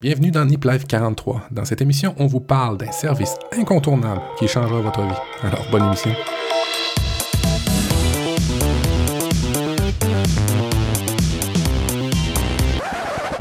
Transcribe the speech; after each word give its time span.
Bienvenue 0.00 0.30
dans 0.30 0.44
Nip 0.44 0.64
Life 0.64 0.86
43. 0.86 1.48
Dans 1.50 1.64
cette 1.64 1.82
émission, 1.82 2.14
on 2.18 2.28
vous 2.28 2.38
parle 2.38 2.78
d'un 2.78 2.92
service 2.92 3.34
incontournable 3.50 4.20
qui 4.38 4.46
changera 4.46 4.80
votre 4.80 5.02
vie. 5.02 5.12
Alors, 5.42 5.66
bonne 5.72 5.86
émission. 5.86 6.12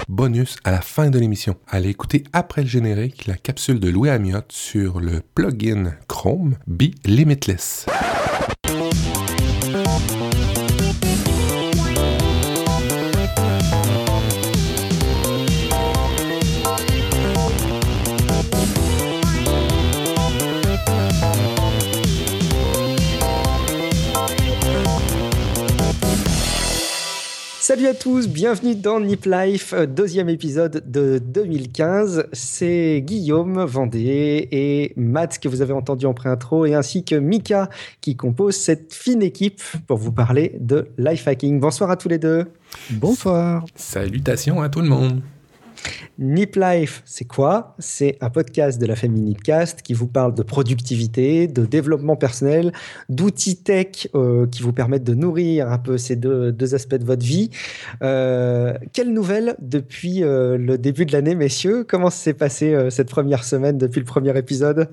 Bonus 0.10 0.56
à 0.64 0.72
la 0.72 0.82
fin 0.82 1.12
de 1.12 1.20
l'émission. 1.20 1.58
Allez 1.68 1.90
écouter 1.90 2.24
après 2.34 2.64
le 2.64 2.68
générique 2.68 3.28
la 3.28 3.36
capsule 3.36 3.80
de 3.80 3.90
Louis 3.90 4.10
Amiotte 4.10 4.52
sur 4.52 5.00
le 5.00 5.22
plugin 5.36 5.94
Chrome 6.08 6.56
Be 6.66 6.86
Limitless. 7.06 7.86
Salut 27.68 27.88
à 27.88 27.94
tous, 27.94 28.30
bienvenue 28.30 28.76
dans 28.76 29.02
Nip 29.02 29.26
Life, 29.26 29.74
euh, 29.74 29.86
deuxième 29.86 30.30
épisode 30.30 30.90
de 30.90 31.20
2015. 31.20 32.30
C'est 32.32 33.02
Guillaume 33.06 33.62
Vendée 33.66 34.48
et 34.54 34.94
Matt 34.96 35.38
que 35.38 35.50
vous 35.50 35.62
avez 35.62 35.74
entendu 35.74 36.06
en 36.06 36.14
pré-intro 36.14 36.66
et 36.66 36.76
ainsi 36.76 37.04
que 37.04 37.16
Mika 37.16 37.70
qui 38.00 38.16
compose 38.16 38.56
cette 38.56 38.94
fine 38.94 39.22
équipe 39.22 39.62
pour 39.86 39.98
vous 39.98 40.14
parler 40.14 40.56
de 40.62 40.88
life 40.98 41.28
hacking. 41.28 41.60
Bonsoir 41.60 41.92
à 41.92 41.98
tous 41.98 42.08
les 42.08 42.20
deux. 42.20 42.46
Bonsoir. 42.90 43.66
Salutations 43.76 44.62
à 44.62 44.70
tout 44.70 44.80
le 44.80 44.88
monde. 44.88 45.22
Nip 46.20 46.56
Life, 46.56 47.02
c'est 47.06 47.26
quoi? 47.26 47.76
C'est 47.80 48.18
un 48.22 48.30
podcast 48.30 48.80
de 48.82 48.86
la 48.86 48.96
famille 48.96 49.22
Nipcast 49.22 49.82
qui 49.82 49.94
vous 49.94 50.08
parle 50.08 50.34
de 50.34 50.44
productivité, 50.44 51.48
de 51.48 51.66
développement 51.66 52.16
personnel, 52.16 52.72
d'outils 53.10 53.58
tech 53.58 54.08
euh, 54.16 54.48
qui 54.48 54.64
vous 54.64 54.74
permettent 54.74 55.04
de 55.04 55.14
nourrir 55.14 55.72
un 55.72 55.78
peu 55.78 55.98
ces 55.98 56.16
deux, 56.16 56.76
aspects 56.76 56.96
de 56.96 57.06
votre 57.06 57.26
vie. 57.26 57.50
Euh, 58.02 58.74
quelles 58.94 59.14
nouvelles 59.14 59.56
depuis 59.60 60.24
euh, 60.24 60.58
le 60.58 60.78
début 60.78 61.06
de 61.06 61.14
l'année, 61.14 61.36
messieurs? 61.36 61.86
Comment 61.88 62.10
s'est 62.10 62.34
passé 62.34 62.76
cette 62.90 63.10
première 63.10 63.44
semaine 63.44 63.78
depuis 63.78 64.00
le 64.00 64.06
premier 64.06 64.38
épisode? 64.38 64.90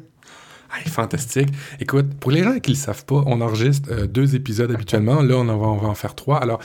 Fantastique. 0.86 1.48
Écoute, 1.79 2.06
pour 2.19 2.33
les 2.33 2.42
gens 2.42 2.58
qui 2.58 2.73
ne 2.73 2.77
le 2.77 2.81
savent 2.81 3.05
pas, 3.05 3.23
on 3.27 3.41
enregistre 3.41 4.06
deux 4.06 4.34
épisodes 4.34 4.70
habituellement. 4.73 5.23
Là, 5.23 5.36
on, 5.36 5.45
va, 5.45 5.55
on 5.55 5.77
va 5.77 5.89
en 5.89 5.95
faire 5.95 6.14
trois. 6.14 6.39
Alors, 6.39 6.61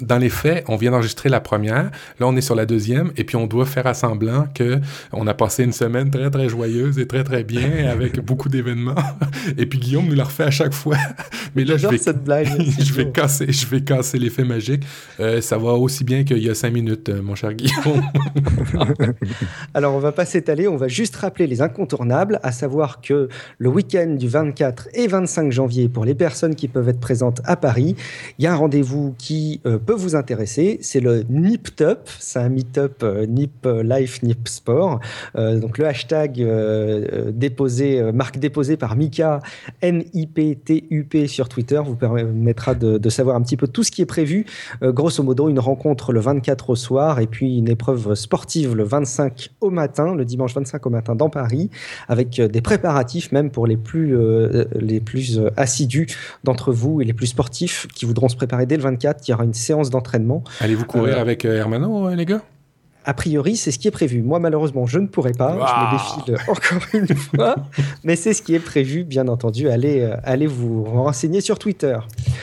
dans 0.00 0.18
les 0.18 0.28
faits, 0.28 0.64
on 0.68 0.76
vient 0.76 0.90
d'enregistrer 0.90 1.28
la 1.28 1.40
première. 1.40 1.90
Là, 2.18 2.26
on 2.26 2.34
est 2.36 2.40
sur 2.40 2.56
la 2.56 2.66
deuxième, 2.66 3.12
et 3.16 3.22
puis 3.22 3.36
on 3.36 3.46
doit 3.46 3.64
faire 3.64 3.86
à 3.86 3.94
semblant 3.94 4.46
que 4.52 4.80
on 5.12 5.26
a 5.28 5.34
passé 5.34 5.62
une 5.62 5.72
semaine 5.72 6.10
très 6.10 6.30
très 6.30 6.48
joyeuse 6.48 6.98
et 6.98 7.06
très 7.06 7.22
très 7.22 7.44
bien 7.44 7.88
avec 7.90 8.20
beaucoup 8.20 8.48
d'événements. 8.48 8.94
Et 9.58 9.66
puis 9.66 9.78
Guillaume 9.78 10.06
nous 10.06 10.14
la 10.14 10.24
refait 10.24 10.44
à 10.44 10.50
chaque 10.50 10.72
fois. 10.72 10.96
Mais 11.54 11.64
là, 11.64 11.76
je 11.76 11.86
vais 11.86 11.98
cette 11.98 12.24
blague. 12.24 12.48
je 12.78 12.92
vais 12.92 13.10
casser, 13.10 13.52
je 13.52 13.66
vais 13.66 13.82
casser 13.82 14.18
l'effet 14.18 14.44
magique. 14.44 14.84
Euh, 15.20 15.40
ça 15.40 15.58
va 15.58 15.72
aussi 15.72 16.02
bien 16.02 16.24
qu'il 16.24 16.38
y 16.38 16.50
a 16.50 16.54
cinq 16.54 16.72
minutes, 16.72 17.08
euh, 17.08 17.22
mon 17.22 17.34
cher 17.34 17.52
Guillaume. 17.54 18.02
Alors, 19.74 19.94
on 19.94 20.00
va 20.00 20.12
pas 20.12 20.24
s'étaler. 20.24 20.66
On 20.66 20.76
va 20.76 20.88
juste 20.88 21.14
rappeler 21.16 21.46
les 21.46 21.62
incontournables, 21.62 22.40
à 22.42 22.52
savoir 22.52 23.00
que 23.00 23.28
le 23.58 23.68
week-end 23.68 24.14
du 24.18 24.28
24 24.28 24.88
et 24.94 25.06
25 25.06 25.52
janvier, 25.52 25.88
pour 25.88 26.04
les 26.04 26.14
personnes 26.14 26.54
qui 26.54 26.68
peuvent 26.68 26.88
être 26.88 27.00
présentes 27.00 27.40
à 27.44 27.56
Paris, 27.56 27.94
il 28.38 28.44
y 28.44 28.48
a 28.48 28.52
un 28.52 28.56
rendez-vous 28.56 29.14
qui 29.18 29.60
euh, 29.66 29.78
peut 29.84 29.94
vous 29.94 30.16
intéresser. 30.16 30.78
C'est 30.80 31.00
le 31.00 31.24
NipTup. 31.28 32.00
C'est 32.18 32.38
un 32.38 32.48
meetup 32.48 33.02
euh, 33.02 33.26
Nip 33.26 33.66
Life, 33.82 34.22
Nip 34.22 34.48
Sport. 34.48 35.00
Euh, 35.36 35.58
donc 35.58 35.78
le 35.78 35.86
hashtag 35.86 36.40
euh, 36.40 37.30
déposé, 37.32 38.12
marque 38.12 38.38
déposée 38.38 38.76
par 38.76 38.96
Mika, 38.96 39.40
N-I-P-T-U-P 39.82 41.26
sur 41.26 41.48
Twitter, 41.48 41.80
vous 41.84 41.96
permettra 41.96 42.74
de, 42.74 43.08
savoir 43.08 43.36
un 43.36 43.42
petit 43.42 43.56
peu 43.56 43.68
tout 43.68 43.82
ce 43.82 43.90
qui 43.90 44.02
est 44.02 44.06
prévu. 44.06 44.46
grosso 44.82 45.22
modo, 45.22 45.48
une 45.48 45.60
rencontre 45.60 46.12
le 46.12 46.20
24 46.20 46.70
au 46.70 46.76
soir 46.76 47.20
et 47.20 47.26
puis 47.26 47.58
une 47.58 47.68
épreuve 47.68 48.14
sportive 48.14 48.74
le 48.74 48.82
25 48.82 49.50
au 49.60 49.70
matin, 49.70 50.14
le 50.14 50.24
dimanche 50.24 50.54
25 50.54 50.84
au 50.86 50.90
matin 50.90 51.14
dans 51.14 51.30
Paris, 51.30 51.70
avec 52.08 52.40
des 52.40 52.60
préparatifs 52.60 53.30
même 53.30 53.50
pour 53.50 53.66
les 53.66 53.76
plus, 53.76 54.16
les 54.74 55.00
plus 55.00 55.40
assidus 55.56 56.06
d'entre 56.42 56.72
vous 56.72 57.00
et 57.00 57.04
les 57.04 57.12
plus 57.12 57.28
sportifs 57.28 57.86
qui 57.94 58.04
voudront 58.04 58.28
se 58.28 58.36
préparer 58.36 58.66
dès 58.66 58.76
le 58.76 58.82
24. 58.82 59.28
Il 59.28 59.30
y 59.30 59.34
aura 59.34 59.44
une 59.44 59.54
séance 59.54 59.73
d'entraînement. 59.82 60.42
Allez-vous 60.60 60.84
courir 60.84 61.18
euh, 61.18 61.20
avec 61.20 61.44
euh, 61.44 61.58
Hermano, 61.58 62.08
euh, 62.08 62.14
les 62.14 62.24
gars? 62.24 62.42
A 63.06 63.12
priori, 63.12 63.56
c'est 63.56 63.70
ce 63.70 63.78
qui 63.78 63.86
est 63.86 63.90
prévu. 63.90 64.22
Moi, 64.22 64.38
malheureusement, 64.38 64.86
je 64.86 64.98
ne 64.98 65.06
pourrai 65.06 65.32
pas. 65.32 65.52
Je 65.52 66.26
me 66.26 66.32
défile 66.32 66.36
encore 66.48 66.88
une 66.94 67.14
fois. 67.14 67.56
Mais 68.02 68.16
c'est 68.16 68.32
ce 68.32 68.40
qui 68.40 68.54
est 68.54 68.60
prévu, 68.60 69.04
bien 69.04 69.28
entendu. 69.28 69.68
Allez, 69.68 70.10
allez 70.22 70.46
vous 70.46 70.84
renseigner 70.84 71.42
sur 71.42 71.58
Twitter. 71.58 71.98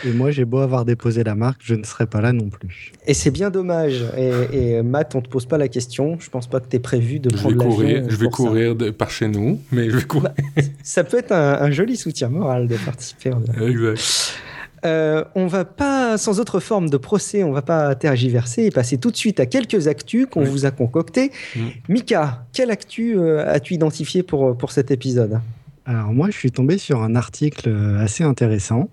Et 0.06 0.12
moi, 0.12 0.30
j'ai 0.30 0.46
beau 0.46 0.60
avoir 0.60 0.86
déposé 0.86 1.24
la 1.24 1.34
marque, 1.34 1.62
je 1.64 1.74
ne 1.74 1.84
serai 1.84 2.06
pas 2.06 2.22
là 2.22 2.32
non 2.32 2.50
plus. 2.50 2.92
Et 3.08 3.16
c'est 3.16 3.32
bien 3.32 3.50
dommage. 3.50 4.06
Et, 4.16 4.84
Matt, 4.84 5.16
on 5.16 5.18
ne 5.18 5.24
te 5.24 5.30
pose 5.30 5.48
pas 5.48 5.58
la 5.58 5.68
question. 5.68 6.18
Je 6.20 6.30
pense 6.30 6.46
pas 6.46 6.60
que 6.60 6.68
tu 6.70 6.76
es 6.76 6.80
prévu 6.80 7.20
de 7.20 7.36
prendre 7.36 7.56
l'avion. 7.56 8.06
Je 8.08 8.16
vais 8.18 8.30
courir 8.30 8.76
de, 8.76 8.92
par 8.92 9.10
chez 9.10 9.30
nous, 9.30 9.60
mais 9.72 9.90
je 9.90 9.98
vais 9.98 10.04
courir. 10.04 10.30
Bah, 10.56 10.62
ça 10.84 11.04
peut 11.04 11.18
être 11.18 11.32
un, 11.32 11.60
un, 11.60 11.72
joli 11.72 11.98
soutien 11.98 12.30
moral 12.30 12.68
de 12.68 12.76
participer. 12.76 13.32
Exact. 13.60 14.38
Euh, 14.86 15.24
on 15.36 15.48
va 15.48 15.66
pas, 15.66 16.18
sans 16.18 16.40
autre 16.40 16.60
forme 16.60 16.90
de 16.90 16.98
procès, 16.98 17.44
on 17.44 17.52
va 17.52 17.62
pas 17.62 17.94
tergiverser 17.96 18.66
et 18.66 18.72
passer 18.72 18.98
tout 18.98 19.12
de 19.12 19.18
suite 19.18 19.40
à 19.40 19.46
quelques 19.46 19.88
actus 19.88 20.26
qu'on 20.30 20.44
vous 20.44 20.66
a 20.66 20.72
concoctés. 20.72 21.32
Mm. 21.56 21.60
Mika, 21.90 22.46
quelle 22.54 22.72
actu 22.72 23.18
euh, 23.18 23.46
as-tu 23.48 23.76
identifié 23.76 24.24
pour, 24.24 24.58
pour 24.58 24.72
cet 24.72 24.92
épisode? 24.92 25.40
Alors 25.86 26.14
moi, 26.14 26.30
je 26.32 26.38
suis 26.38 26.52
tombé 26.52 26.78
sur 26.78 27.02
un 27.02 27.16
article 27.16 27.70
euh, 27.70 28.00
assez 28.00 28.24
intéressant 28.24 28.90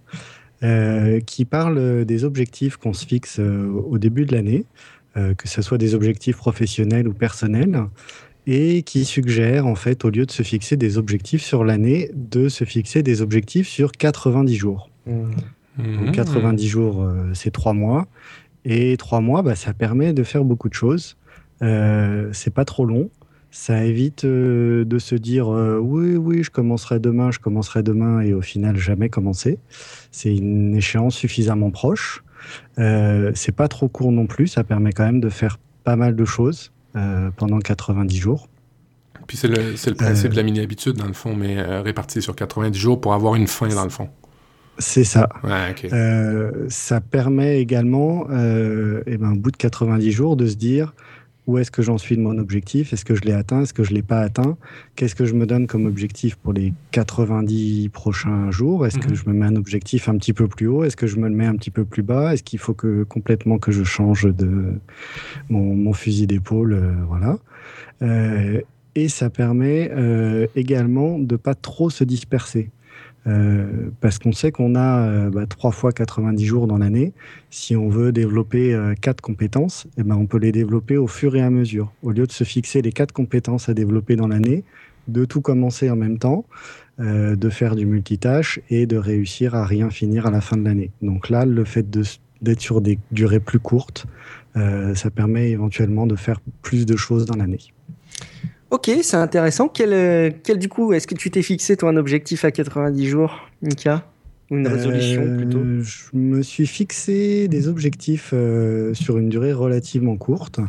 qui 1.24 1.44
parle 1.44 2.04
des 2.04 2.24
objectifs 2.24 2.78
qu'on 2.78 2.92
se 2.92 3.06
fixe 3.06 3.38
au 3.38 3.96
début 3.96 4.26
de 4.26 4.34
l'année, 4.34 4.64
que 5.14 5.46
ce 5.46 5.62
soit 5.62 5.78
des 5.78 5.94
objectifs 5.94 6.36
professionnels 6.36 7.06
ou 7.06 7.12
personnels 7.12 7.84
et 8.48 8.82
qui 8.82 9.04
suggère 9.04 9.68
en 9.68 9.76
fait 9.76 10.04
au 10.04 10.10
lieu 10.10 10.26
de 10.26 10.32
se 10.32 10.42
fixer 10.42 10.76
des 10.76 10.98
objectifs 10.98 11.44
sur 11.44 11.62
l'année, 11.62 12.10
de 12.12 12.48
se 12.48 12.64
fixer 12.64 13.04
des 13.04 13.22
objectifs 13.22 13.68
sur 13.68 13.92
90 13.92 14.56
jours. 14.56 14.90
Mm. 15.78 16.10
90 16.12 16.64
mmh. 16.64 16.68
jours, 16.68 17.02
euh, 17.02 17.30
c'est 17.34 17.50
trois 17.50 17.72
mois. 17.72 18.06
Et 18.64 18.96
trois 18.96 19.20
mois, 19.20 19.42
bah, 19.42 19.54
ça 19.54 19.72
permet 19.72 20.12
de 20.12 20.22
faire 20.22 20.44
beaucoup 20.44 20.68
de 20.68 20.74
choses. 20.74 21.16
Euh, 21.62 22.28
c'est 22.32 22.52
pas 22.52 22.64
trop 22.64 22.84
long. 22.84 23.10
Ça 23.50 23.84
évite 23.84 24.24
euh, 24.24 24.84
de 24.84 24.98
se 24.98 25.14
dire 25.14 25.48
oui, 25.48 26.16
oui, 26.16 26.42
je 26.42 26.50
commencerai 26.50 26.98
demain, 26.98 27.30
je 27.30 27.38
commencerai 27.38 27.82
demain, 27.82 28.20
et 28.20 28.34
au 28.34 28.42
final 28.42 28.76
jamais 28.76 29.08
commencer. 29.08 29.58
C'est 30.10 30.34
une 30.36 30.74
échéance 30.76 31.14
suffisamment 31.14 31.70
proche. 31.70 32.22
c'est 32.76 33.54
pas 33.54 33.68
trop 33.68 33.88
court 33.88 34.12
non 34.12 34.26
plus. 34.26 34.48
Ça 34.48 34.64
permet 34.64 34.92
quand 34.92 35.06
même 35.06 35.20
de 35.20 35.30
faire 35.30 35.58
pas 35.84 35.96
mal 35.96 36.14
de 36.14 36.24
choses 36.24 36.72
pendant 37.36 37.58
90 37.58 38.16
jours. 38.16 38.48
Puis 39.26 39.36
c'est 39.36 39.48
le, 39.48 39.72
le, 39.72 39.94
principe 39.94 40.30
de 40.32 40.36
la 40.36 40.42
mini-habitude, 40.42 40.96
dans 40.96 41.06
le 41.06 41.12
fond, 41.12 41.34
mais 41.34 41.60
réparti 41.80 42.20
sur 42.20 42.36
90 42.36 42.78
jours 42.78 43.00
pour 43.00 43.14
avoir 43.14 43.34
une 43.34 43.46
fin, 43.46 43.68
dans 43.68 43.84
le 43.84 43.90
fond. 43.90 44.10
C'est 44.78 45.04
ça. 45.04 45.28
Euh, 45.92 46.66
ça 46.68 47.00
permet 47.00 47.60
également, 47.60 48.26
euh, 48.30 49.02
eh 49.06 49.16
ben, 49.16 49.32
au 49.32 49.36
bout 49.36 49.50
de 49.50 49.56
90 49.56 50.12
jours, 50.12 50.36
de 50.36 50.46
se 50.46 50.54
dire 50.54 50.94
où 51.48 51.56
est-ce 51.56 51.70
que 51.70 51.82
j'en 51.82 51.96
suis 51.96 52.16
de 52.16 52.20
mon 52.20 52.36
objectif? 52.38 52.92
Est-ce 52.92 53.06
que 53.06 53.14
je 53.14 53.22
l'ai 53.22 53.32
atteint? 53.32 53.62
Est-ce 53.62 53.72
que 53.72 53.82
je 53.82 53.90
ne 53.90 53.96
l'ai 53.96 54.02
pas 54.02 54.20
atteint? 54.20 54.58
Qu'est-ce 54.96 55.14
que 55.14 55.24
je 55.24 55.32
me 55.32 55.46
donne 55.46 55.66
comme 55.66 55.86
objectif 55.86 56.36
pour 56.36 56.52
les 56.52 56.74
90 56.92 57.88
prochains 57.88 58.50
jours? 58.50 58.86
Est-ce 58.86 58.98
que 58.98 59.08
mhm. 59.08 59.14
je 59.14 59.28
me 59.28 59.32
mets 59.32 59.46
un 59.46 59.56
objectif 59.56 60.08
un 60.10 60.18
petit 60.18 60.34
peu 60.34 60.46
plus 60.46 60.68
haut? 60.68 60.84
Est-ce 60.84 60.96
que 60.96 61.06
je 61.06 61.16
me 61.16 61.26
le 61.28 61.34
mets 61.34 61.46
un 61.46 61.56
petit 61.56 61.70
peu 61.70 61.86
plus 61.86 62.02
bas? 62.02 62.34
Est-ce 62.34 62.42
qu'il 62.42 62.58
faut 62.58 62.74
que 62.74 63.02
complètement 63.02 63.58
que 63.58 63.72
je 63.72 63.82
change 63.82 64.24
de 64.24 64.74
mon, 65.48 65.92
fusil 65.94 66.26
d'épaule 66.26 66.74
euh, 66.74 66.92
Voilà. 67.08 67.38
Euh, 68.02 68.60
et 68.94 69.08
ça 69.08 69.30
permet 69.30 69.92
également 70.56 71.20
de 71.20 71.36
pas 71.36 71.54
trop 71.54 71.88
se 71.88 72.02
disperser. 72.02 72.70
Euh, 73.28 73.90
parce 74.00 74.18
qu'on 74.18 74.32
sait 74.32 74.52
qu'on 74.52 74.74
a 74.74 75.00
euh, 75.00 75.30
bah, 75.30 75.46
3 75.46 75.70
fois 75.72 75.92
90 75.92 76.44
jours 76.44 76.66
dans 76.66 76.78
l'année. 76.78 77.12
Si 77.50 77.76
on 77.76 77.88
veut 77.88 78.10
développer 78.12 78.74
euh, 78.74 78.94
quatre 78.94 79.20
compétences, 79.20 79.86
eh 79.98 80.02
ben, 80.02 80.16
on 80.16 80.26
peut 80.26 80.38
les 80.38 80.52
développer 80.52 80.96
au 80.96 81.06
fur 81.06 81.36
et 81.36 81.42
à 81.42 81.50
mesure. 81.50 81.92
Au 82.02 82.10
lieu 82.10 82.26
de 82.26 82.32
se 82.32 82.44
fixer 82.44 82.80
les 82.80 82.92
quatre 82.92 83.12
compétences 83.12 83.68
à 83.68 83.74
développer 83.74 84.16
dans 84.16 84.28
l'année, 84.28 84.64
de 85.08 85.24
tout 85.24 85.40
commencer 85.40 85.90
en 85.90 85.96
même 85.96 86.18
temps, 86.18 86.44
de 86.98 87.48
faire 87.48 87.76
du 87.76 87.86
multitâche 87.86 88.60
et 88.70 88.86
de 88.86 88.96
réussir 88.96 89.54
à 89.54 89.64
rien 89.64 89.88
finir 89.88 90.26
à 90.26 90.30
la 90.30 90.40
fin 90.40 90.56
de 90.56 90.64
l'année. 90.64 90.90
Donc 91.00 91.30
là, 91.30 91.46
le 91.46 91.64
fait 91.64 91.88
d'être 91.88 92.60
sur 92.60 92.80
des 92.80 92.98
durées 93.10 93.40
plus 93.40 93.60
courtes, 93.60 94.06
ça 94.54 95.10
permet 95.10 95.50
éventuellement 95.50 96.06
de 96.06 96.16
faire 96.16 96.40
plus 96.60 96.84
de 96.84 96.96
choses 96.96 97.24
dans 97.24 97.36
l'année. 97.36 97.60
Ok, 98.70 98.90
c'est 99.02 99.16
intéressant. 99.16 99.68
Quel, 99.68 99.92
euh, 99.92 100.30
quel, 100.42 100.58
du 100.58 100.68
coup, 100.68 100.92
est-ce 100.92 101.06
que 101.06 101.14
tu 101.14 101.30
t'es 101.30 101.42
fixé 101.42 101.76
toi 101.76 101.90
un 101.90 101.96
objectif 101.96 102.44
à 102.44 102.50
90 102.50 103.06
jours, 103.06 103.48
Mika? 103.62 104.04
Ou 104.50 104.56
une 104.56 104.68
résolution 104.68 105.22
euh, 105.22 105.36
plutôt? 105.36 105.60
Je 105.80 106.02
me 106.12 106.42
suis 106.42 106.66
fixé 106.66 107.48
des 107.48 107.68
objectifs 107.68 108.30
euh, 108.34 108.92
sur 108.92 109.16
une 109.18 109.30
durée 109.30 109.54
relativement 109.54 110.16
courte. 110.16 110.60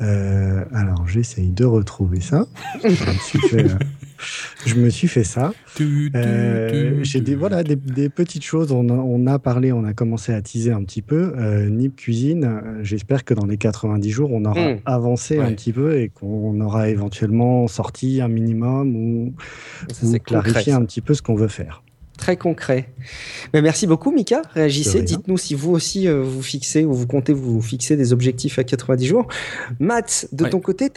alors, 0.00 1.06
j'essaye 1.06 1.50
de 1.50 1.64
retrouver 1.64 2.20
ça. 2.20 2.46
je, 2.82 2.88
me 2.88 3.18
suis 3.18 3.40
fait, 3.40 3.66
je 4.66 4.74
me 4.74 4.90
suis 4.90 5.08
fait 5.08 5.24
ça. 5.24 5.52
J'ai 5.76 7.20
des, 7.20 7.34
voilà, 7.34 7.62
des, 7.62 8.08
petites 8.08 8.44
choses. 8.44 8.72
On 8.72 8.88
a, 8.88 8.92
on 8.92 9.26
a, 9.26 9.38
parlé, 9.38 9.72
on 9.72 9.84
a 9.84 9.92
commencé 9.92 10.32
à 10.32 10.42
teaser 10.42 10.72
un 10.72 10.84
petit 10.84 11.02
peu. 11.02 11.32
Nip 11.68 11.96
Cuisine, 11.96 12.62
j'espère 12.82 13.24
que 13.24 13.34
dans 13.34 13.46
les 13.46 13.56
90 13.56 14.10
jours, 14.10 14.30
on 14.32 14.44
aura 14.44 14.74
hmm. 14.74 14.80
avancé 14.84 15.38
un 15.38 15.52
petit 15.52 15.72
peu 15.72 16.00
et 16.00 16.08
qu'on 16.08 16.60
aura 16.60 16.88
éventuellement 16.88 17.66
sorti 17.68 18.20
un 18.20 18.28
minimum 18.28 18.96
ou, 18.96 19.34
ou 20.02 20.18
clarifié 20.18 20.72
un 20.72 20.84
petit 20.84 21.00
peu 21.00 21.14
ce 21.14 21.22
qu'on 21.22 21.34
veut 21.34 21.48
faire 21.48 21.82
très 22.28 22.36
concret. 22.36 22.90
Mais 23.54 23.62
merci 23.62 23.86
beaucoup, 23.86 24.12
Mika. 24.12 24.42
Réagissez. 24.52 25.00
Dites-nous 25.00 25.38
si 25.38 25.54
vous 25.54 25.70
aussi 25.70 26.06
euh, 26.06 26.22
vous 26.22 26.42
fixez 26.42 26.84
ou 26.84 26.92
vous 26.92 27.06
comptez 27.06 27.32
vous 27.32 27.62
fixer 27.62 27.96
des 27.96 28.12
objectifs 28.12 28.58
à 28.58 28.64
90 28.64 29.06
jours. 29.06 29.28
Matt, 29.80 30.28
de 30.32 30.44
ton 30.44 30.60
côté, 30.60 30.90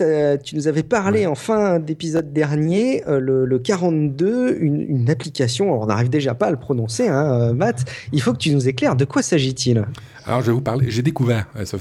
tu 0.43 0.57
nous 0.57 0.67
avais 0.67 0.83
parlé 0.83 1.25
en 1.27 1.35
fin 1.35 1.79
d'épisode 1.79 2.33
dernier, 2.33 3.07
euh, 3.07 3.21
le, 3.21 3.59
42, 3.59 4.57
une, 4.59 5.09
application. 5.09 5.81
on 5.81 5.85
n'arrive 5.85 6.09
déjà 6.09 6.35
pas 6.35 6.47
à 6.47 6.51
le 6.51 6.57
prononcer, 6.57 7.07
hein, 7.07 7.51
euh, 7.51 7.53
Matt. 7.53 7.85
Il 8.11 8.21
faut 8.21 8.33
que 8.33 8.37
tu 8.39 8.51
nous 8.53 8.67
éclaires. 8.67 8.97
De 8.97 9.05
quoi 9.05 9.21
s'agit-il? 9.21 9.85
Alors, 10.25 10.41
je 10.41 10.47
vais 10.47 10.51
vous 10.51 10.61
parler. 10.61 10.91
J'ai 10.91 11.01
découvert, 11.01 11.47
ça, 11.63 11.77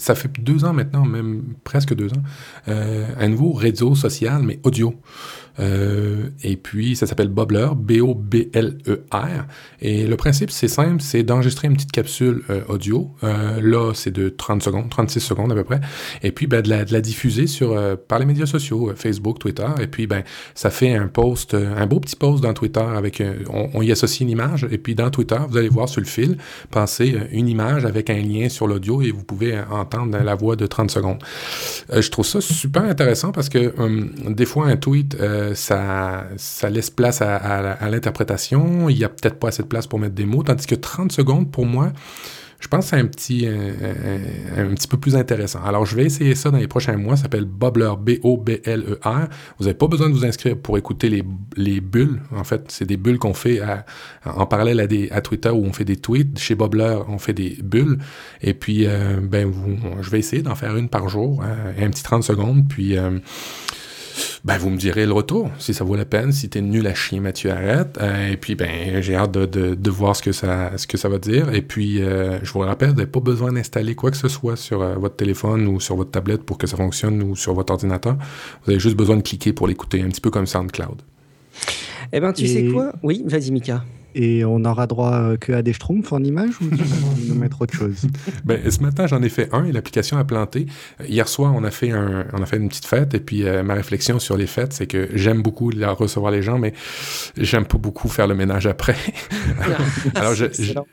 ça, 0.00 0.14
fait 0.16 0.28
deux 0.40 0.64
ans 0.64 0.72
maintenant, 0.72 1.04
même 1.04 1.44
presque 1.62 1.94
deux 1.94 2.08
ans, 2.08 2.22
un 2.66 3.28
nouveau 3.28 3.52
réseau 3.52 3.94
social, 3.94 4.42
mais 4.42 4.58
audio. 4.64 4.94
Euh, 5.58 6.28
et 6.42 6.56
puis, 6.56 6.96
ça 6.96 7.06
s'appelle 7.06 7.28
Bobbler, 7.28 7.68
B-O-B-L-E-R. 7.74 9.46
Et 9.80 10.06
le 10.06 10.16
principe, 10.16 10.50
c'est 10.50 10.68
simple, 10.68 11.02
c'est 11.02 11.22
d'enregistrer 11.22 11.68
une 11.68 11.74
petite 11.74 11.92
capsule 11.92 12.42
euh, 12.50 12.62
audio. 12.68 13.10
Euh, 13.24 13.60
là, 13.60 13.92
c'est 13.94 14.10
de 14.10 14.28
30 14.28 14.62
secondes, 14.62 14.90
36 14.90 15.20
secondes 15.20 15.52
à 15.52 15.54
peu 15.54 15.64
près. 15.64 15.80
Et 16.22 16.32
puis, 16.32 16.46
ben, 16.46 16.62
de, 16.62 16.70
la, 16.70 17.00
diffuser 17.00 17.46
sur, 17.46 17.76
par 18.08 18.18
les 18.18 18.26
médias 18.26 18.46
sociaux, 18.46 18.92
Facebook, 18.94 19.38
Twitter. 19.38 19.66
Et 19.80 19.86
puis, 19.86 20.06
ben, 20.06 20.22
ça 20.54 20.70
fait 20.70 20.94
un 20.94 21.08
post, 21.08 21.54
un 21.54 21.86
beau 21.86 22.00
petit 22.00 22.16
post 22.16 22.42
dans 22.42 22.54
Twitter 22.54 22.80
avec, 22.80 23.22
on, 23.50 23.82
y 23.82 23.90
associe 23.90 24.20
une 24.20 24.30
image. 24.30 24.66
Et 24.70 24.78
puis, 24.78 24.94
dans 24.94 25.10
Twitter, 25.10 25.38
vous 25.48 25.56
allez 25.56 25.68
voir 25.68 25.88
sur 25.88 26.00
le 26.00 26.06
fil, 26.06 26.36
passer 26.70 27.16
une 27.32 27.48
image 27.48 27.84
avec 27.84 28.10
un 28.10 28.20
lien 28.20 28.48
sur 28.48 28.66
l'audio 28.66 29.02
et 29.02 29.10
vous 29.10 29.24
pouvez 29.24 29.58
entendre 29.70 30.18
la 30.18 30.34
voix 30.34 30.56
de 30.56 30.66
30 30.66 30.90
secondes. 30.90 31.18
je 31.90 32.08
trouve 32.10 32.26
ça 32.26 32.40
super 32.40 32.82
intéressant 32.82 33.32
parce 33.32 33.48
que 33.48 33.74
hum, 33.78 34.10
des 34.28 34.46
fois, 34.46 34.66
un 34.66 34.76
tweet, 34.76 35.16
ça, 35.54 36.26
laisse 36.68 36.90
place 36.90 37.22
à, 37.22 37.88
l'interprétation. 37.90 38.88
Il 38.88 38.96
n'y 38.96 39.04
a 39.04 39.08
peut-être 39.08 39.38
pas 39.38 39.48
assez 39.48 39.62
de 39.62 39.68
place 39.68 39.86
pour 39.86 39.98
mettre 39.98 40.14
des 40.14 40.26
mots, 40.26 40.42
tandis 40.42 40.66
que 40.66 40.74
30 40.74 41.12
secondes, 41.12 41.50
pour 41.50 41.66
moi, 41.66 41.92
je 42.60 42.68
pense 42.68 42.84
que 42.84 42.90
c'est 42.90 43.02
un 43.02 43.06
petit, 43.06 43.46
un, 43.46 44.74
petit 44.74 44.86
peu 44.86 44.98
plus 44.98 45.16
intéressant. 45.16 45.60
Alors, 45.64 45.86
je 45.86 45.96
vais 45.96 46.04
essayer 46.04 46.34
ça 46.34 46.50
dans 46.50 46.58
les 46.58 46.68
prochains 46.68 46.96
mois. 46.96 47.16
Ça 47.16 47.22
s'appelle 47.22 47.46
Bobbler, 47.46 47.92
B-O-B-L-E-R. 47.98 49.28
Vous 49.58 49.64
n'avez 49.64 49.76
pas 49.76 49.86
besoin 49.86 50.10
de 50.10 50.14
vous 50.14 50.26
inscrire 50.26 50.58
pour 50.58 50.76
écouter 50.76 51.08
les, 51.08 51.24
les 51.56 51.80
bulles. 51.80 52.20
En 52.36 52.44
fait, 52.44 52.64
c'est 52.68 52.84
des 52.84 52.98
bulles 52.98 53.18
qu'on 53.18 53.32
fait 53.32 53.60
en 54.26 54.44
parallèle 54.44 54.80
à, 55.10 55.20
Twitter 55.22 55.48
où 55.48 55.64
on 55.64 55.72
fait 55.72 55.86
des 55.86 55.96
tweets. 55.96 56.38
Chez 56.38 56.54
Bobbler, 56.54 56.98
on 57.08 57.18
fait 57.18 57.32
des 57.32 57.56
bulles. 57.62 57.98
Et 58.42 58.52
puis, 58.52 58.86
euh, 58.86 59.20
ben, 59.22 59.50
je 60.02 60.10
vais 60.10 60.18
essayer 60.18 60.42
d'en 60.42 60.54
faire 60.54 60.76
une 60.76 60.90
par 60.90 61.08
jour, 61.08 61.42
hein, 61.42 61.72
un 61.80 61.88
petit 61.88 62.02
30 62.02 62.22
secondes. 62.22 62.68
Puis, 62.68 62.98
euh, 62.98 63.18
ben, 64.44 64.58
vous 64.58 64.70
me 64.70 64.76
direz 64.76 65.06
le 65.06 65.12
retour, 65.12 65.50
si 65.58 65.74
ça 65.74 65.84
vaut 65.84 65.96
la 65.96 66.04
peine, 66.04 66.32
si 66.32 66.48
t'es 66.48 66.60
nul 66.60 66.86
à 66.86 66.94
chier, 66.94 67.20
Mathieu, 67.20 67.50
arrête. 67.50 67.98
Euh, 68.00 68.32
et 68.32 68.36
puis, 68.36 68.54
ben, 68.54 69.00
j'ai 69.02 69.14
hâte 69.14 69.32
de, 69.32 69.46
de, 69.46 69.74
de, 69.74 69.90
voir 69.90 70.16
ce 70.16 70.22
que 70.22 70.32
ça, 70.32 70.76
ce 70.76 70.86
que 70.86 70.96
ça 70.96 71.08
va 71.08 71.18
dire. 71.18 71.52
Et 71.52 71.62
puis, 71.62 72.02
euh, 72.02 72.38
je 72.42 72.52
vous 72.52 72.60
rappelle, 72.60 72.90
vous 72.90 72.96
n'avez 72.96 73.10
pas 73.10 73.20
besoin 73.20 73.52
d'installer 73.52 73.94
quoi 73.94 74.10
que 74.10 74.16
ce 74.16 74.28
soit 74.28 74.56
sur 74.56 74.82
euh, 74.82 74.94
votre 74.94 75.16
téléphone 75.16 75.66
ou 75.66 75.80
sur 75.80 75.96
votre 75.96 76.10
tablette 76.10 76.42
pour 76.42 76.58
que 76.58 76.66
ça 76.66 76.76
fonctionne 76.76 77.22
ou 77.22 77.36
sur 77.36 77.54
votre 77.54 77.72
ordinateur. 77.72 78.16
Vous 78.64 78.70
avez 78.70 78.80
juste 78.80 78.96
besoin 78.96 79.16
de 79.16 79.22
cliquer 79.22 79.52
pour 79.52 79.68
l'écouter, 79.68 80.02
un 80.02 80.08
petit 80.08 80.20
peu 80.20 80.30
comme 80.30 80.46
SoundCloud. 80.46 81.02
Eh 82.12 82.20
ben, 82.20 82.32
tu 82.32 82.46
sais 82.46 82.64
quoi? 82.66 82.92
Oui, 83.02 83.22
vas-y, 83.26 83.50
Mika. 83.50 83.84
Et 84.14 84.44
on 84.44 84.60
n'aura 84.60 84.86
droit 84.86 85.12
euh, 85.12 85.36
que 85.36 85.52
à 85.52 85.62
des 85.62 85.72
schtroumpfs 85.72 86.12
en 86.12 86.22
image 86.22 86.60
ou 86.60 86.64
nous 87.28 87.34
mettre 87.34 87.60
autre 87.62 87.74
chose? 87.74 88.06
Ben, 88.44 88.70
Ce 88.70 88.80
matin, 88.80 89.06
j'en 89.06 89.22
ai 89.22 89.28
fait 89.28 89.48
un 89.52 89.64
et 89.64 89.72
l'application 89.72 90.16
a 90.16 90.24
planté. 90.24 90.66
Hier 91.06 91.28
soir, 91.28 91.52
on 91.54 91.64
a 91.64 91.70
fait, 91.70 91.90
un, 91.90 92.26
on 92.32 92.42
a 92.42 92.46
fait 92.46 92.56
une 92.56 92.68
petite 92.68 92.86
fête 92.86 93.14
et 93.14 93.20
puis 93.20 93.44
euh, 93.44 93.62
ma 93.62 93.74
réflexion 93.74 94.18
sur 94.18 94.36
les 94.36 94.46
fêtes, 94.46 94.72
c'est 94.72 94.86
que 94.86 95.10
j'aime 95.14 95.42
beaucoup 95.42 95.70
recevoir 95.70 96.32
les 96.32 96.42
gens, 96.42 96.58
mais 96.58 96.72
j'aime 97.36 97.64
pas 97.64 97.78
beaucoup 97.78 98.08
faire 98.08 98.26
le 98.26 98.34
ménage 98.34 98.66
après. 98.66 98.96
Alors, 100.14 100.34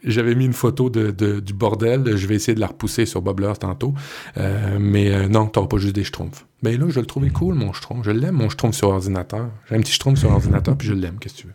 j'avais 0.03 0.35
mis 0.35 0.45
une 0.45 0.53
photo 0.53 0.89
de, 0.89 1.39
du 1.39 1.53
bordel. 1.53 2.15
Je 2.17 2.27
vais 2.27 2.35
essayer 2.35 2.55
de 2.55 2.59
la 2.59 2.67
repousser 2.67 3.05
sur 3.05 3.21
Bobbler 3.21 3.53
tantôt. 3.59 3.93
Euh, 4.37 4.77
mais 4.79 5.27
non, 5.29 5.47
t'auras 5.47 5.67
pas 5.67 5.77
juste 5.77 5.95
des 5.95 6.03
schtroumpfs. 6.03 6.45
Mais 6.63 6.77
ben 6.77 6.87
là, 6.87 6.89
je 6.89 6.99
le 6.99 7.05
trouvais 7.05 7.29
cool, 7.29 7.55
mon 7.55 7.71
schtroumpf. 7.71 8.03
Je 8.03 8.11
l'aime, 8.11 8.35
mon 8.35 8.49
schtroumpf 8.49 8.75
sur 8.75 8.89
ordinateur. 8.89 9.49
J'ai 9.69 9.75
un 9.75 9.79
petit 9.79 9.93
schtroumpf 9.93 10.19
sur 10.19 10.31
ordinateur, 10.31 10.75
puis 10.75 10.87
je 10.87 10.93
l'aime, 10.93 11.17
qu'est-ce 11.19 11.35
que 11.35 11.41
tu 11.41 11.47
veux? 11.47 11.53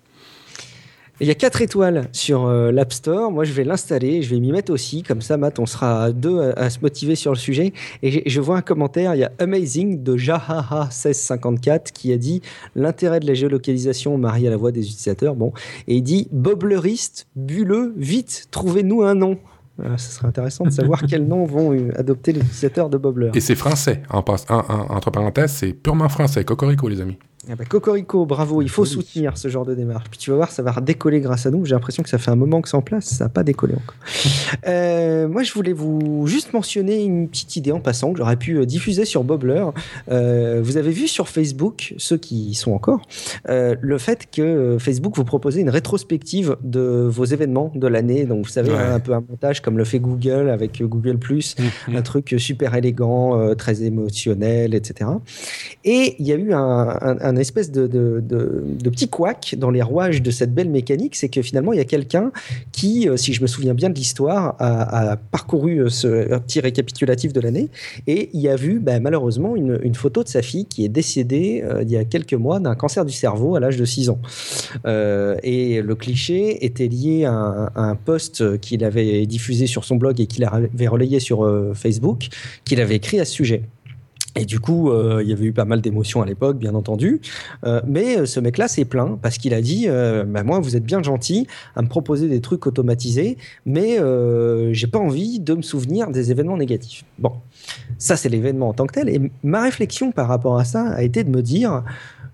Il 1.22 1.28
y 1.28 1.30
a 1.30 1.36
4 1.36 1.62
étoiles 1.62 2.08
sur 2.10 2.46
euh, 2.46 2.72
l'App 2.72 2.92
Store. 2.92 3.30
Moi, 3.30 3.44
je 3.44 3.52
vais 3.52 3.62
l'installer. 3.62 4.22
Je 4.22 4.30
vais 4.34 4.40
m'y 4.40 4.50
mettre 4.50 4.72
aussi. 4.72 5.04
Comme 5.04 5.22
ça, 5.22 5.36
Matt, 5.36 5.60
on 5.60 5.66
sera 5.66 6.10
deux 6.10 6.52
à, 6.56 6.68
se 6.68 6.80
motiver 6.80 7.14
sur 7.14 7.30
le 7.30 7.38
sujet. 7.38 7.72
Et 8.02 8.28
je 8.28 8.40
vois 8.40 8.56
un 8.56 8.60
commentaire. 8.60 9.14
Il 9.14 9.18
y 9.20 9.24
a 9.24 9.30
Amazing 9.38 10.02
de 10.02 10.16
Jahaha1654 10.16 11.92
qui 11.92 12.12
a 12.12 12.16
dit 12.16 12.42
l'intérêt 12.74 13.20
de 13.20 13.28
la 13.28 13.34
géolocalisation 13.34 14.18
marie 14.18 14.48
à 14.48 14.50
la 14.50 14.56
voix 14.56 14.72
des 14.72 14.80
utilisateurs. 14.80 15.36
Bon. 15.36 15.52
Et 15.86 15.94
il 15.94 16.02
dit 16.02 16.26
Bobleriste, 16.32 17.28
bulleux, 17.36 17.94
vite, 17.96 18.48
trouvez-nous 18.50 19.02
un 19.02 19.14
nom. 19.14 19.38
Euh, 19.80 19.96
ce 19.98 20.16
serait 20.16 20.26
intéressant 20.26 20.64
de 20.64 20.70
savoir 20.70 21.02
quels 21.06 21.26
noms 21.26 21.44
vont 21.44 21.72
euh, 21.72 21.92
adopter 21.96 22.32
les 22.32 22.40
utilisateurs 22.40 22.90
de 22.90 22.98
Bobler. 22.98 23.30
Et 23.34 23.40
c'est 23.40 23.54
français, 23.54 24.02
en, 24.10 24.24
entre 24.48 25.12
parenthèses, 25.12 25.52
c'est 25.52 25.72
purement 25.72 26.08
français. 26.08 26.44
Cocorico, 26.44 26.88
les 26.88 27.00
amis. 27.00 27.16
Ah 27.50 27.56
bah, 27.56 27.64
Cocorico, 27.64 28.24
bravo, 28.24 28.62
il 28.62 28.68
faut 28.68 28.84
soutenir 28.84 29.36
ce 29.36 29.48
genre 29.48 29.66
de 29.66 29.74
démarche. 29.74 30.06
Puis 30.08 30.18
tu 30.18 30.30
vas 30.30 30.36
voir, 30.36 30.52
ça 30.52 30.62
va 30.62 30.70
redécoller 30.70 31.18
grâce 31.18 31.44
à 31.44 31.50
nous. 31.50 31.64
J'ai 31.64 31.74
l'impression 31.74 32.04
que 32.04 32.08
ça 32.08 32.18
fait 32.18 32.30
un 32.30 32.36
moment 32.36 32.60
que 32.60 32.68
c'est 32.68 32.76
en 32.76 32.82
place, 32.82 33.06
ça 33.06 33.24
n'a 33.24 33.30
pas 33.30 33.42
décollé 33.42 33.74
encore. 33.74 33.96
Euh, 34.68 35.28
moi, 35.28 35.42
je 35.42 35.52
voulais 35.52 35.72
vous 35.72 36.26
juste 36.26 36.52
mentionner 36.52 37.02
une 37.02 37.28
petite 37.28 37.56
idée 37.56 37.72
en 37.72 37.80
passant 37.80 38.12
que 38.12 38.18
j'aurais 38.18 38.36
pu 38.36 38.58
euh, 38.58 38.66
diffuser 38.66 39.04
sur 39.04 39.24
Bobler. 39.24 39.64
Euh, 40.10 40.60
vous 40.62 40.76
avez 40.76 40.90
vu 40.90 41.08
sur 41.08 41.28
Facebook, 41.28 41.94
ceux 41.96 42.16
qui 42.16 42.50
y 42.50 42.54
sont 42.54 42.72
encore, 42.72 43.00
le 43.48 43.98
fait 43.98 44.28
que 44.30 44.76
Facebook 44.78 45.16
vous 45.16 45.24
proposait 45.24 45.62
une 45.62 45.70
rétrospective 45.70 46.56
de 46.62 47.08
vos 47.10 47.24
événements 47.24 47.72
de 47.74 47.86
l'année. 47.88 48.24
Donc, 48.24 48.44
vous 48.44 48.52
savez, 48.52 48.72
un 48.72 49.00
peu 49.00 49.14
un 49.14 49.24
montage 49.28 49.62
comme 49.62 49.78
le 49.78 49.84
fait 49.84 49.98
Google 49.98 50.48
avec 50.48 50.80
Google 50.80 51.16
mm, 51.16 51.38
mm. 51.88 51.96
un 51.96 52.02
truc 52.02 52.34
super 52.38 52.74
élégant, 52.74 53.54
très 53.56 53.82
émotionnel, 53.82 54.74
etc. 54.74 55.10
Et 55.84 56.14
il 56.20 56.26
y 56.26 56.32
a 56.32 56.36
eu 56.36 56.52
un 56.52 57.31
un 57.31 57.31
espèce 57.36 57.70
de, 57.70 58.22
petit 58.84 59.08
couac 59.08 59.54
dans 59.58 59.70
les 59.70 59.82
rouages 59.82 60.22
de 60.22 60.30
cette 60.30 60.54
belle 60.54 60.70
mécanique, 60.70 61.16
c'est 61.16 61.28
que 61.28 61.42
finalement, 61.42 61.72
il 61.72 61.76
y 61.76 61.80
a 61.80 61.84
quelqu'un 61.84 62.32
qui, 62.72 63.08
euh, 63.08 63.16
si 63.16 63.32
je 63.32 63.42
me 63.42 63.46
souviens 63.46 63.74
bien 63.74 63.90
de 63.90 63.94
l'histoire, 63.94 64.56
a, 64.58 65.16
parcouru 65.30 65.80
euh, 65.80 65.88
ce 65.88 66.38
petit 66.38 66.60
récapitulatif 66.60 67.32
de 67.32 67.40
l'année 67.40 67.68
et 68.06 68.30
il 68.32 68.48
a 68.48 68.56
vu 68.56 68.80
bah, 68.80 69.00
malheureusement 69.00 69.56
une, 69.56 69.94
photo 69.94 70.22
de 70.22 70.28
sa 70.28 70.42
fille 70.42 70.64
qui 70.64 70.84
est 70.84 70.88
décédée 70.88 71.62
euh, 71.64 71.82
il 71.82 71.90
y 71.90 71.96
a 71.96 72.04
quelques 72.04 72.34
mois 72.34 72.60
d'un 72.60 72.74
cancer 72.74 73.04
du 73.04 73.12
cerveau 73.12 73.56
à 73.56 73.60
l'âge 73.60 73.76
de 73.76 73.84
6 73.84 74.08
ans. 74.08 74.18
et 74.84 75.82
le 75.82 75.94
cliché 75.94 76.64
était 76.64 76.88
lié 76.88 77.24
à 77.24 77.32
un, 77.32 77.66
à 77.66 77.82
un 77.82 77.94
post 77.94 78.58
qu'il 78.60 78.84
avait 78.84 79.26
diffusé 79.26 79.66
sur 79.66 79.84
son 79.84 79.96
blog 79.96 80.20
et 80.20 80.26
qu'il 80.26 80.44
avait 80.44 80.88
relayé 80.88 81.20
sur 81.20 81.48
Facebook, 81.74 82.28
qu'il 82.64 82.80
avait 82.80 82.96
écrit 82.96 83.20
à 83.20 83.24
ce 83.24 83.32
sujet. 83.32 83.62
Et 84.34 84.46
du 84.46 84.60
coup, 84.60 84.90
euh, 84.90 85.20
il 85.22 85.28
y 85.28 85.32
avait 85.32 85.44
eu 85.44 85.52
pas 85.52 85.66
mal 85.66 85.80
d'émotions 85.80 86.22
à 86.22 86.26
l'époque, 86.26 86.58
bien 86.58 86.74
entendu. 86.74 87.20
Euh, 87.64 87.82
mais 87.86 88.18
euh, 88.18 88.26
ce 88.26 88.40
mec-là 88.40 88.66
s'est 88.66 88.86
plaint 88.86 89.18
parce 89.20 89.36
qu'il 89.36 89.52
a 89.52 89.60
dit 89.60 89.86
bah, 90.26 90.42
Moi, 90.42 90.60
vous 90.60 90.76
êtes 90.76 90.84
bien 90.84 91.02
gentil 91.02 91.46
à 91.76 91.82
me 91.82 91.88
proposer 91.88 92.28
des 92.28 92.40
trucs 92.40 92.66
automatisés, 92.66 93.36
mais 93.66 93.98
j'ai 94.72 94.86
pas 94.86 94.98
envie 94.98 95.40
de 95.40 95.54
me 95.54 95.62
souvenir 95.62 96.10
des 96.10 96.30
événements 96.30 96.56
négatifs. 96.56 97.04
Bon, 97.18 97.32
ça, 97.98 98.16
c'est 98.16 98.28
l'événement 98.28 98.68
en 98.68 98.72
tant 98.72 98.86
que 98.86 98.94
tel. 98.94 99.08
Et 99.08 99.20
ma 99.42 99.62
réflexion 99.62 100.12
par 100.12 100.28
rapport 100.28 100.58
à 100.58 100.64
ça 100.64 100.88
a 100.88 101.02
été 101.02 101.24
de 101.24 101.30
me 101.30 101.42
dire 101.42 101.82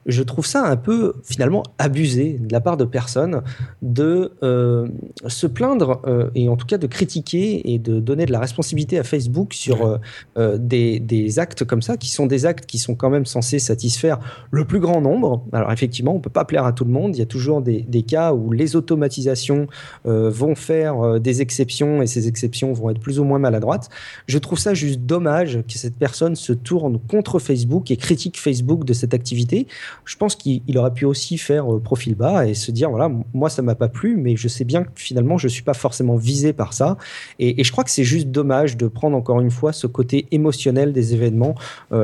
je 0.09 0.23
trouve 0.23 0.47
ça 0.47 0.65
un 0.65 0.77
peu 0.77 1.13
finalement 1.23 1.63
abusé 1.79 2.39
de 2.41 2.51
la 2.51 2.61
part 2.61 2.79
de 2.79 2.85
personnes 2.85 3.43
de 3.83 4.33
euh, 4.43 4.89
se 5.27 5.47
plaindre 5.47 6.01
euh, 6.07 6.31
et 6.35 6.49
en 6.49 6.57
tout 6.57 6.67
cas 6.67 6.79
de 6.79 6.87
critiquer 6.87 7.73
et 7.73 7.79
de 7.79 8.01
donner 8.01 8.25
de 8.25 8.33
la 8.33 8.41
responsabilité 8.41 8.99
à 8.99 9.05
Facebook 9.05 9.53
sur 9.53 10.01
euh, 10.37 10.59
des, 10.59 10.99
des, 10.99 11.39
actes 11.39 11.65
comme 11.65 11.83
ça 11.83 11.99
qui 11.99 12.11
sont 12.11 12.27
des 12.27 12.47
actes 12.47 12.65
qui 12.65 12.79
sont 12.79 12.95
quand 12.95 13.11
même 13.11 13.27
censés 13.27 13.59
satisfaire 13.59 14.19
le 14.51 14.65
plus 14.65 14.81
grand 14.81 15.03
nombre. 15.03 15.45
Alors 15.53 15.71
effectivement, 15.73 16.15
on 16.15 16.21
peut 16.21 16.31
pas 16.31 16.47
plaire 16.47 16.65
à 16.65 16.73
tout 16.73 16.85
le 16.85 16.91
monde. 16.91 17.15
Il 17.15 17.19
y 17.19 17.23
a 17.23 17.27
toujours 17.27 17.61
des, 17.61 17.83
des 17.83 18.03
cas 18.03 18.33
où 18.33 18.51
les 18.51 18.77
automatisations 18.77 19.67
vont 20.05 20.55
faire 20.55 21.21
des 21.21 21.43
exceptions 21.43 22.01
et 22.01 22.07
ces 22.07 22.29
exceptions 22.29 22.73
vont 22.73 22.91
être 22.91 23.01
plus 23.01 23.21
ou 23.21 23.25
moins 23.25 23.39
maladroites. 23.39 23.91
Je 24.27 24.39
trouve 24.39 24.59
ça 24.59 24.73
juste 24.73 25.01
dommage 25.01 25.61
que 25.69 25.75
cette 25.75 25.97
personne 25.97 26.35
se 26.35 26.53
tourne 26.53 26.99
contre 26.99 27.39
Facebook 27.39 27.91
et 27.91 27.97
critique 27.97 28.39
Facebook 28.39 28.85
de 28.85 28.93
cette 28.93 29.13
activité 29.13 29.67
je 30.05 30.17
pense 30.17 30.37
qu'il 30.37 30.79
aurait 30.79 30.93
pu 30.93 31.05
aussi 31.05 31.39
faire 31.39 31.67
profil 31.83 32.15
bas 32.15 32.47
et 32.47 32.55
se 32.55 32.71
dire 32.71 32.91
voilà, 32.91 33.11
moi 33.35 33.51
ça 33.51 33.63
m'a 33.63 33.75
pas 33.75 33.89
plu, 33.89 34.17
mais 34.17 34.37
je 34.37 34.49
sais 34.49 34.65
bien 34.65 34.85
que 34.85 34.91
finalement 34.95 35.39
je 35.39 35.49
suis 35.49 35.63
pas 35.63 35.75
forcément 35.75 36.17
visé 36.17 36.53
par 36.53 36.73
ça. 36.73 36.97
Et, 37.39 37.63
je 37.63 37.73
crois 37.73 37.85
que 37.85 37.91
c'est 37.91 38.05
juste 38.05 38.29
dommage 38.29 38.77
de 38.77 38.89
prendre 38.89 39.17
encore 39.17 39.41
une 39.41 39.51
fois 39.51 39.73
ce 39.73 39.87
côté 39.87 40.27
émotionnel 40.31 40.93
des 40.93 41.15
événements 41.15 41.55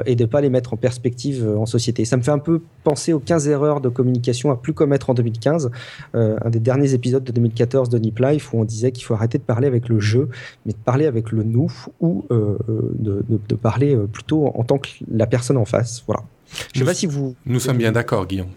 et 0.07 0.17
de 0.17 0.25
pas 0.25 0.41
les 0.41 0.51
mettre 0.51 0.75
en 0.75 0.77
perspective 0.77 1.49
en 1.57 1.67
société. 1.67 2.05
Ça 2.05 2.17
me 2.17 2.23
fait 2.23 2.31
un 2.31 2.39
peu 2.39 2.61
penser 2.83 3.13
aux 3.13 3.21
15 3.21 3.49
erreurs 3.49 3.81
de 3.81 3.89
communication 3.89 4.51
à 4.51 4.57
plus 4.57 4.75
commettre 4.75 5.11
en 5.11 5.15
2015, 5.15 5.71
un 6.13 6.51
des 6.51 6.61
derniers 6.61 6.95
épisodes 6.95 7.25
de 7.25 7.33
2014 7.33 7.89
de 7.89 7.99
Nip 7.99 8.19
Life 8.19 8.53
où 8.53 8.59
on 8.59 8.65
disait 8.65 8.93
qu'il 8.93 9.05
faut 9.05 9.15
arrêter 9.15 9.39
de 9.39 9.45
parler 9.45 9.67
avec 9.67 9.89
le 9.89 10.01
jeu, 10.01 10.29
mais 10.67 10.73
de 10.73 10.79
parler 10.79 11.07
avec 11.07 11.33
le 11.33 11.43
nous 11.43 11.73
ou 12.01 12.25
de, 12.29 13.25
de, 13.29 13.55
parler 13.55 13.97
plutôt 14.13 14.47
en 14.47 14.65
tant 14.65 14.79
que 14.79 14.89
la 15.11 15.27
personne 15.27 15.57
en 15.57 15.65
face. 15.65 16.03
Voilà. 16.07 16.23
Je 16.73 16.81
sais 16.81 16.85
pas 16.85 16.95
si 16.95 17.07
vous. 17.07 17.35
Nous 17.47 17.61
sommes 17.61 17.79
bien 17.79 17.93
d'accord, 17.93 18.27
Guillaume. 18.27 18.51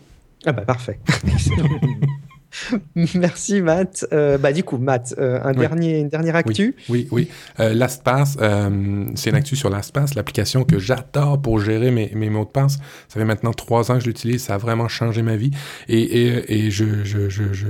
Ah 0.46 0.51
bah 0.51 0.62
parfait. 0.62 1.00
Merci 2.96 3.62
Matt. 3.62 4.06
Euh, 4.13 4.38
bah 4.38 4.54
du 4.54 4.63
coup 4.63 4.77
Matt, 4.77 5.13
euh, 5.18 5.39
un 5.44 5.51
dernier, 5.51 6.00
une 6.00 6.10
dernière 6.10 6.36
actu. 6.36 6.75
Oui, 6.89 7.08
oui. 7.12 7.27
Euh, 7.60 7.74
LastPass, 7.74 8.38
c'est 9.16 9.30
une 9.30 9.36
actu 9.36 9.56
sur 9.56 9.70
LastPass, 9.70 10.16
l'application 10.16 10.63
que 10.63 10.80
j'adore 10.80 11.42
pour 11.42 11.60
gérer 11.60 11.92
mes, 11.92 12.12
mes, 12.16 12.30
mots 12.30 12.46
de 12.46 12.50
passe. 12.50 12.77
Ça 13.08 13.20
fait 13.20 13.25
maintenant 13.25 13.54
trois 13.54 13.92
ans 13.92 13.96
que 13.96 14.01
je 14.01 14.08
l'utilise, 14.08 14.44
ça 14.44 14.56
a 14.56 14.58
vraiment 14.58 14.88
changé 14.88 15.22
ma 15.22 15.36
vie 15.36 15.51
et, 15.88 16.01
et, 16.01 16.66
et 16.66 16.72
je, 16.72 17.04
je, 17.04 17.30
je, 17.30 17.54
je 17.54 17.68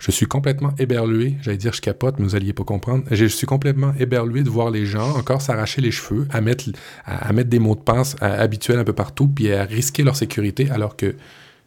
je 0.00 0.10
suis 0.10 0.26
complètement 0.26 0.72
éberlué. 0.78 1.36
J'allais 1.42 1.58
dire 1.58 1.74
je 1.74 1.82
capote, 1.82 2.18
mais 2.18 2.24
vous 2.24 2.34
alliez 2.34 2.54
pas 2.54 2.64
comprendre. 2.64 3.04
Je 3.10 3.26
suis 3.26 3.46
complètement 3.46 3.92
éberlué 3.98 4.42
de 4.42 4.48
voir 4.48 4.70
les 4.70 4.86
gens 4.86 5.14
encore 5.16 5.42
s'arracher 5.42 5.82
les 5.82 5.90
cheveux, 5.90 6.26
à 6.30 6.40
mettre, 6.40 6.64
à, 7.04 7.32
mettre 7.34 7.50
des 7.50 7.58
mots 7.58 7.74
de 7.74 7.80
passe 7.80 8.16
habituels 8.20 8.78
un 8.78 8.84
peu 8.84 8.94
partout, 8.94 9.28
puis 9.28 9.52
à 9.52 9.64
risquer 9.64 10.02
leur 10.02 10.16
sécurité, 10.16 10.70
alors 10.70 10.96
que 10.96 11.14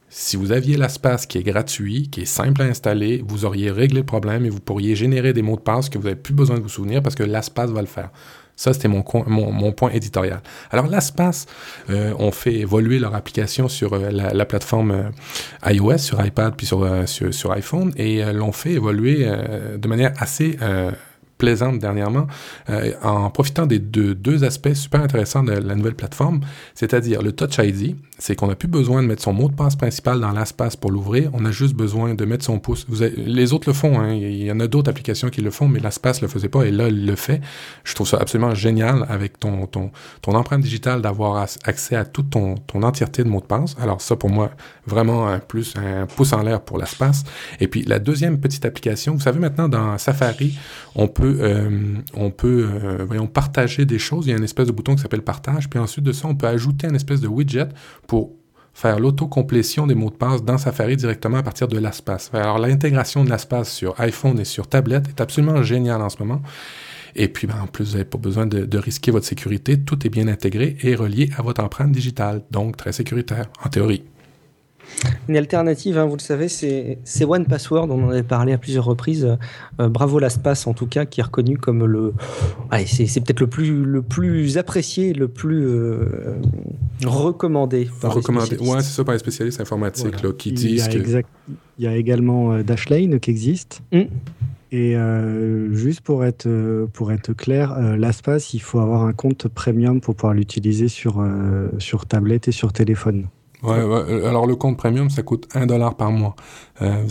si 0.09 0.35
vous 0.35 0.51
aviez 0.51 0.77
l'espace 0.77 1.25
qui 1.25 1.37
est 1.37 1.43
gratuit, 1.43 2.09
qui 2.09 2.21
est 2.21 2.25
simple 2.25 2.63
à 2.63 2.65
installer, 2.65 3.23
vous 3.27 3.45
auriez 3.45 3.71
réglé 3.71 3.99
le 3.99 4.05
problème 4.05 4.45
et 4.45 4.49
vous 4.49 4.59
pourriez 4.59 4.95
générer 4.95 5.33
des 5.33 5.41
mots 5.41 5.55
de 5.55 5.61
passe 5.61 5.89
que 5.89 5.97
vous 5.97 6.05
n'avez 6.05 6.19
plus 6.19 6.33
besoin 6.33 6.57
de 6.57 6.61
vous 6.61 6.69
souvenir 6.69 7.01
parce 7.01 7.15
que 7.15 7.23
l'espace 7.23 7.69
va 7.69 7.81
le 7.81 7.87
faire. 7.87 8.09
Ça, 8.63 8.72
c'était 8.72 8.88
mon, 8.88 9.03
point 9.74 9.89
éditorial. 9.89 10.41
Alors, 10.72 10.88
l'Aspace 10.88 11.48
euh, 11.89 12.13
ont 12.17 12.32
fait 12.32 12.53
évoluer 12.53 12.98
leur 12.98 13.13
application 13.13 13.67
sur 13.67 13.91
euh, 13.91 14.10
la, 14.10 14.46
plateforme 14.46 14.91
euh, 14.91 15.70
iOS, 15.70 15.98
sur 15.98 16.25
iPad, 16.25 16.53
puis 16.55 16.65
sur, 16.65 16.88
sur 17.05 17.51
iPhone, 17.51 17.91
et 17.98 18.24
l'ont 18.32 18.53
fait 18.53 18.72
évoluer 18.72 19.29
de 19.77 19.88
manière 19.89 20.13
assez 20.17 20.58
plaisante 21.43 21.77
dernièrement, 21.77 22.25
euh, 22.69 22.93
en 23.03 23.29
profitant 23.29 23.65
des 23.65 23.79
deux, 23.79 24.43
aspects 24.45 24.73
super 24.73 25.01
intéressants 25.01 25.43
de 25.43 25.51
la 25.51 25.75
nouvelle 25.75 25.93
plateforme, 25.93 26.39
c'est-à-dire 26.73 27.21
le 27.21 27.33
Touch 27.33 27.57
ID, 27.57 27.97
c'est 28.17 28.35
qu'on 28.38 28.47
n'a 28.47 28.55
plus 28.55 28.69
besoin 28.69 29.03
de 29.03 29.07
mettre 29.07 29.21
son 29.21 29.33
mot 29.33 29.50
de 29.50 29.53
passe 29.53 29.75
principal 29.75 30.21
dans 30.21 30.31
l'espace 30.31 30.77
pour 30.77 30.89
l'ouvrir, 30.89 31.29
on 31.33 31.43
a 31.43 31.51
juste 31.51 31.73
besoin 31.73 32.13
de 32.13 32.23
mettre 32.23 32.45
son 32.45 32.59
pouce. 32.59 32.88
Les 33.17 33.51
autres 33.51 33.67
le 33.67 33.73
font, 33.73 34.00
hein. 34.00 34.13
il 34.13 34.43
y 34.43 34.51
en 34.53 34.62
a 34.62 34.67
d'autres 34.67 34.89
applications 34.89 35.29
qui 35.29 35.41
le 35.41 35.51
font, 35.51 35.67
mais 35.67 35.81
l'espace 35.81 36.21
le 36.21 36.29
faisait 36.29 36.47
pas 36.47 36.63
et 36.63 36.71
là, 36.71 36.88
il 36.88 37.05
le 37.05 37.15
fait. 37.17 37.41
Je 37.83 37.93
trouve 37.93 38.07
ça 38.07 38.19
absolument 38.21 38.55
génial 38.55 39.05
avec 39.09 39.38
ton, 39.38 39.65
ton, 39.67 39.91
ton 40.21 40.35
empreinte 40.35 40.62
digitale 40.62 41.01
d'avoir 41.01 41.45
accès 41.65 41.97
à 41.97 42.05
toute 42.05 42.29
ton, 42.29 42.55
ton 42.55 42.83
entièreté 42.83 43.25
de 43.25 43.29
mots 43.29 43.41
de 43.41 43.45
passe. 43.45 43.75
Alors 43.81 44.00
ça, 44.00 44.15
pour 44.15 44.29
moi, 44.29 44.51
vraiment 44.88 45.27
un 45.27 45.39
plus, 45.39 45.73
un 45.75 46.05
pouce 46.05 46.31
en 46.31 46.41
l'air 46.41 46.62
pour 46.62 46.77
l'espace. 46.77 47.25
Et 47.59 47.67
puis 47.67 47.83
la 47.83 48.00
deuxième 48.00 48.39
petite 48.39 48.63
application, 48.63 49.15
vous 49.15 49.19
savez 49.19 49.39
maintenant 49.39 49.67
dans 49.67 49.97
Safari, 49.97 50.57
on 50.95 51.09
peut 51.09 51.32
euh, 51.39 51.97
on 52.13 52.31
peut 52.31 52.67
euh, 52.69 53.05
voyons, 53.05 53.27
partager 53.27 53.85
des 53.85 53.99
choses. 53.99 54.27
Il 54.27 54.31
y 54.31 54.33
a 54.33 54.37
une 54.37 54.43
espèce 54.43 54.67
de 54.67 54.71
bouton 54.71 54.95
qui 54.95 55.01
s'appelle 55.01 55.21
partage. 55.21 55.69
Puis 55.69 55.79
ensuite 55.79 56.05
de 56.05 56.11
ça, 56.11 56.27
on 56.27 56.35
peut 56.35 56.47
ajouter 56.47 56.87
une 56.87 56.95
espèce 56.95 57.21
de 57.21 57.27
widget 57.27 57.69
pour 58.07 58.31
faire 58.73 58.99
l'autocomplétion 58.99 59.85
des 59.85 59.95
mots 59.95 60.09
de 60.09 60.15
passe 60.15 60.43
dans 60.43 60.57
Safari 60.57 60.97
directement 60.97 61.37
à 61.37 61.43
partir 61.43 61.67
de 61.67 61.77
l'espace. 61.77 62.31
Alors 62.33 62.57
l'intégration 62.57 63.23
de 63.23 63.29
l'espace 63.29 63.71
sur 63.71 63.99
iPhone 63.99 64.39
et 64.39 64.45
sur 64.45 64.67
tablette 64.67 65.07
est 65.09 65.21
absolument 65.21 65.61
géniale 65.61 66.01
en 66.01 66.09
ce 66.09 66.17
moment. 66.17 66.41
Et 67.15 67.27
puis, 67.27 67.45
ben, 67.45 67.61
en 67.61 67.67
plus, 67.67 67.85
vous 67.85 67.91
n'avez 67.91 68.05
pas 68.05 68.17
besoin 68.17 68.47
de, 68.47 68.77
risquer 68.77 69.11
votre 69.11 69.27
sécurité. 69.27 69.79
Tout 69.79 70.05
est 70.05 70.09
bien 70.09 70.27
intégré 70.27 70.77
et 70.81 70.95
relié 70.95 71.29
à 71.37 71.43
votre 71.43 71.63
empreinte 71.63 71.91
digitale. 71.91 72.41
Donc, 72.49 72.75
très 72.75 72.91
sécuritaire, 72.91 73.45
en 73.63 73.69
théorie. 73.69 74.03
Une 75.29 75.38
alternative, 75.38 75.97
hein, 75.97 76.05
vous 76.05 76.17
le 76.17 76.21
savez, 76.21 76.47
c'est 76.50 77.25
One 77.25 77.45
Password. 77.45 77.88
On 77.89 78.05
en 78.05 78.09
avait 78.09 78.23
parlé 78.23 78.53
à 78.53 78.57
plusieurs 78.57 78.85
reprises. 78.85 79.38
Euh, 79.79 79.88
bravo 79.88 80.19
LastPass, 80.19 80.67
en 80.67 80.73
tout 80.73 80.88
cas, 80.88 81.05
qui 81.05 81.21
est 81.21 81.23
reconnu 81.23 81.57
comme 81.57 81.85
le. 81.85 82.13
c'est 82.85 83.21
peut-être 83.21 83.39
le 83.39 83.47
plus, 83.47 83.83
le 83.83 84.01
plus 84.01 84.57
apprécié, 84.57 85.13
le 85.13 85.29
plus 85.29 85.65
euh, 85.65 86.35
recommandé. 87.05 87.89
recommandé. 88.01 88.57
Ouais, 88.57 88.81
c'est 88.81 88.95
ça 88.95 89.03
par 89.03 89.13
les 89.13 89.19
spécialistes 89.19 89.62
informatiques 89.62 90.15
qui 90.38 90.51
disent. 90.51 90.89
Il 90.91 91.09
y 91.09 91.15
a, 91.15 91.21
il 91.77 91.83
y 91.85 91.88
a 91.88 91.95
également 91.95 92.53
euh, 92.53 92.63
Dashlane 92.63 93.19
qui 93.19 93.31
existe. 93.31 93.81
Mm. 93.91 94.01
Et 94.75 94.95
juste 95.73 96.01
pour 96.01 96.25
être, 96.25 96.50
pour 96.93 97.12
être 97.12 97.31
clair, 97.33 97.79
LastPass, 97.95 98.55
il 98.55 98.59
faut 98.59 98.79
avoir 98.79 99.03
un 99.03 99.13
compte 99.13 99.47
premium 99.47 100.01
pour 100.01 100.15
pouvoir 100.15 100.33
l'utiliser 100.33 100.88
sur, 100.88 101.23
sur 101.77 102.07
tablette 102.07 102.47
et 102.47 102.51
sur 102.51 102.73
téléphone. 102.73 103.27
Ouais, 103.63 103.77
euh, 103.77 104.27
alors 104.27 104.46
le 104.46 104.55
compte 104.55 104.77
premium, 104.77 105.10
ça 105.10 105.24
coûte 105.24 105.48
1 105.53 105.65
dollar 105.67 105.96
par 105.96 106.12
mois. 106.12 106.36
Euh, 106.82 107.03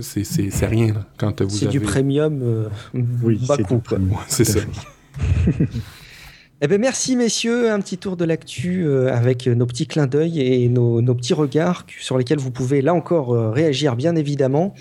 c'est 0.00 0.66
rien 0.66 0.94
quand 1.18 1.40
vous 1.42 1.50
C'est 1.50 1.68
du 1.68 1.80
premium. 1.80 2.40
Euh, 2.42 2.68
oui, 3.22 3.40
c'est 3.46 3.66
du 3.66 3.80
c'est 4.26 4.44
ça. 4.44 4.60
eh 6.60 6.66
ben 6.66 6.80
merci 6.80 7.14
messieurs, 7.14 7.70
un 7.70 7.80
petit 7.80 7.96
tour 7.96 8.16
de 8.16 8.24
l'actu 8.24 8.90
avec 9.08 9.46
nos 9.46 9.66
petits 9.66 9.86
clins 9.86 10.08
d'œil 10.08 10.40
et 10.40 10.68
nos, 10.68 11.00
nos, 11.00 11.14
petits 11.14 11.34
regards 11.34 11.86
sur 12.00 12.18
lesquels 12.18 12.38
vous 12.38 12.50
pouvez 12.50 12.82
là 12.82 12.92
encore 12.92 13.52
réagir 13.52 13.94
bien 13.94 14.16
évidemment. 14.16 14.74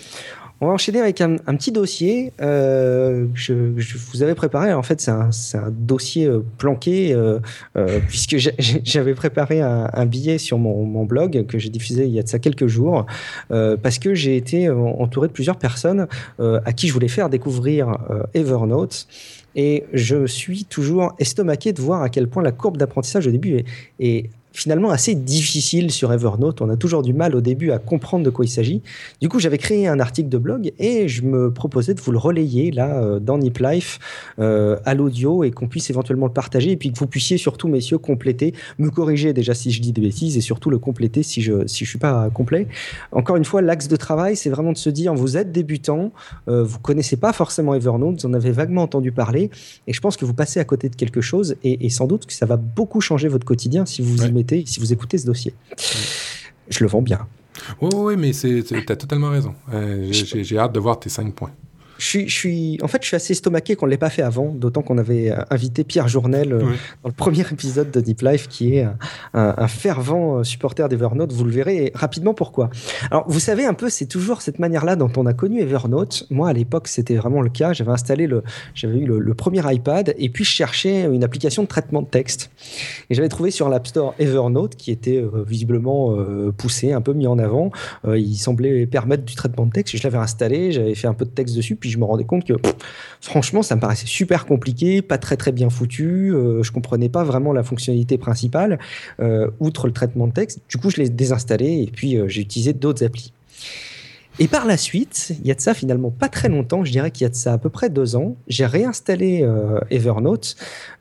On 0.62 0.68
va 0.68 0.74
enchaîner 0.74 1.00
avec 1.00 1.22
un, 1.22 1.38
petit 1.38 1.72
dossier. 1.72 2.34
Euh, 2.42 3.28
je, 3.34 3.54
vous 3.54 4.24
avais 4.24 4.36
préparé, 4.36 4.74
en 4.74 4.84
fait, 4.84 5.00
c'est 5.00 5.10
un, 5.58 5.72
dossier 5.72 6.26
euh, 6.26 6.44
planqué, 6.58 7.14
euh, 7.14 7.40
puisque 8.10 8.36
j'avais 8.38 9.14
préparé 9.14 9.62
un, 9.62 10.06
billet 10.06 10.38
sur 10.38 10.58
mon, 10.58 11.06
blog 11.06 11.46
que 11.46 11.58
j'ai 11.58 11.70
diffusé 11.70 12.06
il 12.06 12.12
y 12.12 12.20
a 12.20 12.24
de 12.24 12.28
ça 12.28 12.40
quelques 12.40 12.68
jours, 12.68 13.06
parce 13.50 14.00
que 14.00 14.14
j'ai 14.14 14.36
été 14.36 14.70
entouré 14.70 15.28
de 15.28 15.34
plusieurs 15.34 15.58
personnes 15.58 16.08
à 16.40 16.74
qui 16.74 16.88
je 16.88 16.94
voulais 16.94 17.08
faire 17.08 17.30
découvrir 17.30 17.98
Evernote. 18.34 19.08
Et 19.56 19.86
je 19.94 20.28
suis 20.28 20.66
toujours 20.66 21.14
estomaqué 21.20 21.74
de 21.74 21.82
voir 21.82 22.04
à 22.04 22.10
quel 22.10 22.28
point 22.28 22.44
la 22.44 22.52
courbe 22.52 22.78
d'apprentissage 22.78 23.28
au 23.28 23.32
début 23.32 23.64
est 24.00 24.30
finalement 24.60 24.90
assez 24.90 25.16
difficile 25.16 25.92
sur 25.92 26.12
Evernote. 26.12 26.62
On 26.62 26.70
a 26.70 26.76
toujours 26.76 27.02
du 27.02 27.14
mal 27.14 27.36
au 27.36 27.42
début 27.42 27.72
à 27.72 27.80
comprendre 27.80 28.26
de 28.26 28.30
quoi 28.30 28.46
il 28.46 28.50
s'agit. 28.50 28.82
Du 29.22 29.30
coup, 29.30 29.40
j'avais 29.40 29.58
créé 29.58 29.88
un 29.88 30.00
article 30.00 30.30
de 30.30 30.38
blog 30.38 30.72
et 30.80 31.08
je 31.08 31.24
me 31.24 31.52
proposais 31.52 31.94
de 31.94 32.02
vous 32.02 32.12
le 32.12 32.18
relayer 32.18 32.72
là 32.72 33.02
euh, 33.02 33.20
dans 33.20 33.38
Nip 33.38 33.58
Life 33.60 34.00
euh, 34.40 34.78
à 34.86 34.96
l'audio 34.96 35.44
et 35.44 35.52
qu'on 35.52 35.68
puisse 35.68 35.90
éventuellement 35.90 36.26
le 36.26 36.34
partager 36.34 36.72
et 36.72 36.78
puis 36.78 36.92
que 36.92 37.00
vous 37.00 37.08
puissiez 37.08 37.38
surtout, 37.38 37.68
messieurs, 37.70 37.98
compléter, 37.98 38.54
me 38.78 38.90
corriger 38.90 39.34
déjà 39.34 39.54
si 39.54 39.72
je 39.72 39.82
dis 39.82 39.94
des 39.94 40.02
bêtises 40.02 40.38
et 40.38 40.42
surtout 40.42 40.70
le 40.70 40.78
compléter 40.78 41.24
si 41.24 41.42
je 41.42 41.66
si 41.68 41.86
je 41.86 41.90
suis 41.90 42.00
pas 42.00 42.30
complet. 42.30 42.68
Encore 43.12 43.38
une 43.38 43.46
fois, 43.46 43.62
l'axe 43.62 43.88
de 43.88 43.96
travail, 43.96 44.36
c'est 44.36 44.50
vraiment 44.50 44.74
de 44.74 44.78
se 44.78 44.90
dire 44.90 45.14
vous 45.14 45.38
êtes 45.38 45.52
débutant, 45.52 46.12
euh, 46.48 46.64
vous 46.64 46.80
connaissez 46.80 47.16
pas 47.16 47.32
forcément 47.32 47.74
Evernote, 47.76 48.22
vous 48.22 48.26
en 48.26 48.34
avez 48.34 48.52
vaguement 48.52 48.84
entendu 48.84 49.12
parler 49.12 49.50
et 49.88 49.94
je 49.94 50.02
pense 50.02 50.18
que 50.18 50.26
vous 50.26 50.34
passez 50.34 50.60
à 50.60 50.66
côté 50.66 50.90
de 50.90 50.96
quelque 50.96 51.22
chose 51.22 51.56
et, 51.64 51.90
sans 51.90 52.08
doute 52.08 52.26
que 52.26 52.34
ça 52.34 52.46
va 52.46 52.58
beaucoup 52.58 53.02
changer 53.02 53.28
votre 53.28 53.46
quotidien 53.46 53.86
si 53.86 54.02
vous 54.02 54.10
vous 54.16 54.26
y 54.26 54.32
mettez 54.32 54.49
si 54.66 54.80
vous 54.80 54.94
écoutez 54.94 55.18
ce 55.18 55.26
dossier. 55.26 55.54
Je 56.70 56.84
le 56.84 56.90
vends 56.90 57.02
bien. 57.02 57.28
Oui, 57.82 57.90
oui, 57.94 58.16
mais 58.18 58.32
tu 58.32 58.74
as 58.88 58.96
totalement 58.96 59.30
raison. 59.30 59.54
Euh, 59.74 60.08
j'ai 60.12 60.58
hâte 60.58 60.74
de 60.74 60.80
voir 60.80 61.00
tes 61.00 61.10
cinq 61.10 61.34
points 61.34 61.52
je 62.00 62.28
suis, 62.28 62.80
en 62.82 62.88
fait, 62.88 63.02
je 63.02 63.08
suis 63.08 63.16
assez 63.16 63.34
estomaqué 63.34 63.76
qu'on 63.76 63.86
ne 63.86 63.92
l'ait 63.92 63.98
pas 63.98 64.10
fait 64.10 64.22
avant, 64.22 64.54
d'autant 64.54 64.82
qu'on 64.82 64.98
avait 64.98 65.32
euh, 65.32 65.42
invité 65.50 65.84
Pierre 65.84 66.08
Journel 66.08 66.54
euh, 66.54 66.60
dans 67.04 67.10
le 67.10 67.12
premier 67.12 67.42
épisode 67.52 67.92
de 67.92 68.00
Deep 68.00 68.22
Life, 68.22 68.48
qui 68.48 68.78
est 68.78 68.88
un, 69.34 69.68
fervent 69.68 70.38
euh, 70.38 70.44
supporter 70.44 70.88
d'Evernote. 70.88 71.34
Vous 71.34 71.44
le 71.44 71.52
verrez 71.52 71.92
rapidement 71.94 72.34
pourquoi. 72.34 72.70
Alors, 73.12 73.26
vous 73.28 73.40
savez 73.40 73.66
un 73.66 73.74
peu, 73.74 73.90
c'est 73.90 74.06
toujours 74.06 74.42
cette 74.42 74.60
manière-là 74.60 74.96
dont 74.96 75.12
on 75.18 75.26
a 75.26 75.34
connu 75.34 75.60
Evernote. 75.60 76.26
Moi, 76.30 76.48
à 76.48 76.54
l'époque, 76.54 76.88
c'était 76.88 77.16
vraiment 77.16 77.42
le 77.42 77.50
cas. 77.50 77.74
J'avais 77.74 77.92
installé 77.92 78.28
le, 78.28 78.44
j'avais 78.74 79.00
eu 79.00 79.06
le, 79.06 79.34
premier 79.34 79.62
iPad 79.66 80.14
et 80.18 80.30
puis 80.30 80.44
je 80.44 80.50
cherchais 80.50 81.04
une 81.04 81.24
application 81.24 81.64
de 81.64 81.68
traitement 81.68 82.02
de 82.02 82.08
texte. 82.08 82.52
Et 83.10 83.16
j'avais 83.16 83.30
trouvé 83.30 83.52
sur 83.52 83.70
l'App 83.70 83.88
Store 83.88 84.16
Evernote, 84.20 84.76
qui 84.76 84.92
était 84.92 85.24
visiblement 85.48 86.18
poussé, 86.58 86.92
un 86.92 87.00
peu 87.00 87.14
mis 87.14 87.26
en 87.26 87.40
avant. 87.40 87.72
il 88.06 88.36
semblait 88.36 88.86
permettre 88.86 89.24
du 89.24 89.36
traitement 89.36 89.66
de 89.66 89.72
texte. 89.72 89.96
Je 89.96 90.04
l'avais 90.04 90.18
installé, 90.18 90.74
j'avais 90.74 90.96
fait 90.96 91.08
un 91.08 91.14
peu 91.14 91.24
de 91.24 91.30
texte 91.30 91.56
dessus, 91.56 91.76
puis 91.76 91.89
je 91.90 91.98
me 91.98 92.06
rendais 92.06 92.24
compte 92.24 92.46
que 92.46 92.54
franchement, 93.22 93.62
ça 93.62 93.76
me 93.76 93.82
paraissait 93.82 94.08
super 94.08 94.46
compliqué, 94.46 95.02
pas 95.02 95.18
très 95.18 95.38
très 95.38 95.52
bien 95.52 95.70
foutu. 95.70 96.34
Euh, 96.34 96.64
je 96.64 96.72
comprenais 96.72 97.10
pas 97.10 97.24
vraiment 97.24 97.54
la 97.54 97.64
fonctionnalité 97.64 98.18
principale, 98.18 98.80
euh, 99.20 99.50
outre 99.60 99.88
le 99.88 99.94
traitement 99.94 100.28
de 100.28 100.34
texte. 100.34 100.62
Du 100.70 100.78
coup, 100.78 100.90
je 100.90 100.98
l'ai 100.98 101.10
désinstallé 101.10 101.84
et 101.84 101.92
puis 101.92 102.16
euh, 102.16 102.28
j'ai 102.28 102.42
utilisé 102.42 102.74
d'autres 102.74 103.04
applis. 103.04 103.34
Et 104.42 104.48
par 104.48 104.66
la 104.66 104.78
suite, 104.78 105.34
il 105.42 105.48
y 105.48 105.52
a 105.52 105.56
de 105.56 105.60
ça 105.60 105.74
finalement 105.74 106.12
pas 106.12 106.30
très 106.30 106.48
longtemps, 106.48 106.86
je 106.86 106.92
dirais 106.92 107.12
qu'il 107.12 107.24
y 107.24 107.26
a 107.26 107.30
de 107.30 107.36
ça 107.36 107.52
à 107.52 107.58
peu 107.58 107.70
près 107.70 107.90
deux 107.90 108.16
ans, 108.16 108.38
j'ai 108.48 108.66
réinstallé 108.66 109.46
Evernote 109.90 110.56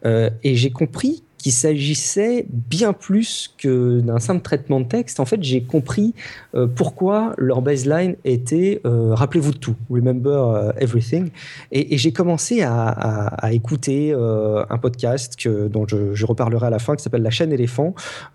et 0.04 0.56
j'ai 0.56 0.70
compris 0.70 1.22
qu'il 1.38 1.52
s'agissait 1.52 2.46
bien 2.50 2.92
plus 2.92 3.54
que 3.58 4.00
d'un 4.00 4.18
simple 4.18 4.42
traitement 4.42 4.80
de 4.80 4.86
texte. 4.86 5.20
En 5.20 5.24
fait, 5.24 5.42
j'ai 5.42 5.62
compris 5.62 6.14
euh, 6.54 6.66
pourquoi 6.66 7.32
leur 7.38 7.62
baseline 7.62 8.16
était 8.24 8.80
euh, 8.84 9.14
rappelez-vous 9.14 9.52
de 9.52 9.58
tout, 9.58 9.76
remember 9.88 10.30
euh, 10.30 10.72
everything. 10.78 11.30
Et, 11.70 11.96
j'ai 11.96 12.12
commencé 12.12 12.62
à, 12.62 13.36
écouter 13.52 14.12
un 14.12 14.78
podcast 14.78 15.36
que, 15.36 15.68
dont 15.68 15.86
je, 15.86 16.24
reparlerai 16.26 16.66
à 16.66 16.70
la 16.70 16.78
fin, 16.78 16.96
qui 16.96 17.02
s'appelle 17.02 17.22
La 17.22 17.30
chaîne 17.30 17.52
éléphant. 17.52 17.94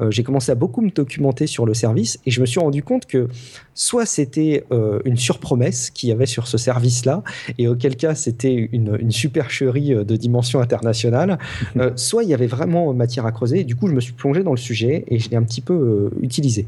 j'ai 0.09 0.23
commencé 0.23 0.51
à 0.51 0.55
beaucoup 0.55 0.81
me 0.81 0.89
documenter 0.89 1.47
sur 1.47 1.65
le 1.65 1.73
service 1.73 2.19
et 2.25 2.31
je 2.31 2.41
me 2.41 2.45
suis 2.45 2.59
rendu 2.59 2.83
compte 2.83 3.05
que 3.05 3.27
soit 3.73 4.05
c'était 4.05 4.65
une 5.05 5.17
surpromesse 5.17 5.89
qu'il 5.91 6.09
y 6.09 6.11
avait 6.11 6.25
sur 6.25 6.47
ce 6.47 6.57
service-là, 6.57 7.23
et 7.57 7.67
auquel 7.67 7.95
cas 7.95 8.15
c'était 8.15 8.69
une, 8.71 8.97
une 8.99 9.11
supercherie 9.11 9.93
de 9.93 10.15
dimension 10.15 10.59
internationale, 10.59 11.37
soit 11.95 12.23
il 12.23 12.29
y 12.29 12.33
avait 12.33 12.47
vraiment 12.47 12.92
matière 12.97 13.25
à 13.25 13.31
creuser. 13.31 13.61
Et 13.61 13.63
du 13.63 13.75
coup, 13.75 13.87
je 13.87 13.93
me 13.93 14.01
suis 14.01 14.13
plongé 14.13 14.43
dans 14.43 14.51
le 14.51 14.57
sujet 14.57 15.03
et 15.07 15.19
je 15.19 15.29
l'ai 15.29 15.37
un 15.37 15.43
petit 15.43 15.61
peu 15.61 16.09
utilisé. 16.21 16.67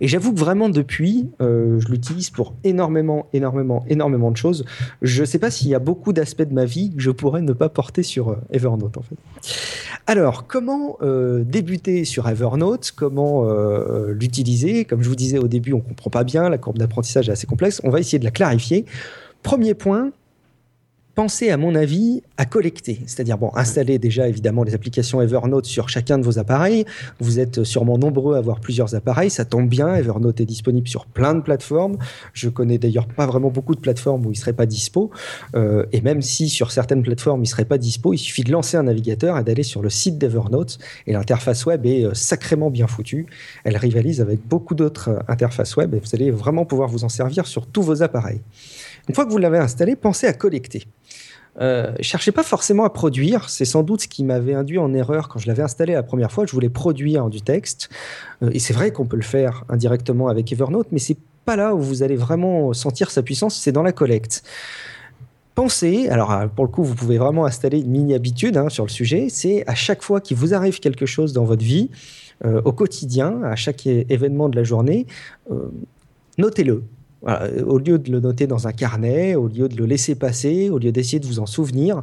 Et 0.00 0.08
j'avoue 0.08 0.32
que 0.32 0.38
vraiment 0.38 0.68
depuis, 0.68 1.28
euh, 1.40 1.80
je 1.80 1.88
l'utilise 1.88 2.30
pour 2.30 2.54
énormément, 2.64 3.26
énormément, 3.32 3.84
énormément 3.88 4.30
de 4.30 4.36
choses. 4.36 4.64
Je 5.02 5.22
ne 5.22 5.26
sais 5.26 5.38
pas 5.38 5.50
s'il 5.50 5.68
y 5.68 5.74
a 5.74 5.78
beaucoup 5.78 6.12
d'aspects 6.12 6.42
de 6.42 6.52
ma 6.52 6.64
vie 6.64 6.92
que 6.94 7.00
je 7.00 7.10
pourrais 7.10 7.42
ne 7.42 7.52
pas 7.52 7.68
porter 7.68 8.02
sur 8.02 8.30
euh, 8.30 8.36
Evernote 8.50 8.96
en 8.96 9.02
fait. 9.02 9.16
Alors, 10.06 10.46
comment 10.46 10.98
euh, 11.02 11.44
débuter 11.44 12.04
sur 12.04 12.28
Evernote? 12.28 12.92
Comment 12.94 13.44
l'utiliser? 14.08 14.84
Comme 14.84 15.02
je 15.02 15.08
vous 15.08 15.16
disais 15.16 15.38
au 15.38 15.48
début, 15.48 15.72
on 15.72 15.78
ne 15.78 15.82
comprend 15.82 16.10
pas 16.10 16.24
bien, 16.24 16.48
la 16.48 16.58
courbe 16.58 16.78
d'apprentissage 16.78 17.28
est 17.28 17.32
assez 17.32 17.46
complexe. 17.46 17.80
On 17.84 17.90
va 17.90 18.00
essayer 18.00 18.18
de 18.18 18.24
la 18.24 18.30
clarifier. 18.30 18.84
Premier 19.42 19.74
point, 19.74 20.10
pensez 21.14 21.50
à 21.50 21.56
mon 21.56 21.74
avis 21.74 22.22
à 22.36 22.44
collecter, 22.44 23.00
c'est-à-dire 23.06 23.38
bon, 23.38 23.50
installer 23.54 23.98
déjà 23.98 24.28
évidemment 24.28 24.64
les 24.64 24.74
applications 24.74 25.20
Evernote 25.20 25.66
sur 25.66 25.88
chacun 25.88 26.18
de 26.18 26.24
vos 26.24 26.38
appareils. 26.38 26.84
Vous 27.20 27.38
êtes 27.38 27.64
sûrement 27.64 27.98
nombreux 27.98 28.34
à 28.34 28.38
avoir 28.38 28.60
plusieurs 28.60 28.94
appareils, 28.94 29.30
ça 29.30 29.44
tombe 29.44 29.68
bien. 29.68 29.94
Evernote 29.94 30.40
est 30.40 30.46
disponible 30.46 30.88
sur 30.88 31.06
plein 31.06 31.34
de 31.34 31.40
plateformes. 31.40 31.96
Je 32.32 32.48
connais 32.48 32.78
d'ailleurs 32.78 33.06
pas 33.06 33.26
vraiment 33.26 33.50
beaucoup 33.50 33.74
de 33.74 33.80
plateformes 33.80 34.26
où 34.26 34.32
il 34.32 34.36
serait 34.36 34.52
pas 34.52 34.66
dispo. 34.66 35.10
Euh, 35.54 35.86
et 35.92 36.00
même 36.00 36.22
si 36.22 36.48
sur 36.48 36.72
certaines 36.72 37.02
plateformes 37.02 37.42
il 37.44 37.46
serait 37.46 37.64
pas 37.64 37.78
dispo, 37.78 38.12
il 38.12 38.18
suffit 38.18 38.42
de 38.42 38.50
lancer 38.50 38.76
un 38.76 38.84
navigateur 38.84 39.38
et 39.38 39.44
d'aller 39.44 39.62
sur 39.62 39.82
le 39.82 39.90
site 39.90 40.18
d'Evernote. 40.18 40.78
Et 41.06 41.12
l'interface 41.12 41.66
web 41.66 41.86
est 41.86 42.04
euh, 42.04 42.14
sacrément 42.14 42.70
bien 42.70 42.86
foutue. 42.86 43.26
Elle 43.62 43.76
rivalise 43.76 44.20
avec 44.20 44.46
beaucoup 44.46 44.74
d'autres 44.74 45.10
euh, 45.10 45.18
interfaces 45.28 45.76
web 45.76 45.94
et 45.94 46.00
vous 46.00 46.14
allez 46.14 46.30
vraiment 46.30 46.64
pouvoir 46.64 46.88
vous 46.88 47.04
en 47.04 47.08
servir 47.08 47.46
sur 47.46 47.66
tous 47.66 47.82
vos 47.82 48.02
appareils. 48.02 48.40
Une 49.08 49.14
fois 49.14 49.26
que 49.26 49.30
vous 49.30 49.38
l'avez 49.38 49.58
installé, 49.58 49.96
pensez 49.96 50.26
à 50.26 50.32
collecter. 50.32 50.84
Euh, 51.60 51.92
cherchez 52.00 52.32
pas 52.32 52.42
forcément 52.42 52.84
à 52.84 52.90
produire. 52.90 53.48
C'est 53.48 53.64
sans 53.64 53.82
doute 53.82 54.02
ce 54.02 54.08
qui 54.08 54.24
m'avait 54.24 54.54
induit 54.54 54.78
en 54.78 54.92
erreur 54.92 55.28
quand 55.28 55.38
je 55.38 55.46
l'avais 55.46 55.62
installé 55.62 55.92
la 55.92 56.02
première 56.02 56.32
fois. 56.32 56.46
Je 56.46 56.52
voulais 56.52 56.68
produire 56.68 57.28
du 57.28 57.42
texte. 57.42 57.88
Euh, 58.42 58.50
et 58.52 58.58
c'est 58.58 58.74
vrai 58.74 58.92
qu'on 58.92 59.06
peut 59.06 59.16
le 59.16 59.22
faire 59.22 59.64
indirectement 59.68 60.28
avec 60.28 60.52
Evernote, 60.52 60.88
mais 60.90 60.98
c'est 60.98 61.16
pas 61.44 61.56
là 61.56 61.74
où 61.74 61.80
vous 61.80 62.02
allez 62.02 62.16
vraiment 62.16 62.72
sentir 62.72 63.10
sa 63.10 63.22
puissance, 63.22 63.56
c'est 63.56 63.72
dans 63.72 63.82
la 63.82 63.92
collecte. 63.92 64.42
Pensez, 65.54 66.08
alors 66.08 66.32
euh, 66.32 66.46
pour 66.46 66.64
le 66.64 66.70
coup, 66.70 66.82
vous 66.82 66.94
pouvez 66.94 67.18
vraiment 67.18 67.44
installer 67.44 67.80
une 67.80 67.90
mini-habitude 67.90 68.56
hein, 68.56 68.68
sur 68.70 68.84
le 68.84 68.90
sujet, 68.90 69.28
c'est 69.28 69.66
à 69.68 69.74
chaque 69.74 70.02
fois 70.02 70.20
qu'il 70.20 70.36
vous 70.36 70.54
arrive 70.54 70.80
quelque 70.80 71.06
chose 71.06 71.32
dans 71.32 71.44
votre 71.44 71.62
vie, 71.62 71.90
euh, 72.44 72.60
au 72.64 72.72
quotidien, 72.72 73.42
à 73.44 73.54
chaque 73.54 73.86
événement 73.86 74.48
de 74.48 74.56
la 74.56 74.64
journée, 74.64 75.06
notez-le 76.38 76.82
au 77.66 77.78
lieu 77.78 77.98
de 77.98 78.10
le 78.10 78.20
noter 78.20 78.46
dans 78.46 78.66
un 78.66 78.72
carnet, 78.72 79.34
au 79.34 79.48
lieu 79.48 79.68
de 79.68 79.76
le 79.76 79.86
laisser 79.86 80.14
passer, 80.14 80.70
au 80.70 80.78
lieu 80.78 80.92
d'essayer 80.92 81.20
de 81.20 81.26
vous 81.26 81.40
en 81.40 81.46
souvenir, 81.46 82.02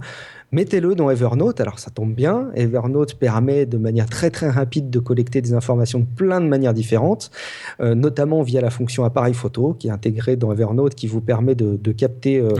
mettez-le 0.51 0.95
dans 0.95 1.09
Evernote. 1.09 1.61
Alors 1.61 1.79
ça 1.79 1.91
tombe 1.91 2.13
bien, 2.13 2.49
Evernote 2.55 3.15
permet 3.15 3.65
de 3.65 3.77
manière 3.77 4.07
très 4.07 4.29
très 4.29 4.49
rapide 4.49 4.89
de 4.89 4.99
collecter 4.99 5.41
des 5.41 5.53
informations 5.53 5.99
de 5.99 6.05
plein 6.05 6.41
de 6.41 6.47
manières 6.47 6.73
différentes, 6.73 7.31
euh, 7.79 7.95
notamment 7.95 8.41
via 8.41 8.61
la 8.61 8.69
fonction 8.69 9.03
appareil 9.03 9.33
photo 9.33 9.75
qui 9.77 9.87
est 9.87 9.91
intégrée 9.91 10.35
dans 10.35 10.51
Evernote 10.51 10.95
qui 10.95 11.07
vous 11.07 11.21
permet 11.21 11.55
de, 11.55 11.91
capter 11.91 12.39
euh, 12.39 12.51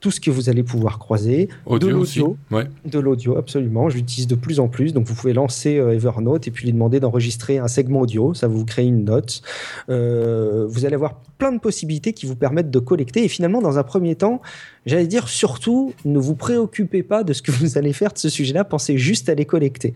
tout 0.00 0.10
ce 0.10 0.20
que 0.20 0.30
vous 0.30 0.48
allez 0.48 0.62
pouvoir 0.62 0.98
croiser. 0.98 1.48
Audio 1.64 1.88
de 1.88 1.94
l'audio. 1.94 2.36
De 2.84 2.98
l'audio, 2.98 3.36
absolument. 3.36 3.88
Je 3.88 3.96
l'utilise 3.96 4.26
de 4.26 4.34
plus 4.34 4.60
en 4.60 4.68
plus. 4.68 4.92
Donc, 4.92 5.06
vous 5.06 5.14
pouvez 5.14 5.32
lancer 5.32 5.78
euh, 5.78 5.94
Evernote 5.94 6.46
et 6.46 6.50
puis 6.50 6.66
lui 6.66 6.72
demander 6.72 7.00
d'enregistrer 7.00 7.58
un 7.58 7.68
segment 7.68 8.00
audio. 8.00 8.34
Ça 8.34 8.46
vous 8.46 8.64
crée 8.64 8.84
une 8.84 9.04
note. 9.04 9.42
Euh, 9.88 10.66
vous 10.68 10.84
allez 10.84 10.94
avoir 10.94 11.20
plein 11.38 11.52
de 11.52 11.58
possibilités 11.58 12.12
qui 12.12 12.26
vous 12.26 12.36
permettent 12.36 12.70
de 12.70 12.78
collecter. 12.78 13.24
Et 13.24 13.28
finalement, 13.28 13.62
dans 13.62 13.78
un 13.78 13.82
premier 13.82 14.16
temps, 14.16 14.42
j'allais 14.84 15.06
dire 15.06 15.28
surtout, 15.28 15.94
ne 16.04 16.18
vous 16.18 16.34
préoccupez 16.34 17.02
pas 17.02 17.24
de 17.24 17.32
ce 17.32 17.42
que 17.42 17.50
vous 17.50 17.78
allez 17.78 17.92
faire 17.92 18.12
de 18.12 18.18
ce 18.18 18.28
sujet-là. 18.28 18.64
Pensez 18.64 18.98
juste 18.98 19.28
à 19.28 19.34
les 19.34 19.46
collecter. 19.46 19.94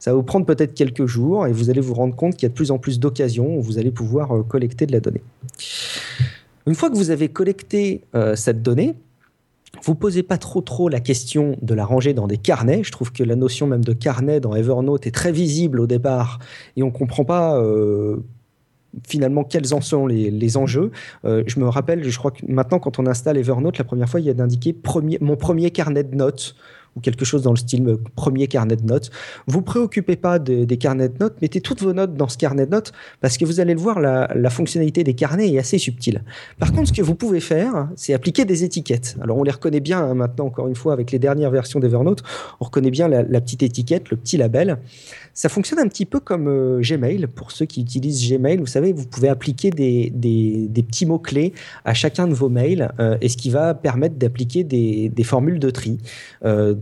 Ça 0.00 0.10
va 0.10 0.16
vous 0.16 0.22
prendre 0.24 0.46
peut-être 0.46 0.74
quelques 0.74 1.06
jours 1.06 1.46
et 1.46 1.52
vous 1.52 1.70
allez 1.70 1.80
vous 1.80 1.94
rendre 1.94 2.16
compte 2.16 2.34
qu'il 2.34 2.42
y 2.42 2.46
a 2.46 2.50
de 2.50 2.54
plus 2.54 2.72
en 2.72 2.78
plus 2.78 2.98
d'occasions 2.98 3.56
où 3.56 3.62
vous 3.62 3.78
allez 3.78 3.92
pouvoir 3.92 4.36
euh, 4.36 4.42
collecter 4.42 4.86
de 4.86 4.92
la 4.92 5.00
donnée. 5.00 5.22
Une 6.66 6.74
fois 6.74 6.90
que 6.90 6.96
vous 6.96 7.10
avez 7.10 7.28
collecté 7.28 8.02
cette 8.34 8.60
donnée, 8.60 8.96
vous 9.82 9.94
posez 9.94 10.22
pas 10.22 10.38
trop 10.38 10.60
trop 10.60 10.88
la 10.88 11.00
question 11.00 11.56
de 11.62 11.74
la 11.74 11.84
ranger 11.84 12.14
dans 12.14 12.26
des 12.26 12.38
carnets. 12.38 12.82
Je 12.82 12.92
trouve 12.92 13.12
que 13.12 13.22
la 13.22 13.36
notion 13.36 13.66
même 13.66 13.84
de 13.84 13.92
carnet 13.92 14.40
dans 14.40 14.54
Evernote 14.54 15.06
est 15.06 15.14
très 15.14 15.32
visible 15.32 15.80
au 15.80 15.86
départ 15.86 16.38
et 16.76 16.82
on 16.82 16.90
comprend 16.90 17.24
pas 17.24 17.58
euh, 17.58 18.16
finalement 19.06 19.44
quels 19.44 19.74
en 19.74 19.80
sont 19.80 20.06
les, 20.06 20.56
enjeux. 20.56 20.90
Euh, 21.24 21.42
je 21.46 21.60
me 21.60 21.68
rappelle, 21.68 22.08
je 22.08 22.18
crois 22.18 22.30
que 22.30 22.44
maintenant 22.46 22.78
quand 22.78 22.98
on 22.98 23.06
installe 23.06 23.36
Evernote, 23.36 23.78
la 23.78 23.84
première 23.84 24.08
fois 24.08 24.20
il 24.20 24.26
y 24.26 24.30
a 24.30 24.34
d'indiquer 24.34 24.74
mon 25.20 25.36
premier 25.36 25.70
carnet 25.70 26.04
de 26.04 26.14
notes 26.14 26.54
ou 26.96 27.00
quelque 27.00 27.24
chose 27.24 27.42
dans 27.42 27.52
le 27.52 27.56
style 27.56 27.86
euh, 27.88 27.96
premier 28.14 28.46
carnet 28.48 28.76
de 28.76 28.84
notes. 28.84 29.10
Vous 29.46 29.62
préoccupez 29.62 30.16
pas 30.16 30.38
des 30.38 30.76
carnets 30.76 31.08
de 31.08 31.18
notes, 31.18 31.40
mettez 31.42 31.60
toutes 31.60 31.82
vos 31.82 31.92
notes 31.92 32.14
dans 32.14 32.28
ce 32.28 32.38
carnet 32.38 32.66
de 32.66 32.70
notes 32.70 32.92
parce 33.20 33.38
que 33.38 33.44
vous 33.44 33.60
allez 33.60 33.74
le 33.74 33.80
voir, 33.80 34.00
la, 34.00 34.50
fonctionnalité 34.50 35.04
des 35.04 35.14
carnets 35.14 35.52
est 35.52 35.58
assez 35.58 35.78
subtile. 35.78 36.22
Par 36.58 36.72
contre, 36.72 36.88
ce 36.88 36.92
que 36.92 37.02
vous 37.02 37.14
pouvez 37.14 37.40
faire, 37.40 37.88
c'est 37.96 38.14
appliquer 38.14 38.44
des 38.44 38.64
étiquettes. 38.64 39.16
Alors 39.20 39.36
on 39.36 39.42
les 39.42 39.50
reconnaît 39.50 39.80
bien 39.80 40.00
hein, 40.00 40.14
maintenant, 40.14 40.46
encore 40.46 40.68
une 40.68 40.74
fois, 40.74 40.92
avec 40.92 41.10
les 41.10 41.18
dernières 41.18 41.50
versions 41.50 41.80
d'Evernote, 41.80 42.22
on 42.60 42.64
reconnaît 42.64 42.90
bien 42.90 43.08
la, 43.08 43.40
petite 43.40 43.62
étiquette, 43.62 44.10
le 44.10 44.16
petit 44.16 44.36
label. 44.36 44.78
Ça 45.34 45.48
fonctionne 45.48 45.78
un 45.78 45.88
petit 45.88 46.06
peu 46.06 46.20
comme 46.20 46.48
euh, 46.48 46.80
Gmail. 46.80 47.26
Pour 47.26 47.52
ceux 47.52 47.66
qui 47.66 47.82
utilisent 47.82 48.30
Gmail, 48.30 48.56
vous 48.56 48.66
savez, 48.66 48.92
vous 48.92 49.06
pouvez 49.06 49.28
appliquer 49.28 49.70
des, 49.70 50.10
petits 50.88 51.04
mots-clés 51.04 51.52
à 51.84 51.92
chacun 51.92 52.26
de 52.26 52.34
vos 52.34 52.48
mails 52.48 52.92
euh, 53.00 53.18
et 53.20 53.28
ce 53.28 53.36
qui 53.36 53.50
va 53.50 53.74
permettre 53.74 54.16
d'appliquer 54.16 54.64
des, 54.64 55.12
formules 55.24 55.58
de 55.58 55.70
tri. 55.70 55.98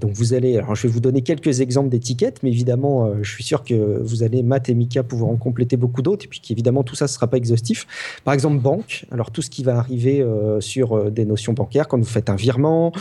Donc 0.05 0.13
vous 0.13 0.35
allez, 0.35 0.59
alors 0.59 0.75
je 0.75 0.87
vais 0.87 0.93
vous 0.93 1.01
donner 1.01 1.23
quelques 1.23 1.63
exemples 1.63 1.89
d'étiquettes, 1.89 2.43
mais 2.43 2.51
évidemment, 2.51 3.07
euh, 3.07 3.15
je 3.23 3.31
suis 3.31 3.43
sûr 3.43 3.65
que 3.65 4.03
vous 4.03 4.23
allez, 4.23 4.43
Matt 4.43 4.69
et 4.69 4.75
Mika, 4.75 5.03
pouvoir 5.03 5.31
en 5.31 5.37
compléter 5.37 5.79
beaucoup 5.79 6.03
d'autres, 6.03 6.27
et 6.27 6.29
puis 6.29 6.41
qu'évidemment, 6.41 6.83
tout 6.83 6.95
ça 6.95 7.07
ne 7.07 7.09
sera 7.09 7.27
pas 7.27 7.39
exhaustif. 7.39 7.87
Par 8.23 8.35
exemple, 8.35 8.59
banque, 8.59 9.07
alors 9.11 9.31
tout 9.31 9.41
ce 9.41 9.49
qui 9.49 9.65
va 9.65 9.79
arriver 9.79 10.21
euh, 10.21 10.61
sur 10.61 10.93
euh, 10.93 11.11
des 11.11 11.25
notions 11.25 11.55
bancaires, 11.55 11.89
quand 11.89 11.97
vous 11.97 12.05
faites 12.05 12.29
un 12.29 12.37
virement, 12.37 12.93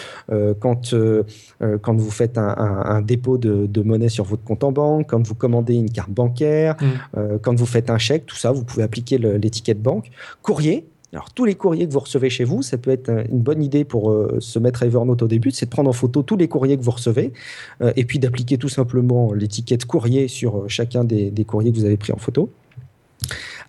quand, 0.61 0.95
quand 1.81 1.95
vous 1.95 2.11
faites 2.11 2.37
un, 2.37 3.01
dépôt 3.01 3.37
de, 3.37 3.81
monnaie 3.81 4.07
sur 4.07 4.23
votre 4.23 4.43
compte 4.43 4.63
en 4.63 4.71
banque, 4.71 5.09
quand 5.09 5.27
vous 5.27 5.35
commandez 5.35 5.73
une 5.73 5.91
carte 5.91 6.11
bancaire, 6.11 6.77
mmh. 6.79 7.37
quand 7.41 7.55
vous 7.55 7.65
faites 7.65 7.89
un 7.89 7.97
chèque, 7.97 8.25
tout 8.25 8.35
ça, 8.35 8.51
vous 8.51 8.63
pouvez 8.63 8.83
appliquer 8.83 9.17
l'étiquette 9.17 9.81
banque. 9.81 10.09
Courrier, 10.41 10.85
alors, 11.13 11.31
tous 11.31 11.45
les 11.45 11.53
courriers 11.53 11.87
que 11.87 11.93
vous 11.93 11.99
recevez 11.99 12.31
chez 12.31 12.43
vous, 12.43 12.63
ça 12.63 12.79
peut 12.79 12.89
être 12.89 13.11
une 13.29 13.39
bonne 13.39 13.61
idée 13.61 13.83
pour 13.83 14.09
euh, 14.09 14.37
se 14.39 14.57
mettre 14.57 14.81
à 14.81 14.87
Evernote 14.87 15.21
au 15.21 15.27
début, 15.27 15.51
c'est 15.51 15.67
de 15.67 15.69
prendre 15.69 15.87
en 15.87 15.93
photo 15.93 16.23
tous 16.23 16.37
les 16.37 16.47
courriers 16.47 16.75
que 16.75 16.81
vous 16.81 16.89
recevez 16.89 17.33
euh, 17.81 17.93
et 17.95 18.03
puis 18.03 18.17
d'appliquer 18.17 18.57
tout 18.57 18.69
simplement 18.69 19.31
l'étiquette 19.31 19.85
courrier 19.85 20.27
sur 20.27 20.57
euh, 20.57 20.67
chacun 20.67 21.03
des, 21.03 21.29
des, 21.29 21.45
courriers 21.45 21.71
que 21.71 21.77
vous 21.77 21.85
avez 21.85 21.97
pris 21.97 22.13
en 22.13 22.17
photo. 22.17 22.49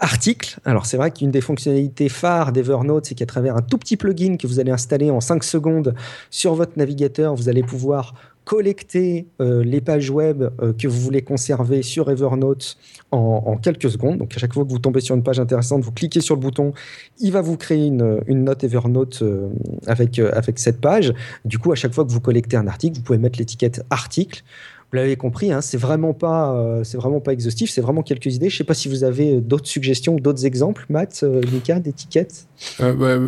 Article, 0.00 0.58
alors 0.64 0.86
c'est 0.86 0.96
vrai 0.96 1.10
qu'une 1.10 1.30
des 1.30 1.42
fonctionnalités 1.42 2.08
phares 2.08 2.50
d'Evernote, 2.50 3.04
c'est 3.04 3.14
qu'à 3.14 3.26
travers 3.26 3.56
un 3.56 3.62
tout 3.62 3.76
petit 3.78 3.98
plugin 3.98 4.36
que 4.38 4.46
vous 4.46 4.58
allez 4.58 4.72
installer 4.72 5.10
en 5.10 5.20
5 5.20 5.44
secondes 5.44 5.94
sur 6.30 6.54
votre 6.54 6.78
navigateur, 6.78 7.34
vous 7.34 7.50
allez 7.50 7.62
pouvoir 7.62 8.14
collecter 8.44 9.26
euh, 9.40 9.64
les 9.64 9.80
pages 9.80 10.10
web 10.10 10.42
euh, 10.42 10.72
que 10.72 10.86
vous 10.86 11.00
voulez 11.00 11.22
conserver 11.22 11.82
sur 11.82 12.10
Evernote 12.10 12.76
en, 13.10 13.56
quelques 13.56 13.90
secondes. 13.90 14.18
Donc 14.18 14.34
à 14.36 14.38
chaque 14.38 14.52
fois 14.52 14.64
que 14.64 14.70
vous 14.70 14.78
tombez 14.78 15.00
sur 15.00 15.14
une 15.14 15.22
page 15.22 15.40
intéressante, 15.40 15.82
vous 15.82 15.92
cliquez 15.92 16.20
sur 16.20 16.34
le 16.34 16.40
bouton, 16.40 16.72
il 17.20 17.32
va 17.32 17.40
vous 17.40 17.56
créer 17.56 17.86
une, 17.86 18.20
note 18.28 18.64
Evernote 18.64 19.22
euh, 19.22 19.48
avec, 19.86 20.18
avec 20.18 20.58
cette 20.58 20.80
page. 20.80 21.14
Du 21.44 21.58
coup, 21.58 21.72
à 21.72 21.74
chaque 21.74 21.94
fois 21.94 22.04
que 22.04 22.10
vous 22.10 22.20
collectez 22.20 22.56
un 22.56 22.66
article, 22.66 22.98
vous 22.98 23.02
pouvez 23.02 23.18
mettre 23.18 23.38
l'étiquette 23.38 23.84
article. 23.90 24.42
Vous 24.90 24.96
l'avez 24.96 25.16
compris, 25.16 25.50
hein, 25.50 25.60
c'est 25.60 25.78
vraiment 25.78 26.12
pas, 26.12 26.82
vraiment 26.94 27.20
pas 27.20 27.32
exhaustif, 27.32 27.70
c'est 27.70 27.80
vraiment 27.80 28.02
quelques 28.02 28.34
idées. 28.34 28.48
Je 28.48 28.54
ne 28.54 28.58
sais 28.58 28.64
pas 28.64 28.74
si 28.74 28.88
vous 28.88 29.02
avez 29.02 29.40
d'autres 29.40 29.66
suggestions 29.66 30.14
d'autres 30.14 30.46
exemples, 30.46 30.86
Matt, 30.88 31.24
Mika, 31.52 31.80
d'étiquettes? 31.80 32.46
Bah, 32.78 33.18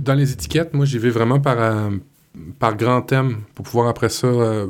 dans 0.00 0.14
les 0.14 0.32
étiquettes, 0.32 0.74
moi, 0.74 0.84
j'y 0.84 0.98
vais 0.98 1.10
vraiment 1.10 1.38
par 1.38 1.90
par 2.58 2.76
grand 2.76 3.02
thème 3.02 3.38
pour 3.54 3.64
pouvoir 3.64 3.88
après 3.88 4.08
ça. 4.08 4.26
Euh. 4.26 4.66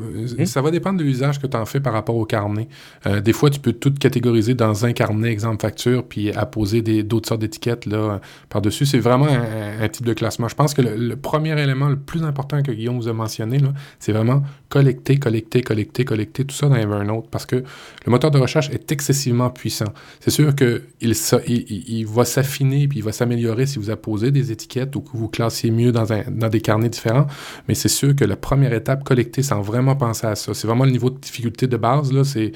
Ça 0.46 0.61
va 0.61 0.70
dépendre 0.70 0.98
de 0.98 1.05
l'usage 1.05 1.40
que 1.40 1.46
tu 1.46 1.57
en 1.57 1.64
fais 1.64 1.81
par 1.81 1.92
rapport 1.92 2.16
au 2.16 2.25
carnet. 2.25 2.68
Euh, 3.07 3.20
des 3.20 3.33
fois, 3.33 3.51
tu 3.51 3.61
peux 3.61 3.72
tout 3.72 3.94
catégoriser 3.94 4.55
dans 4.55 4.85
un 4.85 4.92
carnet, 4.92 5.31
exemple 5.31 5.62
facture, 5.62 6.05
puis 6.05 6.33
apposer 6.33 6.83
d'autres 6.83 7.29
sortes 7.29 7.40
d'étiquettes 7.40 7.87
là 7.87 8.20
par-dessus. 8.48 8.85
C'est 8.87 8.98
vraiment 8.98 9.29
un, 9.29 9.88
type 9.88 10.07
de 10.07 10.12
classement. 10.12 10.48
Je 10.48 10.55
pense 10.55 10.75
que 10.75 10.83
le, 10.83 11.16
premier 11.16 11.61
élément 11.61 11.88
le 11.88 11.98
plus 11.98 12.25
important 12.25 12.62
que 12.62 12.72
Guillaume 12.72 12.96
vous 12.96 13.09
a 13.09 13.12
mentionné, 13.12 13.59
c'est 14.01 14.12
vraiment 14.12 14.42
collecter, 14.68 15.18
collecter, 15.18 15.62
collecter, 15.62 16.05
collecter 16.05 16.44
tout 16.44 16.55
ça 16.55 16.68
dans 16.68 16.75
Evernote 16.75 17.29
parce 17.31 17.46
que 17.46 17.57
le 17.57 18.11
moteur 18.11 18.31
de 18.31 18.38
recherche 18.38 18.70
est 18.70 18.90
excessivement 18.90 19.51
puissant. 19.51 19.92
C'est 20.20 20.31
sûr 20.31 20.55
qu'il 20.57 20.83
il, 21.01 21.14
il, 21.46 22.07
va 22.07 22.25
s'affiner 22.25 22.88
puis 22.88 22.98
il 22.98 23.05
va 23.05 23.12
s'améliorer 23.12 23.66
si 23.66 23.79
vous 23.79 23.90
apposez 23.90 24.31
des 24.31 24.51
étiquettes 24.51 24.96
ou 24.96 25.01
que 25.01 25.16
vous 25.16 25.29
classiez 25.29 25.70
mieux 25.70 25.92
dans, 25.92 26.12
un, 26.12 26.22
dans 26.31 26.48
des 26.48 26.61
carnets 26.61 26.88
différents, 26.88 27.27
mais 27.69 27.75
c'est 27.75 27.88
sûr 27.88 28.15
que 28.15 28.25
la 28.25 28.37
première 28.37 28.73
étape, 28.73 29.05
collecter 29.05 29.43
sans 29.43 29.61
vraiment 29.61 29.97
penser 29.97 30.27
à 30.27 30.35
ça. 30.35 30.55
C'est 30.55 30.67
vraiment 30.67 30.85
le 30.85 30.91
niveau 30.91 31.11
de 31.11 31.19
difficulté 31.19 31.67
de 31.67 31.77
base, 31.77 32.12
là, 32.12 32.25
c'est 32.25 32.53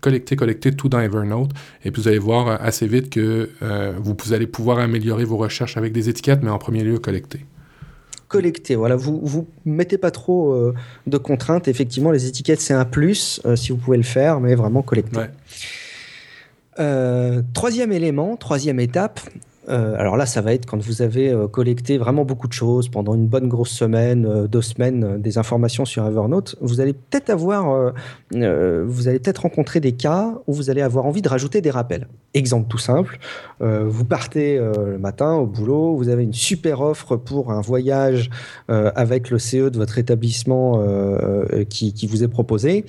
collecter, 0.00 0.36
collecter 0.36 0.72
tout 0.72 0.88
dans 0.88 1.00
Evernote 1.00 1.50
et 1.84 1.90
puis 1.90 2.02
vous 2.02 2.08
allez 2.08 2.18
voir 2.18 2.62
assez 2.62 2.86
vite 2.86 3.10
que 3.10 3.50
euh, 3.62 3.92
vous 3.98 4.32
allez 4.32 4.46
pouvoir 4.46 4.78
améliorer 4.78 5.24
vos 5.24 5.36
recherches 5.36 5.76
avec 5.76 5.92
des 5.92 6.08
étiquettes, 6.08 6.42
mais 6.42 6.50
en 6.50 6.58
premier 6.58 6.84
lieu, 6.84 6.98
collecter 6.98 7.44
collecter. 8.28 8.76
Voilà, 8.76 8.94
vous 8.94 9.20
vous 9.22 9.48
mettez 9.64 9.98
pas 9.98 10.10
trop 10.10 10.52
euh, 10.52 10.74
de 11.06 11.18
contraintes. 11.18 11.66
Effectivement, 11.66 12.10
les 12.10 12.26
étiquettes 12.26 12.60
c'est 12.60 12.74
un 12.74 12.84
plus 12.84 13.40
euh, 13.44 13.56
si 13.56 13.72
vous 13.72 13.78
pouvez 13.78 13.96
le 13.96 14.02
faire, 14.02 14.40
mais 14.40 14.54
vraiment 14.54 14.82
collecter. 14.82 15.20
Euh, 16.78 17.42
troisième 17.54 17.90
élément, 17.90 18.36
troisième 18.36 18.78
étape, 18.78 19.20
euh, 19.68 19.94
alors 19.98 20.16
là, 20.16 20.26
ça 20.26 20.40
va 20.40 20.54
être 20.54 20.66
quand 20.66 20.80
vous 20.80 21.02
avez 21.02 21.30
euh, 21.30 21.46
collecté 21.46 21.98
vraiment 21.98 22.24
beaucoup 22.24 22.48
de 22.48 22.52
choses 22.52 22.88
pendant 22.88 23.14
une 23.14 23.26
bonne 23.26 23.48
grosse 23.48 23.70
semaine, 23.70 24.26
euh, 24.26 24.46
deux 24.46 24.62
semaines, 24.62 25.20
des 25.20 25.38
informations 25.38 25.84
sur 25.84 26.06
Evernote. 26.06 26.56
Vous 26.60 26.80
allez 26.80 26.92
peut-être 26.92 27.30
avoir, 27.30 27.92
vous 28.32 29.08
allez 29.08 29.18
peut-être 29.18 29.42
rencontrer 29.42 29.80
des 29.80 29.92
cas 29.92 30.34
où 30.46 30.52
vous 30.52 30.70
allez 30.70 30.82
avoir 30.82 31.06
envie 31.06 31.22
de 31.22 31.28
rajouter 31.28 31.60
des 31.60 31.70
rappels. 31.70 32.08
Exemple 32.34 32.68
tout 32.68 32.78
simple, 32.78 33.18
vous 33.60 34.04
partez 34.04 34.58
le 34.58 34.98
matin 34.98 35.34
au 35.34 35.46
boulot, 35.46 35.96
vous 35.96 36.08
avez 36.08 36.22
une 36.22 36.32
super 36.32 36.80
offre 36.80 37.16
pour 37.16 37.52
un 37.52 37.60
voyage 37.60 38.30
avec 38.68 39.30
le 39.30 39.38
CE 39.38 39.70
de 39.70 39.78
votre 39.78 39.98
établissement 39.98 40.82
qui, 41.68 42.06
vous 42.08 42.22
est 42.22 42.28
proposé. 42.28 42.84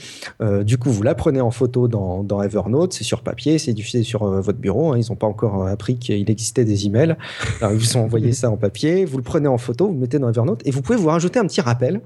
du 0.62 0.78
coup, 0.78 0.90
vous 0.90 1.04
la 1.04 1.16
prenez 1.16 1.42
en 1.42 1.52
photo 1.52 1.88
dans, 1.88 2.42
Evernote, 2.42 2.94
c'est 2.94 3.04
sur 3.04 3.22
papier, 3.22 3.58
c'est 3.58 3.74
diffusé 3.74 4.04
sur 4.04 4.26
votre 4.26 4.60
bureau. 4.60 4.94
Hein. 4.94 4.98
ils 4.98 5.10
n'ont 5.10 5.18
pas 5.18 5.28
encore 5.28 5.68
appris 5.68 5.98
qu'il 5.98 6.30
existait 6.30 6.66
emails. 6.86 7.16
Alors, 7.62 7.74
ils 7.74 7.80
vous 7.80 7.98
ont 7.98 8.04
envoyé 8.04 8.32
ça 8.34 8.50
en 8.50 8.58
papier, 8.58 9.06
vous 9.06 9.18
le 9.18 9.24
prenez 9.24 9.48
en 9.48 9.58
photo, 9.58 9.88
vous 9.88 9.94
le 9.94 10.00
mettez 10.00 10.20
dans 10.20 10.30
Evernote 10.30 10.62
et 10.66 10.72
vous 10.72 10.82
pouvez 10.82 10.98
vous 10.98 11.08
rajouter 11.08 11.40
un 11.40 11.46
petit 11.46 11.62
rappel. 11.62 12.02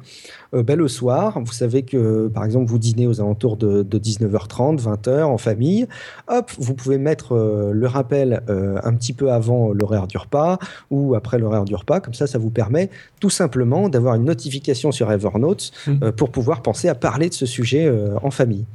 Euh, 0.54 0.63
ben, 0.63 0.78
le 0.78 0.88
soir, 0.88 1.39
vous 1.43 1.52
savez 1.52 1.84
que, 1.84 2.28
par 2.28 2.45
exemple, 2.45 2.69
vous 2.69 2.78
dînez 2.78 3.08
aux 3.08 3.21
alentours 3.21 3.58
de, 3.58 3.84
19h30, 3.84 4.82
20h 4.82 5.23
en 5.23 5.38
famille. 5.38 5.88
Hop, 6.28 6.52
vous 6.58 6.73
pouvez 6.73 6.97
mettre 6.97 7.34
euh, 7.34 7.71
le 7.73 7.88
rappel 7.88 8.41
euh, 8.49 8.78
un 8.84 8.93
petit 8.93 9.13
peu 9.13 9.32
avant 9.32 9.71
l'horaire 9.71 10.08
du 10.08 10.17
repas 10.17 10.58
ou 10.91 11.15
après 11.15 11.39
l'horaire 11.39 11.65
du 11.65 11.76
repas. 11.76 11.99
Comme 11.99 12.13
ça, 12.13 12.28
ça 12.28 12.38
vous 12.38 12.49
permet 12.49 12.89
tout 13.19 13.30
simplement 13.30 13.89
d'avoir 13.89 14.15
une 14.15 14.26
notification 14.26 14.91
sur 14.91 15.12
Evernote 15.12 15.71
mmh. 15.88 16.12
pour 16.12 16.32
pouvoir 16.32 16.62
penser 16.62 16.89
à 16.89 16.95
parler 16.95 17.30
de 17.30 17.34
ce 17.34 17.45
sujet 17.45 17.91
en 18.21 18.32
famille. 18.32 18.65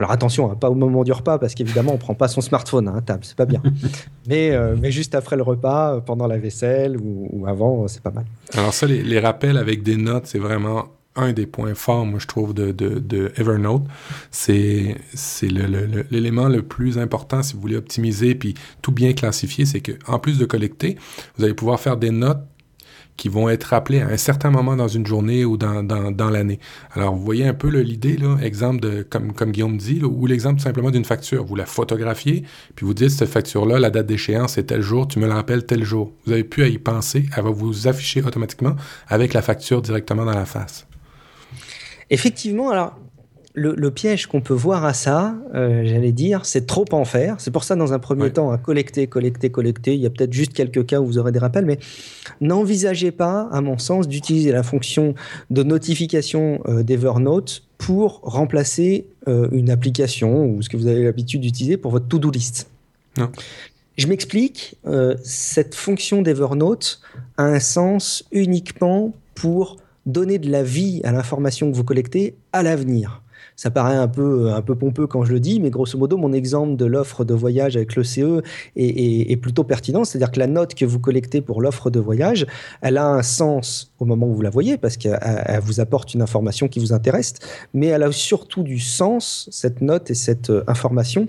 Alors 0.00 0.12
attention, 0.12 0.50
hein, 0.50 0.56
pas 0.58 0.70
au 0.70 0.74
moment 0.74 1.04
du 1.04 1.12
repas, 1.12 1.38
parce 1.38 1.54
qu'évidemment, 1.54 1.92
on 1.92 1.98
prend 1.98 2.14
pas 2.14 2.26
son 2.26 2.40
smartphone 2.40 2.88
à 2.88 3.02
table, 3.02 3.20
c'est 3.22 3.36
pas 3.36 3.44
bien. 3.44 3.62
mais, 4.26 4.50
euh, 4.50 4.74
mais 4.80 4.90
juste 4.90 5.14
après 5.14 5.36
le 5.36 5.42
repas, 5.42 5.96
euh, 5.96 6.00
pendant 6.00 6.26
la 6.26 6.38
vaisselle 6.38 6.96
ou, 6.96 7.44
avant, 7.46 7.82
euh, 7.82 7.86
c'est 7.86 8.02
pas 8.02 8.10
mal. 8.10 8.24
Alors 8.54 8.72
ça, 8.72 8.86
les, 8.86 9.20
rappels 9.20 9.58
avec 9.58 9.82
des 9.82 9.98
notes, 9.98 10.24
c'est 10.24 10.38
vraiment 10.38 10.86
un 11.16 11.34
des 11.34 11.44
points 11.44 11.74
forts, 11.74 12.06
moi, 12.06 12.18
je 12.18 12.26
trouve, 12.26 12.54
de, 12.54 12.72
de, 12.72 13.30
Evernote. 13.36 13.82
C'est 14.30 14.96
l'élément 16.10 16.48
le, 16.48 16.62
plus 16.62 16.96
important 16.96 17.42
si 17.42 17.52
vous 17.52 17.60
voulez 17.60 17.76
optimiser 17.76 18.34
puis 18.34 18.54
tout 18.80 18.92
bien 18.92 19.12
classifier, 19.12 19.66
c'est 19.66 19.82
qu'en 19.82 20.18
plus 20.18 20.38
de 20.38 20.46
collecter, 20.46 20.96
vous 21.36 21.44
allez 21.44 21.52
pouvoir 21.52 21.78
faire 21.78 21.98
des 21.98 22.10
notes 22.10 22.40
qui 23.20 23.28
vont 23.28 23.50
être 23.50 23.64
rappelés 23.64 24.00
à 24.00 24.08
un 24.08 24.16
certain 24.16 24.50
moment 24.50 24.76
dans 24.76 24.88
une 24.88 25.06
journée 25.06 25.44
ou 25.44 25.58
dans, 25.58 25.82
dans, 25.82 26.30
l'année. 26.30 26.58
Alors, 26.94 27.14
vous 27.14 27.22
voyez 27.22 27.46
un 27.46 27.52
peu 27.52 27.68
l'idée, 27.68 28.16
exemple 28.40 28.80
de, 28.80 29.02
comme, 29.02 29.34
comme 29.34 29.52
Guillaume 29.52 29.76
dit, 29.76 30.02
ou 30.02 30.24
l'exemple 30.24 30.58
simplement 30.58 30.90
d'une 30.90 31.04
facture. 31.04 31.44
Vous 31.44 31.54
la 31.54 31.66
photographiez, 31.66 32.44
puis 32.76 32.86
vous 32.86 32.94
dites, 32.94 33.10
cette 33.10 33.28
facture-là, 33.28 33.78
la 33.78 33.90
date 33.90 34.06
d'échéance 34.06 34.56
est 34.56 34.62
tel 34.62 34.80
jour, 34.80 35.06
tu 35.06 35.18
me 35.18 35.26
la 35.26 35.34
rappelles 35.34 35.66
tel 35.66 35.84
jour. 35.84 36.14
Vous 36.24 36.32
avez 36.32 36.44
pu 36.44 36.62
à 36.62 36.68
y 36.68 36.78
penser, 36.78 37.26
elle 37.36 37.44
va 37.44 37.50
vous 37.50 37.86
afficher 37.88 38.22
automatiquement 38.22 38.74
avec 39.06 39.34
la 39.34 39.42
facture 39.42 39.82
directement 39.82 40.24
dans 40.24 40.34
la 40.34 40.46
face. 40.46 40.86
Effectivement, 42.08 42.70
alors 42.70 42.98
le, 43.54 43.90
piège 43.90 44.26
qu'on 44.26 44.40
peut 44.40 44.54
voir 44.54 44.84
à 44.84 44.94
ça, 44.94 45.34
euh, 45.54 45.82
j'allais 45.84 46.12
dire, 46.12 46.46
c'est 46.46 46.66
trop 46.66 46.84
en 46.92 47.04
faire. 47.04 47.36
C'est 47.40 47.50
pour 47.50 47.64
ça, 47.64 47.74
dans 47.74 47.92
un 47.92 47.98
premier 47.98 48.30
temps, 48.30 48.50
à 48.50 48.58
collecter, 48.58 49.06
collecter, 49.06 49.50
collecter. 49.50 49.94
Il 49.94 50.00
y 50.00 50.06
a 50.06 50.10
peut-être 50.10 50.32
juste 50.32 50.52
quelques 50.52 50.86
cas 50.86 51.00
où 51.00 51.06
vous 51.06 51.18
aurez 51.18 51.32
des 51.32 51.38
rappels, 51.38 51.64
mais 51.66 51.78
n'envisagez 52.40 53.10
pas, 53.10 53.48
à 53.50 53.60
mon 53.60 53.78
sens, 53.78 54.06
d'utiliser 54.06 54.52
la 54.52 54.62
fonction 54.62 55.14
de 55.50 55.62
notification 55.62 56.60
euh, 56.68 56.82
d'Evernote 56.82 57.64
pour 57.76 58.20
remplacer 58.22 59.06
euh, 59.26 59.48
une 59.52 59.70
application 59.70 60.46
ou 60.46 60.62
ce 60.62 60.68
que 60.68 60.76
vous 60.76 60.86
avez 60.86 61.04
l'habitude 61.04 61.40
d'utiliser 61.40 61.76
pour 61.76 61.90
votre 61.90 62.06
to-do 62.06 62.30
list. 62.30 62.68
Non. 63.16 63.30
Je 63.98 64.06
m'explique, 64.06 64.76
cette 65.22 65.74
fonction 65.74 66.22
d'Evernote 66.22 67.02
a 67.36 67.44
un 67.44 67.60
sens 67.60 68.24
uniquement 68.32 69.12
pour 69.34 69.76
donner 70.06 70.38
de 70.38 70.50
la 70.50 70.62
vie 70.62 71.02
à 71.04 71.12
l'information 71.12 71.70
que 71.70 71.76
vous 71.76 71.84
collectez 71.84 72.34
à 72.54 72.62
l'avenir 72.62 73.20
ça 73.60 73.70
paraît 73.70 73.96
un 73.96 74.08
peu, 74.08 74.54
un 74.54 74.62
peu 74.62 74.74
pompeux 74.74 75.06
quand 75.06 75.22
je 75.22 75.32
le 75.32 75.38
dis, 75.38 75.60
mais 75.60 75.68
grosso 75.68 75.98
modo, 75.98 76.16
mon 76.16 76.32
exemple 76.32 76.76
de 76.76 76.86
l'offre 76.86 77.26
de 77.26 77.34
voyage 77.34 77.76
avec 77.76 77.94
le 77.94 78.02
CE 78.04 78.40
est, 78.74 79.36
plutôt 79.36 79.64
pertinent. 79.64 80.02
C'est-à-dire 80.02 80.30
que 80.30 80.38
la 80.38 80.46
note 80.46 80.74
que 80.74 80.86
vous 80.86 80.98
collectez 80.98 81.42
pour 81.42 81.60
l'offre 81.60 81.90
de 81.90 82.00
voyage, 82.00 82.46
elle 82.80 82.96
a 82.96 83.06
un 83.06 83.22
sens 83.22 83.92
au 83.98 84.06
moment 84.06 84.26
où 84.28 84.34
vous 84.34 84.40
la 84.40 84.48
voyez, 84.48 84.78
parce 84.78 84.96
qu'elle 84.96 85.60
vous 85.62 85.78
apporte 85.78 86.14
une 86.14 86.22
information 86.22 86.68
qui 86.68 86.80
vous 86.80 86.94
intéresse, 86.94 87.34
mais 87.74 87.88
elle 87.88 88.02
a 88.02 88.10
surtout 88.12 88.62
du 88.62 88.78
sens, 88.78 89.46
cette 89.52 89.82
note 89.82 90.10
et 90.10 90.14
cette 90.14 90.48
euh, 90.48 90.64
information, 90.66 91.28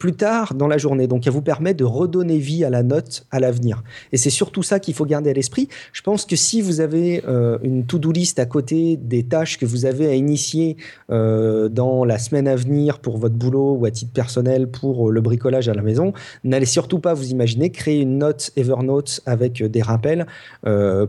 plus 0.00 0.14
tard 0.14 0.54
dans 0.54 0.66
la 0.66 0.78
journée. 0.78 1.06
Donc, 1.06 1.26
elle 1.26 1.32
vous 1.32 1.42
permet 1.42 1.74
de 1.74 1.84
redonner 1.84 2.38
vie 2.38 2.64
à 2.64 2.70
la 2.70 2.82
note 2.82 3.26
à 3.30 3.38
l'avenir. 3.38 3.84
Et 4.12 4.16
c'est 4.16 4.30
surtout 4.30 4.62
ça 4.62 4.80
qu'il 4.80 4.94
faut 4.94 5.04
garder 5.04 5.30
à 5.30 5.32
l'esprit. 5.34 5.68
Je 5.92 6.00
pense 6.00 6.24
que 6.24 6.36
si 6.36 6.62
vous 6.62 6.80
avez 6.80 7.22
euh, 7.28 7.58
une 7.62 7.84
to-do 7.84 8.10
list 8.10 8.38
à 8.38 8.46
côté 8.46 8.96
des 8.96 9.24
tâches 9.24 9.58
que 9.58 9.66
vous 9.66 9.84
avez 9.84 10.06
à 10.06 10.14
initier 10.14 10.78
euh, 11.12 11.68
dans 11.68 12.06
la 12.06 12.18
semaine 12.18 12.48
à 12.48 12.56
venir 12.56 12.98
pour 12.98 13.18
votre 13.18 13.34
boulot 13.34 13.74
ou 13.78 13.84
à 13.84 13.90
titre 13.90 14.12
personnel 14.12 14.68
pour 14.68 15.10
euh, 15.10 15.12
le 15.12 15.20
bricolage 15.20 15.68
à 15.68 15.74
la 15.74 15.82
maison, 15.82 16.14
n'allez 16.44 16.66
surtout 16.66 16.98
pas 16.98 17.12
vous 17.12 17.30
imaginer 17.30 17.70
créer 17.70 18.00
une 18.00 18.16
note 18.16 18.52
Evernote 18.56 19.20
avec 19.26 19.62
des 19.62 19.82
rappels 19.82 20.26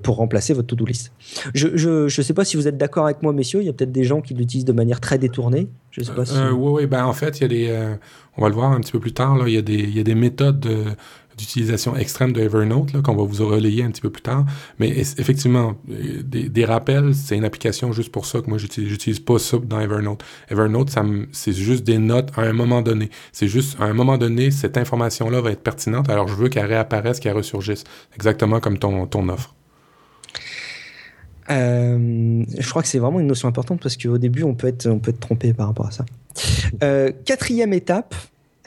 pour 0.04 0.18
remplacer 0.18 0.54
votre 0.54 0.68
to-do 0.68 0.86
list. 0.86 1.12
Je 1.54 2.04
ne 2.04 2.10
sais 2.10 2.34
pas 2.34 2.46
si 2.46 2.58
vous 2.58 2.68
êtes 2.68 2.78
d'accord 2.78 3.06
avec 3.06 3.22
moi, 3.22 3.34
messieurs. 3.34 3.62
Il 3.62 3.66
y 3.66 3.70
a 3.70 3.74
peut-être 3.74 3.92
des 3.92 4.04
gens 4.04 4.22
qui 4.22 4.34
l'utilisent 4.34 4.66
de 4.66 4.74
manière 4.74 5.00
très 5.00 5.18
détournée. 5.18 5.68
Je 5.92 6.02
sais 6.02 6.14
pas 6.14 6.26
si... 6.26 6.34
oui, 6.54 6.72
oui. 6.82 6.86
Ben, 6.88 7.06
en 7.06 7.14
fait, 7.14 7.40
il 7.40 7.42
y 7.42 7.46
a 7.46 7.48
des 7.48 7.96
on 8.38 8.42
va 8.42 8.48
le 8.48 8.56
voir 8.56 8.72
un 8.72 8.80
petit 8.80 8.94
peu 8.94 9.00
plus 9.00 9.14
tard, 9.14 9.36
là, 9.36 9.44
il, 9.48 9.54
y 9.54 9.58
a 9.58 9.62
des, 9.62 9.74
il 9.74 9.96
y 9.96 10.00
a 10.00 10.04
des 10.04 10.16
méthodes 10.16 10.66
d'utilisation 11.42 11.96
extrême 11.96 12.34
de 12.34 12.42
Evernote 12.42 13.02
qu'on 13.02 13.16
va 13.16 13.24
vous 13.24 13.48
relayer 13.48 13.84
un 13.84 13.92
petit 13.92 14.02
peu 14.02 14.10
plus 14.10 14.22
tard. 14.22 14.46
Mais 14.80 14.90
effectivement, 14.90 15.76
euh, 15.90 16.22
des, 16.24 16.66
rappels, 16.66 17.16
c'est 17.16 17.36
une 17.36 17.46
application 17.46 17.92
juste 17.92 18.12
pour 18.12 18.26
ça 18.26 18.42
que 18.42 18.50
moi, 18.50 18.58
j'utilise 18.58 19.20
pas 19.20 19.40
ça 19.40 19.58
dans 19.58 19.80
Evernote. 19.80 20.24
Evernote, 20.50 20.94
c'est 21.32 21.54
juste 21.54 21.84
des 21.84 21.98
notes 21.98 22.30
à 22.38 22.42
un 22.42 22.54
moment 22.54 22.82
donné. 22.82 23.10
C'est 23.32 23.48
juste, 23.48 23.78
à 23.80 23.86
un 23.86 23.94
moment 23.94 24.18
donné, 24.18 24.52
cette 24.52 24.78
information-là 24.78 25.42
va 25.42 25.52
être 25.52 25.64
pertinente, 25.64 26.10
alors 26.10 26.28
je 26.28 26.36
veux 26.36 26.50
qu'elle 26.50 26.68
réapparaisse, 26.68 27.20
qu'elle 27.20 27.36
ressurgisse. 27.36 27.84
Exactement 28.16 28.60
comme 28.60 28.78
ton 28.78 29.30
offre. 29.30 29.56
Euh, 31.52 32.44
je 32.58 32.70
crois 32.70 32.82
que 32.82 32.88
c'est 32.88 33.00
vraiment 33.00 33.20
une 33.20 33.28
notion 33.28 33.48
importante 33.48 33.82
parce 33.82 33.98
qu'au 33.98 34.18
début, 34.18 34.44
on 34.44 34.54
peut, 34.54 34.68
être, 34.68 34.88
on 34.88 35.00
peut 35.00 35.12
être 35.12 35.20
trompé 35.20 35.54
par 35.54 35.68
rapport 35.68 35.88
à 35.88 35.92
ça. 35.92 36.06
Euh, 36.84 37.12
quatrième 37.26 37.74
étape, 37.74 38.16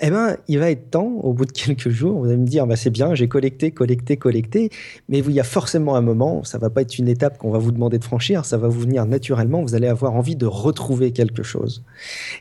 eh 0.01 0.11
ben, 0.11 0.37
il 0.49 0.59
va 0.59 0.71
être 0.71 0.91
temps, 0.91 1.07
au 1.23 1.33
bout 1.33 1.45
de 1.45 1.53
quelques 1.53 1.89
jours, 1.89 2.19
vous 2.19 2.27
allez 2.27 2.37
me 2.37 2.47
dire, 2.47 2.67
bah, 2.67 2.75
c'est 2.75 2.91
bien, 2.91 3.15
j'ai 3.15 3.29
collecté, 3.29 3.71
collecté, 3.71 4.17
collecté, 4.17 4.71
mais 5.09 5.21
il 5.21 5.31
y 5.31 5.39
a 5.39 5.45
forcément 5.45 5.95
un 5.95 6.01
moment, 6.01 6.43
ça 6.43 6.59
va 6.59 6.69
pas 6.69 6.83
être 6.83 6.99
une 6.99 7.09
étape 7.09 7.39
qu'on 7.39 7.51
va 7.51 7.59
vous 7.59 7.71
demander 7.71 7.99
de 7.99 8.05
franchir, 8.05 8.45
ça 8.45 8.57
va 8.57 8.67
vous 8.67 8.81
venir 8.81 9.07
naturellement, 9.07 9.63
vous 9.63 9.77
allez 9.77 9.87
avoir 9.87 10.15
envie 10.15 10.35
de 10.35 10.47
retrouver 10.47 11.13
quelque 11.13 11.45
chose. 11.45 11.85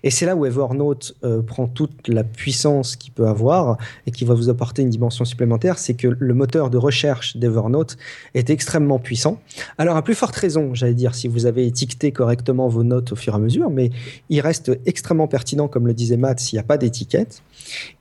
Et 0.01 0.09
c'est 0.09 0.25
là 0.25 0.35
où 0.35 0.47
Evernote 0.47 1.15
euh, 1.23 1.43
prend 1.43 1.67
toute 1.67 2.07
la 2.07 2.23
puissance 2.23 2.95
qu'il 2.95 3.13
peut 3.13 3.27
avoir 3.27 3.77
et 4.07 4.11
qui 4.11 4.25
va 4.25 4.33
vous 4.33 4.49
apporter 4.49 4.81
une 4.81 4.89
dimension 4.89 5.23
supplémentaire, 5.23 5.77
c'est 5.77 5.93
que 5.93 6.07
le 6.07 6.33
moteur 6.33 6.71
de 6.71 6.77
recherche 6.77 7.37
d'Evernote 7.37 7.97
est 8.33 8.49
extrêmement 8.49 8.97
puissant. 8.97 9.39
Alors, 9.77 9.95
à 9.95 10.03
plus 10.03 10.15
forte 10.15 10.35
raison, 10.35 10.73
j'allais 10.73 10.95
dire, 10.95 11.13
si 11.13 11.27
vous 11.27 11.45
avez 11.45 11.67
étiqueté 11.67 12.11
correctement 12.11 12.67
vos 12.67 12.83
notes 12.83 13.11
au 13.11 13.15
fur 13.15 13.33
et 13.33 13.35
à 13.35 13.39
mesure, 13.39 13.69
mais 13.69 13.91
il 14.29 14.41
reste 14.41 14.71
extrêmement 14.87 15.27
pertinent, 15.27 15.67
comme 15.67 15.85
le 15.85 15.93
disait 15.93 16.17
Matt, 16.17 16.39
s'il 16.39 16.57
n'y 16.57 16.61
a 16.61 16.63
pas 16.63 16.77
d'étiquette. 16.77 17.43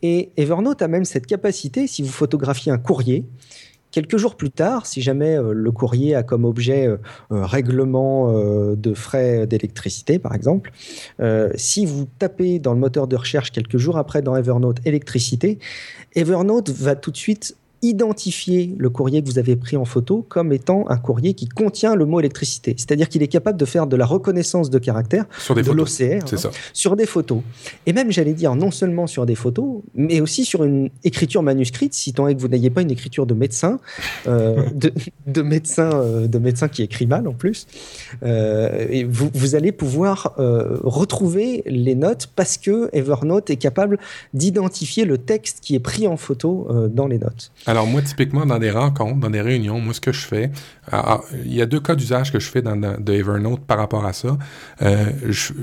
Et 0.02 0.30
Evernote 0.36 0.82
a 0.82 0.88
même 0.88 1.04
cette 1.04 1.26
capacité, 1.26 1.86
si 1.86 2.02
vous 2.02 2.10
photographiez 2.10 2.72
un 2.72 2.78
courrier, 2.78 3.24
quelques 3.92 4.16
jours 4.16 4.34
plus 4.34 4.50
tard, 4.50 4.86
si 4.86 5.00
jamais 5.00 5.36
euh, 5.36 5.52
le 5.52 5.70
courrier 5.70 6.16
a 6.16 6.24
comme 6.24 6.44
objet 6.44 6.88
euh, 6.88 6.96
règlement 7.30 8.32
euh, 8.34 8.74
de 8.74 8.94
frais 8.94 9.46
d'électricité, 9.46 10.18
par 10.18 10.34
exemple, 10.34 10.72
si 11.54 11.84
vous 11.84 12.08
tapez 12.18 12.58
dans 12.58 12.72
le 12.72 12.80
moteur 12.80 13.06
de 13.06 13.14
recherche 13.14 13.52
quelques 13.52 13.76
jours 13.76 13.98
après 13.98 14.22
dans 14.22 14.34
Evernote 14.34 14.78
électricité, 14.86 15.58
Evernote 16.14 16.70
va 16.70 16.96
tout 16.96 17.10
de 17.10 17.16
suite 17.16 17.56
identifier 17.82 18.74
le 18.78 18.90
courrier 18.90 19.22
que 19.22 19.28
vous 19.28 19.38
avez 19.38 19.56
pris 19.56 19.76
en 19.76 19.84
photo 19.84 20.24
comme 20.28 20.52
étant 20.52 20.84
un 20.88 20.96
courrier 20.96 21.34
qui 21.34 21.48
contient 21.48 21.96
le 21.96 22.06
mot 22.06 22.20
électricité. 22.20 22.74
C'est-à-dire 22.78 23.08
qu'il 23.08 23.22
est 23.22 23.28
capable 23.28 23.58
de 23.58 23.64
faire 23.64 23.88
de 23.88 23.96
la 23.96 24.06
reconnaissance 24.06 24.70
de 24.70 24.78
caractère 24.78 25.26
sur 25.38 25.54
des 25.54 25.62
de 25.62 25.72
l'OCR 25.72 26.24
hein, 26.24 26.50
sur 26.72 26.96
des 26.96 27.06
photos. 27.06 27.40
Et 27.86 27.92
même, 27.92 28.12
j'allais 28.12 28.34
dire, 28.34 28.54
non 28.54 28.70
seulement 28.70 29.06
sur 29.06 29.26
des 29.26 29.34
photos, 29.34 29.82
mais 29.94 30.20
aussi 30.20 30.44
sur 30.44 30.62
une 30.64 30.90
écriture 31.02 31.42
manuscrite, 31.42 31.94
si 31.94 32.12
tant 32.12 32.28
est 32.28 32.34
que 32.34 32.40
vous 32.40 32.48
n'ayez 32.48 32.70
pas 32.70 32.82
une 32.82 32.90
écriture 32.90 33.26
de 33.26 33.34
médecin, 33.34 33.80
euh, 34.28 34.62
de, 35.26 35.42
médecin, 35.42 35.90
euh, 35.92 36.28
de 36.28 36.38
médecin 36.38 36.68
qui 36.68 36.82
écrit 36.82 37.06
mal 37.06 37.26
en 37.26 37.32
plus. 37.32 37.66
Euh, 38.22 38.86
et 38.88 39.04
vous, 39.04 39.30
vous, 39.34 39.54
allez 39.54 39.72
pouvoir 39.72 40.34
retrouver 40.36 41.62
les 41.66 41.94
notes 41.94 42.28
parce 42.34 42.56
que 42.56 42.88
Evernote 42.92 43.50
est 43.50 43.56
capable 43.56 43.98
d'identifier 44.34 45.04
le 45.04 45.18
texte 45.18 45.58
qui 45.60 45.74
est 45.74 45.80
pris 45.80 46.06
en 46.06 46.16
photo 46.16 46.68
dans 46.90 47.06
les 47.06 47.18
notes. 47.18 47.52
Alors 47.72 47.86
moi, 47.86 48.02
typiquement, 48.02 48.44
dans 48.44 48.58
des 48.58 48.70
rencontres, 48.70 49.18
dans 49.18 49.30
des 49.30 49.40
réunions, 49.40 49.80
moi, 49.80 49.94
ce 49.94 50.00
que 50.02 50.12
je 50.12 50.26
fais, 50.26 50.50
ah, 50.90 51.04
ah, 51.06 51.20
il 51.42 51.54
y 51.54 51.62
a 51.62 51.64
deux 51.64 51.80
cas 51.80 51.94
d'usage 51.94 52.30
que 52.30 52.38
je 52.38 52.46
fais 52.50 52.60
dans, 52.60 52.76
de 52.76 53.12
Evernote 53.14 53.60
par 53.60 53.78
rapport 53.78 54.04
à 54.04 54.12
ça. 54.12 54.36
Euh, 54.82 55.06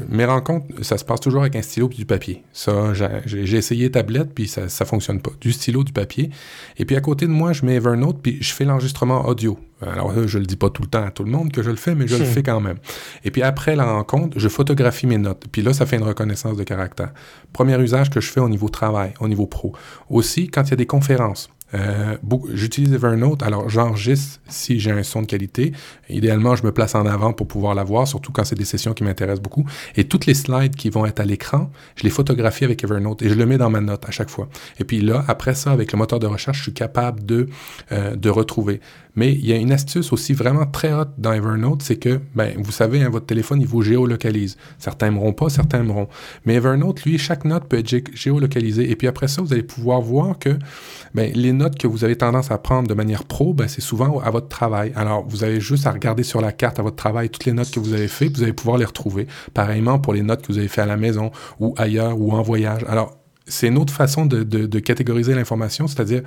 mes 0.10 0.26
rencontres, 0.26 0.66
ça 0.82 0.98
se 0.98 1.06
passe 1.06 1.20
toujours 1.20 1.42
avec 1.42 1.56
un 1.56 1.62
stylo 1.62 1.88
et 1.92 1.96
du 1.96 2.08
papier. 2.08 2.44
Ça, 2.52 2.94
j'ai 3.26 3.56
essayé 3.56 3.92
tablette, 3.92 4.34
puis 4.34 4.48
ça 4.48 4.64
ne 4.64 4.86
fonctionne 4.88 5.22
pas. 5.22 5.30
Du 5.40 5.52
stylo, 5.52 5.84
du 5.84 5.94
papier. 5.94 6.32
Et 6.78 6.86
puis 6.86 6.96
à 6.96 7.02
côté 7.02 7.28
de 7.28 7.32
moi, 7.32 7.54
je 7.54 7.64
mets 7.64 7.76
Evernote, 7.76 8.18
puis 8.24 8.40
je 8.42 8.54
fais 8.54 8.66
l'enregistrement 8.66 9.28
audio. 9.28 9.60
Alors 9.86 10.28
je 10.28 10.40
le 10.40 10.46
dis 10.46 10.56
pas 10.56 10.72
tout 10.72 10.82
le 10.82 10.90
temps 10.90 11.06
à 11.06 11.12
tout 11.12 11.24
le 11.24 11.32
monde 11.32 11.52
que 11.52 11.62
je 11.62 11.70
le 11.70 11.76
fais, 11.76 11.94
mais 11.94 12.08
je 12.08 12.18
le 12.18 12.26
fais 12.26 12.44
quand 12.44 12.60
même. 12.60 12.80
Et 13.24 13.30
puis 13.30 13.44
après 13.44 13.76
la 13.76 13.86
rencontre, 13.86 14.38
je 14.38 14.50
photographie 14.50 15.06
mes 15.06 15.20
notes. 15.20 15.46
Puis 15.52 15.62
là, 15.62 15.74
ça 15.74 15.86
fait 15.86 15.98
une 15.98 16.04
reconnaissance 16.04 16.58
de 16.58 16.64
caractère. 16.64 17.14
Premier 17.54 17.80
usage 17.80 18.10
que 18.10 18.20
je 18.20 18.30
fais 18.30 18.42
au 18.42 18.50
niveau 18.50 18.68
travail, 18.68 19.14
au 19.20 19.28
niveau 19.28 19.46
pro. 19.46 19.74
Aussi, 20.10 20.50
quand 20.50 20.64
il 20.64 20.72
y 20.72 20.74
a 20.74 20.78
des 20.78 20.88
conférences. 20.88 21.50
Euh, 21.74 22.18
j'utilise 22.54 22.94
Evernote, 22.94 23.44
alors 23.44 23.70
j'enregistre 23.70 24.40
si 24.48 24.80
j'ai 24.80 24.92
un 24.92 25.04
son 25.04 25.22
de 25.22 25.28
qualité. 25.28 25.72
Idéalement, 26.10 26.56
je 26.56 26.66
me 26.66 26.72
place 26.72 26.96
en 26.96 27.06
avant 27.06 27.34
pour 27.34 27.48
pouvoir 27.48 27.76
la 27.76 27.84
voir, 27.84 28.08
surtout 28.08 28.32
quand 28.32 28.44
c'est 28.44 28.58
des 28.58 28.66
sessions 28.66 28.94
qui 28.94 29.04
m'intéressent 29.04 29.42
beaucoup. 29.42 29.66
Et 29.96 30.06
toutes 30.06 30.26
les 30.26 30.34
slides 30.34 30.76
qui 30.76 30.90
vont 30.90 31.06
être 31.06 31.20
à 31.20 31.26
l'écran, 31.26 31.72
je 31.96 32.04
les 32.04 32.10
photographie 32.10 32.66
avec 32.66 32.84
Evernote 32.84 33.22
et 33.22 33.30
je 33.30 33.36
le 33.36 33.46
mets 33.46 33.58
dans 33.58 33.70
ma 33.70 33.82
note 33.82 34.06
à 34.08 34.12
chaque 34.12 34.30
fois. 34.30 34.50
Et 34.80 34.84
puis 34.84 35.02
là, 35.02 35.24
après 35.28 35.56
ça, 35.56 35.72
avec 35.72 35.92
le 35.92 35.98
moteur 35.98 36.20
de 36.20 36.28
recherche, 36.28 36.58
je 36.58 36.64
suis 36.64 36.74
capable 36.74 37.26
de, 37.26 37.48
euh, 37.92 38.16
de 38.16 38.30
retrouver. 38.30 38.82
Mais 39.20 39.34
il 39.34 39.46
y 39.46 39.52
a 39.52 39.58
une 39.58 39.74
astuce 39.74 40.14
aussi 40.14 40.32
vraiment 40.32 40.66
très 40.66 40.94
haute 40.94 41.10
dans 41.18 41.34
Evernote, 41.34 41.82
c'est 41.84 41.98
que, 41.98 42.22
ben, 42.36 42.54
vous 42.58 42.72
savez, 42.72 43.04
hein, 43.04 43.10
votre 43.10 43.26
téléphone, 43.26 43.60
il 43.60 43.68
vous 43.68 43.82
géolocalise. 43.82 44.56
Certains 44.78 45.08
aimeront 45.08 45.34
pas, 45.34 45.50
certains 45.50 45.82
aimeront. 45.82 46.08
Mais 46.46 46.54
Evernote, 46.54 47.04
lui, 47.04 47.18
chaque 47.18 47.44
note 47.44 47.66
peut 47.66 47.80
être 47.80 47.94
géolocalisée. 48.14 48.90
Et 48.90 48.96
puis 48.96 49.08
après 49.08 49.28
ça, 49.28 49.42
vous 49.42 49.52
allez 49.52 49.64
pouvoir 49.64 50.00
voir 50.00 50.40
que 50.40 50.58
ben, 51.14 51.34
les 51.36 51.52
notes 51.52 51.78
que 51.78 51.86
vous 51.86 52.06
avez 52.06 52.16
tendance 52.16 52.50
à 52.50 52.58
prendre 52.58 52.88
de 52.88 52.94
manière 52.94 53.26
pro, 53.26 53.54
ben, 53.54 53.68
c'est 53.68 53.82
souvent 53.82 54.22
à 54.22 54.30
votre 54.30 54.48
travail. 54.48 54.94
Alors, 54.96 55.28
vous 55.28 55.44
avez 55.44 55.60
juste 55.60 55.86
à 55.86 55.92
regarder 55.92 56.24
sur 56.24 56.40
la 56.40 56.54
carte 56.54 56.80
à 56.80 56.82
votre 56.82 56.96
travail 56.96 57.30
toutes 57.30 57.44
les 57.44 57.52
notes 57.52 57.72
que 57.72 57.82
vous 57.82 57.92
avez 57.92 58.08
faites, 58.08 58.38
vous 58.38 58.44
allez 58.44 58.54
pouvoir 58.54 58.78
les 58.78 58.86
retrouver. 58.86 59.28
Pareillement 59.54 60.00
pour 60.00 60.14
les 60.14 60.22
notes 60.22 60.44
que 60.44 60.54
vous 60.54 60.60
avez 60.60 60.70
faites 60.70 60.86
à 60.86 60.88
la 60.88 60.96
maison 60.96 61.32
ou 61.60 61.74
ailleurs 61.76 62.18
ou 62.18 62.32
en 62.32 62.42
voyage. 62.42 62.86
Alors, 62.88 63.18
c'est 63.46 63.68
une 63.68 63.80
autre 63.80 63.92
façon 63.92 64.26
de, 64.26 64.44
de 64.44 64.80
catégoriser 64.80 65.36
l'information, 65.36 65.88
c'est-à-dire 65.88 66.22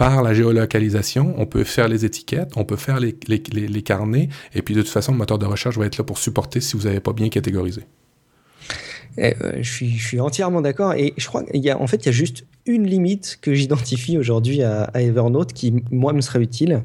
par 0.00 0.22
la 0.22 0.32
géolocalisation, 0.32 1.34
on 1.36 1.44
peut 1.44 1.62
faire 1.62 1.86
les 1.86 2.06
étiquettes, 2.06 2.52
on 2.56 2.64
peut 2.64 2.76
faire 2.76 3.00
les, 3.00 3.14
les, 3.28 3.82
carnets, 3.82 4.30
et 4.54 4.62
puis 4.62 4.74
de 4.74 4.80
toute 4.80 4.90
façon, 4.90 5.12
le 5.12 5.18
moteur 5.18 5.38
de 5.38 5.44
recherche 5.44 5.76
va 5.76 5.84
être 5.84 5.98
là 5.98 6.04
pour 6.04 6.16
supporter 6.16 6.62
si 6.62 6.74
vous 6.74 6.84
n'avez 6.84 7.00
pas 7.00 7.12
bien 7.12 7.28
catégorisé. 7.28 7.82
Eh, 9.18 9.34
euh, 9.42 9.58
je, 9.60 9.70
suis, 9.70 9.98
je, 9.98 10.06
suis, 10.06 10.18
entièrement 10.18 10.62
d'accord. 10.62 10.94
Et 10.94 11.12
je 11.18 11.26
crois 11.26 11.44
qu'il 11.44 11.62
y 11.62 11.68
a, 11.68 11.78
en 11.78 11.86
fait, 11.86 11.98
il 11.98 12.06
y 12.06 12.08
a 12.08 12.12
juste 12.12 12.46
une 12.66 12.86
limite 12.86 13.38
que 13.40 13.54
j'identifie 13.54 14.18
aujourd'hui 14.18 14.62
à, 14.62 14.90
Evernote 14.94 15.52
qui, 15.52 15.82
moi, 15.90 16.12
me 16.12 16.20
serait 16.20 16.40
utile. 16.40 16.82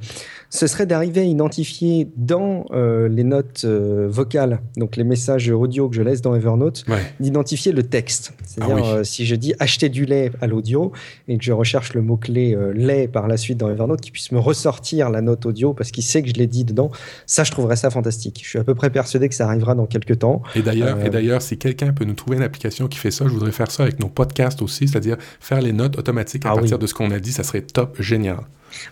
Ce 0.50 0.68
serait 0.68 0.86
d'arriver 0.86 1.22
à 1.22 1.24
identifier 1.24 2.08
dans 2.16 2.66
euh, 2.72 3.10
les 3.10 3.24
notes 3.24 3.64
euh, 3.66 4.08
vocales, 4.10 4.62
donc 4.78 4.96
les 4.96 5.04
messages 5.04 5.50
audio 5.50 5.90
que 5.90 5.96
je 5.96 6.02
laisse 6.02 6.22
dans 6.22 6.34
Evernote, 6.34 6.86
d'identifier 7.20 7.72
le 7.72 7.84
texte. 7.84 8.34
C'est-à-dire, 8.46 8.86
ah 9.00 9.04
si 9.04 9.26
je 9.26 9.36
dis 9.36 9.54
acheter 9.60 9.90
du 9.90 10.06
lait 10.06 10.32
à 10.42 10.48
l'audio 10.48 10.94
et 11.28 11.38
que 11.38 11.44
je 11.44 11.52
recherche 11.52 11.94
le 11.94 12.02
mot-clé 12.02 12.58
lait 12.74 13.08
par 13.08 13.28
la 13.28 13.38
suite 13.38 13.58
dans 13.58 13.70
Evernote, 13.70 14.02
qui 14.02 14.12
puisse 14.12 14.32
me 14.32 14.40
ressortir 14.40 15.10
la 15.10 15.22
note 15.22 15.46
audio 15.46 15.74
parce 15.74 15.92
qu'il 15.92 16.04
sait 16.04 16.22
que 16.22 16.30
je 16.30 16.36
l'ai 16.36 16.48
dit 16.48 16.64
dedans, 16.64 16.90
ça, 17.26 17.44
je 17.44 17.52
trouverais 17.52 17.76
ça 17.76 17.90
fantastique. 17.90 18.42
Je 18.44 18.50
suis 18.50 18.60
à 18.60 18.64
peu 18.64 18.76
près 18.76 18.90
persuadé 18.90 19.28
que 19.28 19.36
ça 19.36 19.48
arrivera 19.48 19.76
dans 19.76 19.86
quelques 19.86 20.20
temps. 20.20 20.42
Et 20.56 20.62
d'ailleurs, 20.62 21.04
et 21.04 21.10
d'ailleurs 21.10 21.42
si 21.42 21.58
quelqu'un 21.58 21.92
peut 21.92 22.06
nous 22.06 22.14
trouver 22.14 22.38
une 22.38 22.44
application 22.44 22.88
qui 22.88 22.98
fait 22.98 23.12
ça, 23.12 23.26
je 23.26 23.32
voudrais 23.32 23.52
faire 23.52 23.72
ça 23.72 23.84
avec 23.84 24.00
nos 24.00 24.10
podcasts 24.10 24.62
aussi, 24.62 24.88
c'est-à-dire 24.88 25.18
faire 25.40 25.62
les 25.66 25.74
notes 25.74 25.98
automatiques 25.98 26.46
à 26.46 26.52
ah 26.52 26.56
partir 26.56 26.80
de 26.80 26.88
ce 26.88 26.94
qu'on 26.94 27.12
a 27.12 27.20
dit, 27.20 27.32
ça 27.32 27.44
serait 27.44 27.62
top, 27.62 28.02
génial. 28.02 28.40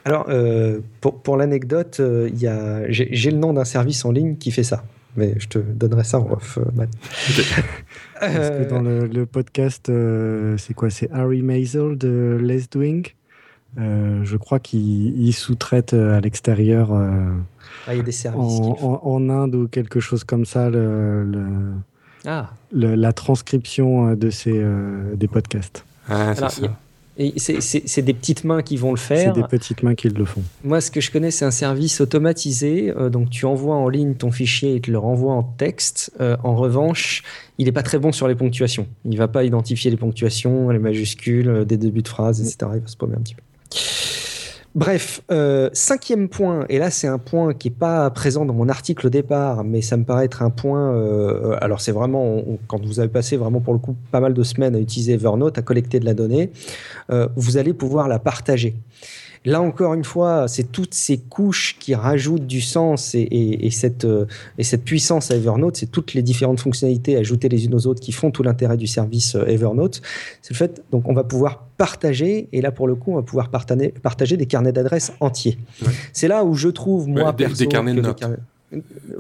Alors, 0.06 0.26
euh, 0.30 0.80
pour, 1.02 1.22
pour 1.22 1.38
l'anecdote, 1.38 1.98
euh, 2.00 2.30
j'ai 2.90 3.32
le 3.32 3.38
nom 3.38 3.54
d'un 3.54 3.66
service 3.66 4.04
en 4.06 4.12
ligne 4.12 4.36
qui 4.38 4.52
fait 4.52 4.64
ça. 4.64 4.84
Mais 5.16 5.36
je 5.38 5.48
te 5.48 5.60
donnerai 5.60 6.04
ça 6.04 6.20
en 6.20 6.32
off, 6.32 6.58
euh, 6.58 6.86
que 8.20 8.70
dans 8.70 8.82
le, 8.82 9.26
podcast, 9.26 9.92
c'est 10.58 10.74
quoi? 10.74 10.90
C'est 10.90 11.12
Harry 11.12 11.44
Maisel 11.44 11.98
de 11.98 12.40
Les 12.42 12.62
Doing 12.72 13.04
Je 13.78 14.38
crois 14.38 14.60
qu'il 14.60 15.34
sous-traite 15.34 15.94
à 15.94 16.20
l'extérieur. 16.20 16.92
Ah, 16.92 17.94
il 17.94 17.98
y 17.98 18.00
a 18.00 18.04
des 18.04 18.12
services. 18.12 18.60
En, 18.82 19.30
Inde 19.30 19.54
ou 19.54 19.68
quelque 19.68 20.00
chose 20.00 20.24
comme 20.24 20.46
ça, 20.46 20.72
le, 20.72 21.74
ah. 22.26 22.50
la 22.72 23.14
transcription 23.14 24.16
de 24.16 24.32
ces, 24.32 24.66
des 25.14 25.28
podcasts. 25.28 25.86
Ah, 26.10 26.34
c'est 26.36 26.60
ça. 26.60 26.78
C'est 27.86 28.02
des 28.02 28.14
petites 28.14 28.44
mains 28.44 28.64
qui 28.64 28.76
vont 28.76 28.92
le 28.92 28.98
faire. 28.98 29.34
C'est 29.34 29.42
des 29.42 29.48
petites 29.48 29.84
mains 29.84 29.94
qui 29.94 30.10
le 30.10 30.26
font. 30.26 30.42
Moi, 30.64 30.82
ce 30.82 30.90
que 30.90 31.00
je 31.00 31.12
connais, 31.12 31.30
c'est 31.30 31.46
un 31.46 31.52
service 31.52 32.02
automatisé. 32.02 32.92
Euh, 32.98 33.10
donc, 33.10 33.30
tu 33.30 33.46
envoies 33.46 33.76
en 33.76 33.88
ligne 33.88 34.16
ton 34.16 34.32
fichier 34.32 34.76
et 34.76 34.82
te 34.82 34.90
le 34.90 34.98
renvoie 34.98 35.34
en 35.34 35.44
texte. 35.44 36.12
Euh, 36.22 36.38
en 36.44 36.56
revanche, 36.56 37.24
il 37.60 37.66
n'est 37.66 37.72
pas 37.72 37.84
très 37.84 38.00
bon 38.00 38.12
sur 38.12 38.28
les 38.28 38.36
ponctuations. 38.36 38.88
Il 39.06 39.12
ne 39.12 39.18
va 39.18 39.28
pas 39.28 39.44
identifier 39.44 39.92
les 39.92 39.98
ponctuations, 39.98 40.70
les 40.70 40.80
majuscules, 40.80 41.50
euh, 41.50 41.66
des 41.66 41.78
débuts 41.78 42.02
de 42.02 42.08
phrases, 42.08 42.42
etc. 42.42 42.72
Il 42.76 42.82
va 42.82 42.88
se 42.88 42.98
paumer 42.98 43.16
un 43.16 43.22
petit 43.22 43.36
peu. 43.36 43.44
Bref, 44.76 45.22
euh, 45.32 45.70
cinquième 45.74 46.30
point, 46.30 46.66
et 46.68 46.80
là 46.80 46.90
c'est 46.90 47.06
un 47.06 47.20
point 47.20 47.54
qui 47.54 47.70
n'est 47.70 47.76
pas 47.76 48.10
présent 48.10 48.44
dans 48.44 48.56
mon 48.56 48.70
article 48.70 49.06
au 49.06 49.10
départ, 49.12 49.64
mais 49.64 49.84
ça 49.84 49.98
me 49.98 50.04
paraît 50.04 50.26
être 50.26 50.42
un 50.42 50.50
point. 50.50 50.96
Euh, 50.96 51.56
alors 51.62 51.80
c'est 51.80 51.92
vraiment 51.92 52.44
quand 52.66 52.84
vous 52.84 53.00
avez 53.00 53.10
passé 53.10 53.38
vraiment 53.38 53.60
pour 53.60 53.74
le 53.74 53.80
coup 53.80 53.96
pas 54.12 54.20
mal 54.20 54.34
de 54.34 54.42
semaines 54.42 54.76
à 54.76 54.80
utiliser 54.80 55.14
Evernote, 55.14 55.60
à 55.60 55.62
collecter 55.62 56.00
de 56.00 56.06
la 56.06 56.16
donnée, 56.16 56.50
euh, 57.12 57.28
vous 57.36 57.58
allez 57.58 57.74
pouvoir 57.74 58.08
la 58.08 58.18
partager. 58.18 58.74
Là 59.46 59.62
encore 59.62 59.94
une 59.94 60.04
fois, 60.04 60.48
c'est 60.48 60.72
toutes 60.72 60.94
ces 60.94 61.18
couches 61.18 61.76
qui 61.80 61.96
rajoutent 61.96 62.48
du 62.48 62.62
sens 62.62 63.14
et, 63.16 63.70
cette, 63.72 64.06
euh, 64.06 64.26
et 64.58 64.64
cette 64.64 64.84
puissance 64.84 65.32
à 65.32 65.36
Evernote, 65.36 65.76
c'est 65.76 65.92
toutes 65.92 66.14
les 66.14 66.22
différentes 66.22 66.60
fonctionnalités 66.60 67.18
ajoutées 67.18 67.50
les 67.50 67.66
unes 67.66 67.76
aux 67.76 67.88
autres 67.88 68.00
qui 68.00 68.12
font 68.12 68.32
tout 68.32 68.44
l'intérêt 68.44 68.78
du 68.78 68.88
service 68.88 69.36
euh, 69.36 69.46
Evernote. 69.46 70.02
C'est 70.42 70.54
le 70.54 70.58
fait, 70.58 70.82
donc 70.92 71.08
on 71.10 71.14
va 71.14 71.24
pouvoir 71.24 71.66
partager, 71.78 72.48
et 72.54 72.62
là 72.62 72.72
pour 72.72 72.88
le 72.88 72.96
coup, 72.96 73.12
on 73.12 73.16
va 73.16 73.22
pouvoir 73.22 73.50
partager, 73.50 73.94
partager 74.02 74.38
des 74.38 74.46
carnets 74.46 74.72
d'adresses 74.72 75.12
entiers. 75.20 75.58
C'est 76.14 76.28
là 76.28 76.46
où 76.46 76.54
je 76.54 76.70
trouve, 76.70 77.08
moi, 77.08 77.34
des, 77.34 77.48
des 77.48 77.68
carnets 77.68 77.94
de 77.94 78.02
notes. 78.02 78.24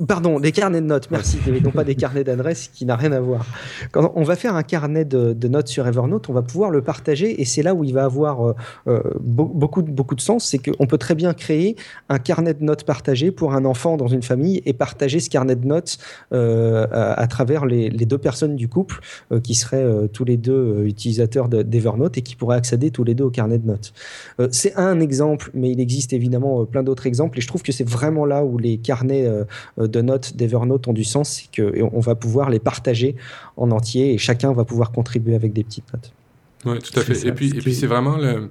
Pardon, 0.07 0.39
des 0.39 0.51
carnets 0.51 0.81
de 0.81 0.85
notes, 0.85 1.09
merci, 1.11 1.37
et 1.47 1.61
non 1.61 1.71
pas 1.71 1.83
des 1.83 1.95
carnets 2.03 2.23
d'adresses 2.23 2.69
qui 2.73 2.85
n'a 2.85 2.95
rien 2.95 3.11
à 3.11 3.19
voir. 3.19 3.45
Quand 3.91 4.11
on 4.15 4.23
va 4.23 4.35
faire 4.35 4.55
un 4.55 4.63
carnet 4.63 5.05
de, 5.05 5.47
notes 5.47 5.67
sur 5.67 5.87
Evernote, 5.87 6.29
on 6.29 6.33
va 6.33 6.41
pouvoir 6.41 6.71
le 6.71 6.81
partager 6.81 7.41
et 7.41 7.45
c'est 7.45 7.61
là 7.61 7.73
où 7.73 7.83
il 7.83 7.93
va 7.93 8.05
avoir 8.05 8.47
euh, 8.47 8.55
euh, 8.87 9.01
beaucoup, 9.19 9.81
beaucoup 9.81 10.15
de 10.15 10.21
sens, 10.21 10.45
c'est 10.45 10.57
qu'on 10.57 10.87
peut 10.87 10.97
très 10.97 11.15
bien 11.15 11.33
créer 11.33 11.75
un 12.09 12.17
carnet 12.17 12.53
de 12.53 12.63
notes 12.63 12.83
partagé 12.83 13.31
pour 13.31 13.53
un 13.53 13.65
enfant 13.65 13.97
dans 13.97 14.07
une 14.07 14.23
famille 14.23 14.61
et 14.65 14.73
partager 14.73 15.19
ce 15.19 15.29
carnet 15.29 15.55
de 15.55 15.65
notes 15.65 15.97
euh, 16.33 16.87
à, 16.91 17.27
travers 17.27 17.65
les, 17.65 17.89
deux 17.89 18.17
personnes 18.17 18.55
du 18.55 18.67
couple 18.67 18.99
qui 19.43 19.55
seraient 19.55 20.09
tous 20.11 20.25
les 20.25 20.35
deux 20.35 20.83
utilisateurs 20.85 21.47
d'Evernote 21.47 22.17
et 22.17 22.21
qui 22.21 22.35
pourraient 22.35 22.57
accéder 22.57 22.91
tous 22.91 23.03
les 23.03 23.15
deux 23.15 23.23
au 23.23 23.29
carnet 23.29 23.57
de 23.57 23.65
notes. 23.65 23.93
c'est 24.51 24.75
un 24.75 24.99
exemple, 24.99 25.49
mais 25.53 25.71
il 25.71 25.79
existe 25.79 26.11
évidemment 26.11 26.65
plein 26.65 26.83
d'autres 26.83 27.07
exemples 27.07 27.37
et 27.37 27.41
je 27.41 27.47
trouve 27.47 27.63
que 27.63 27.71
c'est 27.71 27.87
vraiment 27.87 28.25
là 28.25 28.43
où 28.43 28.57
les 28.57 28.77
carnets 28.77 29.25
de 29.77 30.01
notes 30.01 30.35
d'Evernote 30.35 30.87
ont 30.87 30.93
du 30.93 31.03
sens, 31.03 31.29
c'est 31.29 31.61
qu'on 31.61 31.99
va 31.99 32.15
pouvoir 32.15 32.49
les 32.49 32.59
partager 32.59 33.15
en 33.57 33.71
entier 33.71 34.13
et 34.13 34.17
chacun 34.17 34.53
va 34.53 34.65
pouvoir 34.65 34.91
contribuer 34.91 35.35
avec 35.35 35.53
des 35.53 35.63
petites 35.63 35.91
notes. 35.93 36.11
Oui, 36.65 36.79
tout 36.79 36.97
à 36.99 37.03
fait. 37.03 37.27
et 37.27 37.31
puis, 37.31 37.49
et 37.49 37.59
puis 37.59 37.75
c'est 37.75 37.87
vraiment 37.87 38.17
euh, 38.19 38.47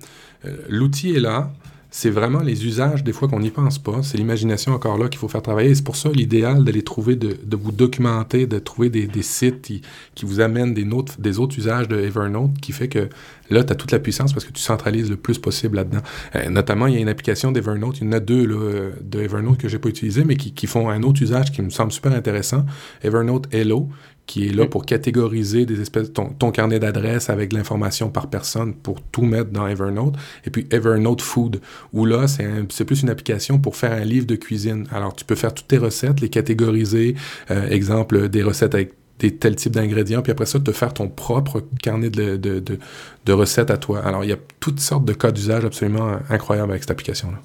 l'outil 0.68 1.14
est 1.14 1.20
là 1.20 1.50
c'est 1.94 2.08
vraiment 2.08 2.40
les 2.40 2.64
usages 2.64 3.04
des 3.04 3.12
fois 3.12 3.28
qu'on 3.28 3.40
n'y 3.40 3.50
pense 3.50 3.78
pas. 3.78 4.02
C'est 4.02 4.16
l'imagination 4.16 4.72
encore 4.72 4.96
là 4.96 5.08
qu'il 5.08 5.18
faut 5.18 5.28
faire 5.28 5.42
travailler. 5.42 5.74
c'est 5.74 5.84
pour 5.84 5.96
ça 5.96 6.08
l'idéal 6.10 6.64
d'aller 6.64 6.82
trouver, 6.82 7.16
de, 7.16 7.36
vous 7.54 7.70
documenter, 7.70 8.46
de 8.46 8.58
trouver 8.58 8.88
des, 8.88 9.22
sites 9.22 9.60
qui, 9.60 9.82
qui, 10.14 10.24
vous 10.24 10.40
amènent 10.40 10.72
des, 10.72 10.86
notes, 10.86 11.20
des 11.20 11.38
autres 11.38 11.58
usages 11.58 11.88
de 11.88 12.00
Evernote 12.00 12.52
qui 12.62 12.72
fait 12.72 12.88
que 12.88 13.10
là, 13.50 13.62
tu 13.62 13.72
as 13.72 13.76
toute 13.76 13.92
la 13.92 13.98
puissance 13.98 14.32
parce 14.32 14.46
que 14.46 14.52
tu 14.52 14.62
centralises 14.62 15.10
le 15.10 15.16
plus 15.16 15.38
possible 15.38 15.76
là-dedans. 15.76 16.00
Euh, 16.34 16.48
notamment, 16.48 16.86
il 16.86 16.94
y 16.94 16.96
a 16.96 17.00
une 17.00 17.10
application 17.10 17.52
d'Evernote, 17.52 17.98
il 18.00 18.04
y 18.04 18.08
en 18.08 18.12
a 18.12 18.20
deux 18.20 18.46
là, 18.46 18.90
de 19.02 19.20
Evernote 19.20 19.58
que 19.58 19.68
j'ai 19.68 19.78
pas 19.78 19.90
utilisé, 19.90 20.24
mais 20.24 20.36
qui, 20.36 20.52
qui, 20.52 20.66
font 20.66 20.88
un 20.88 21.02
autre 21.02 21.22
usage 21.22 21.52
qui 21.52 21.60
me 21.60 21.68
semble 21.68 21.92
super 21.92 22.12
intéressant. 22.12 22.64
Evernote 23.02 23.52
Hello, 23.52 23.90
qui 24.26 24.46
est 24.48 24.52
là 24.52 24.66
pour 24.66 24.86
catégoriser 24.86 25.66
des 25.66 25.80
espèces 25.80 26.12
ton, 26.12 26.28
ton 26.28 26.52
carnet 26.52 26.78
d'adresses 26.78 27.28
avec 27.28 27.52
l'information 27.52 28.08
par 28.08 28.28
personne 28.28 28.72
pour 28.74 29.00
tout 29.00 29.22
mettre 29.22 29.50
dans 29.50 29.66
Evernote. 29.66 30.14
Et 30.44 30.50
puis 30.50 30.66
Evernote 30.70 31.20
Food, 31.20 31.60
où 31.92 32.06
là, 32.06 32.26
c'est 32.28 32.84
plus 32.84 33.02
une 33.02 33.10
application 33.10 33.58
pour 33.58 33.76
faire 33.76 33.92
un 33.92 34.04
livre 34.04 34.26
de 34.26 34.36
cuisine. 34.36 34.86
Alors, 34.92 35.14
tu 35.14 35.24
peux 35.24 35.34
faire 35.34 35.52
toutes 35.52 35.68
tes 35.68 35.78
recettes, 35.78 36.20
les 36.20 36.28
catégoriser, 36.28 37.16
euh, 37.50 37.68
exemple, 37.68 38.28
des 38.28 38.42
recettes 38.42 38.74
avec 38.74 38.92
des 39.18 39.36
tels 39.36 39.56
types 39.56 39.72
d'ingrédients, 39.72 40.22
puis 40.22 40.32
après 40.32 40.46
ça, 40.46 40.58
te 40.58 40.72
faire 40.72 40.92
ton 40.92 41.08
propre 41.08 41.62
carnet 41.80 42.10
de, 42.10 42.36
de, 42.36 42.58
de, 42.58 42.78
de 43.24 43.32
recettes 43.32 43.70
à 43.70 43.76
toi. 43.76 44.00
Alors, 44.00 44.24
il 44.24 44.30
y 44.30 44.32
a 44.32 44.38
toutes 44.58 44.80
sortes 44.80 45.04
de 45.04 45.12
cas 45.12 45.30
d'usage 45.30 45.64
absolument 45.64 46.16
incroyables 46.28 46.70
avec 46.70 46.82
cette 46.82 46.90
application-là. 46.90 47.38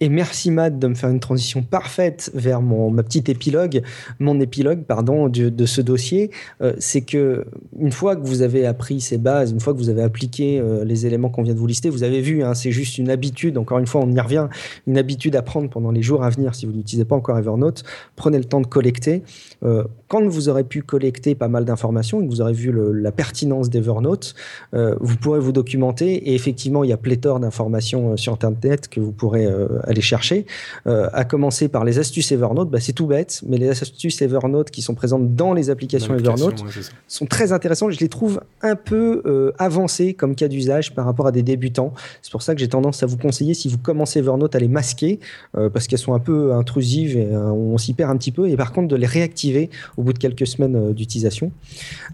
Et 0.00 0.08
merci 0.08 0.50
Matt 0.50 0.78
de 0.78 0.86
me 0.86 0.94
faire 0.94 1.10
une 1.10 1.20
transition 1.20 1.62
parfaite 1.62 2.30
vers 2.34 2.60
mon, 2.60 2.90
ma 2.90 3.02
petite 3.02 3.28
épilogue, 3.28 3.82
mon 4.18 4.40
épilogue 4.40 4.84
pardon, 4.84 5.28
de, 5.28 5.66
ce 5.66 5.80
dossier. 5.80 6.30
Euh, 6.60 6.74
c'est 6.78 7.00
que 7.00 7.46
une 7.78 7.92
fois 7.92 8.16
que 8.16 8.26
vous 8.26 8.42
avez 8.42 8.66
appris 8.66 9.00
ces 9.00 9.18
bases, 9.18 9.52
une 9.52 9.60
fois 9.60 9.72
que 9.72 9.78
vous 9.78 9.88
avez 9.88 10.02
appliqué 10.02 10.58
euh, 10.58 10.84
les 10.84 11.06
éléments 11.06 11.30
qu'on 11.30 11.42
vient 11.42 11.54
de 11.54 11.58
vous 11.58 11.66
lister, 11.66 11.88
vous 11.90 12.02
avez 12.02 12.20
vu, 12.20 12.42
hein, 12.42 12.54
c'est 12.54 12.70
juste 12.70 12.98
une 12.98 13.10
habitude, 13.10 13.56
encore 13.58 13.78
une 13.78 13.86
fois 13.86 14.02
on 14.02 14.10
y 14.10 14.20
revient, 14.20 14.48
une 14.86 14.98
habitude 14.98 15.36
à 15.36 15.42
prendre 15.42 15.70
pendant 15.70 15.90
les 15.90 16.02
jours 16.02 16.24
à 16.24 16.30
venir 16.30 16.54
si 16.54 16.66
vous 16.66 16.72
n'utilisez 16.72 17.04
pas 17.04 17.16
encore 17.16 17.38
Evernote. 17.38 17.84
Prenez 18.16 18.38
le 18.38 18.44
temps 18.44 18.60
de 18.60 18.66
collecter. 18.66 19.22
Euh, 19.62 19.84
quand 20.08 20.26
vous 20.26 20.48
aurez 20.48 20.64
pu 20.64 20.82
collecter 20.82 21.34
pas 21.34 21.48
mal 21.48 21.64
d'informations 21.64 22.20
et 22.20 22.24
que 22.24 22.30
vous 22.30 22.40
aurez 22.40 22.52
vu 22.52 22.72
la 22.92 23.12
pertinence 23.12 23.70
d'Evernote, 23.70 24.34
vous 24.72 25.16
pourrez 25.16 25.40
vous 25.40 25.52
documenter 25.52 26.14
et 26.30 26.34
effectivement 26.34 26.84
il 26.84 26.90
y 26.90 26.92
a 26.92 26.96
pléthore 26.96 27.40
d'informations 27.40 28.16
sur 28.16 28.32
Internet 28.32 28.88
que 28.88 29.00
vous 29.00 29.12
pourrez 29.12 29.46
euh, 29.46 29.80
aller 29.84 30.00
chercher. 30.00 30.46
Euh, 30.86 31.08
à 31.12 31.24
commencer 31.24 31.68
par 31.68 31.84
les 31.84 31.98
astuces 31.98 32.32
Evernote, 32.32 32.70
bah, 32.70 32.80
c'est 32.80 32.92
tout 32.92 33.06
bête, 33.06 33.42
mais 33.46 33.58
les 33.58 33.68
astuces 33.70 34.20
Evernote 34.22 34.70
qui 34.70 34.82
sont 34.82 34.94
présentes 34.94 35.34
dans 35.34 35.52
les 35.52 35.70
applications 35.70 36.14
Evernote 36.14 36.62
sont 37.08 37.26
très 37.26 37.52
intéressantes. 37.52 37.92
Je 37.92 38.00
les 38.00 38.08
trouve 38.08 38.40
un 38.62 38.76
peu 38.76 39.22
euh, 39.26 39.52
avancées 39.58 40.14
comme 40.14 40.34
cas 40.34 40.48
d'usage 40.48 40.94
par 40.94 41.04
rapport 41.04 41.26
à 41.26 41.32
des 41.32 41.42
débutants. 41.42 41.92
C'est 42.22 42.32
pour 42.32 42.42
ça 42.42 42.54
que 42.54 42.60
j'ai 42.60 42.68
tendance 42.68 43.02
à 43.02 43.06
vous 43.06 43.16
conseiller, 43.16 43.54
si 43.54 43.68
vous 43.68 43.78
commencez 43.78 44.18
Evernote, 44.18 44.54
à 44.54 44.58
les 44.58 44.68
masquer 44.68 45.20
parce 45.52 45.86
qu'elles 45.86 45.98
sont 45.98 46.14
un 46.14 46.18
peu 46.18 46.52
intrusives 46.52 47.16
et 47.16 47.36
on 47.36 47.78
s'y 47.78 47.94
perd 47.94 48.10
un 48.10 48.16
petit 48.16 48.32
peu. 48.32 48.48
Et 48.48 48.56
par 48.56 48.72
contre, 48.72 48.88
de 48.88 48.96
les 48.96 49.06
réactiver 49.06 49.53
au 49.96 50.02
bout 50.02 50.12
de 50.12 50.18
quelques 50.18 50.46
semaines 50.46 50.92
d'utilisation. 50.92 51.52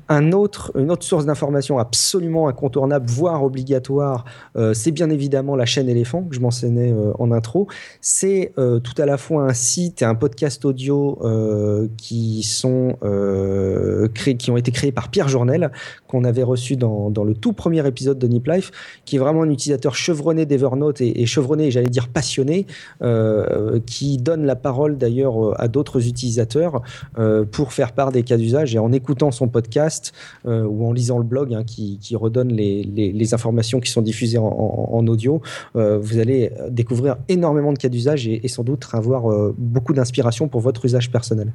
Un 0.09 0.33
autre, 0.33 0.73
une 0.77 0.91
autre 0.91 1.05
source 1.05 1.27
d'information 1.27 1.79
absolument 1.79 2.49
incontournable, 2.49 3.09
voire 3.09 3.43
obligatoire, 3.45 4.25
c'est 4.73 4.91
bien 4.91 5.11
évidemment 5.11 5.57
la 5.57 5.67
chaîne 5.67 5.89
éléphant 5.89 6.23
que 6.23 6.35
je 6.35 6.41
mentionnais 6.41 6.95
en 7.19 7.33
intro, 7.33 7.69
c'est 8.01 8.53
euh, 8.59 8.81
tout 8.81 9.01
à 9.01 9.07
la 9.07 9.17
fois 9.17 9.45
un 9.45 9.55
site 9.55 10.03
et 10.03 10.05
un 10.05 10.15
podcast 10.15 10.65
audio 10.65 11.19
euh, 11.23 11.89
qui 11.97 12.43
sont 12.43 12.97
euh, 13.03 14.09
qui 14.09 14.51
ont 14.51 14.57
été 14.57 14.71
créés 14.71 14.93
par 14.93 15.11
Pierre 15.11 15.29
Journel, 15.29 15.71
qu'on 16.09 16.25
avait 16.25 16.43
reçu 16.43 16.77
dans, 16.77 17.11
le 17.11 17.35
tout 17.35 17.53
premier 17.53 17.87
épisode 17.87 18.19
de 18.19 18.27
Nip 18.27 18.47
Life, 18.47 18.71
qui 19.05 19.17
est 19.17 19.19
vraiment 19.19 19.43
un 19.43 19.51
utilisateur 19.51 19.95
chevronné 19.95 20.47
d'Evernote 20.47 21.01
et, 21.01 21.23
et, 21.23 21.27
chevronné, 21.27 21.71
j'allais 21.71 21.89
dire 21.89 22.09
passionné, 22.09 22.67
qui 23.87 24.19
donne 24.19 24.45
la 24.45 24.57
parole 24.57 24.99
d'ailleurs 24.99 25.61
à 25.61 25.69
d'autres 25.69 26.07
utilisateurs 26.07 26.83
pour 27.51 27.73
faire 27.73 27.93
part 27.93 28.13
des 28.13 28.23
cas 28.23 28.37
d'usage. 28.37 28.75
Et 28.75 28.79
en 28.79 28.93
écoutant 28.93 29.31
son 29.31 29.49
podcast 29.49 30.13
ou 30.45 30.87
en 30.87 30.93
lisant 30.93 31.19
le 31.19 31.25
blog 31.25 31.55
hein, 31.55 31.65
qui, 31.65 31.99
redonne 32.15 32.53
les, 32.53 33.35
informations 33.35 33.81
qui 33.81 33.91
sont 33.91 34.03
diffusées 34.03 34.39
en 34.39 35.07
audio, 35.07 35.41
vous 35.75 36.19
allez 36.19 36.53
découvrir 36.71 37.17
énormément 37.29 37.73
de 37.73 37.79
cas 37.79 37.89
d'usage 37.89 38.29
et, 38.29 38.49
sans 38.49 38.65
doute 38.65 38.87
avoir 38.93 39.31
euh, 39.31 39.55
beaucoup 39.57 39.93
d'inspiration 39.93 40.49
pour 40.49 40.61
votre 40.61 40.85
usage 40.85 41.11
personnel. 41.11 41.53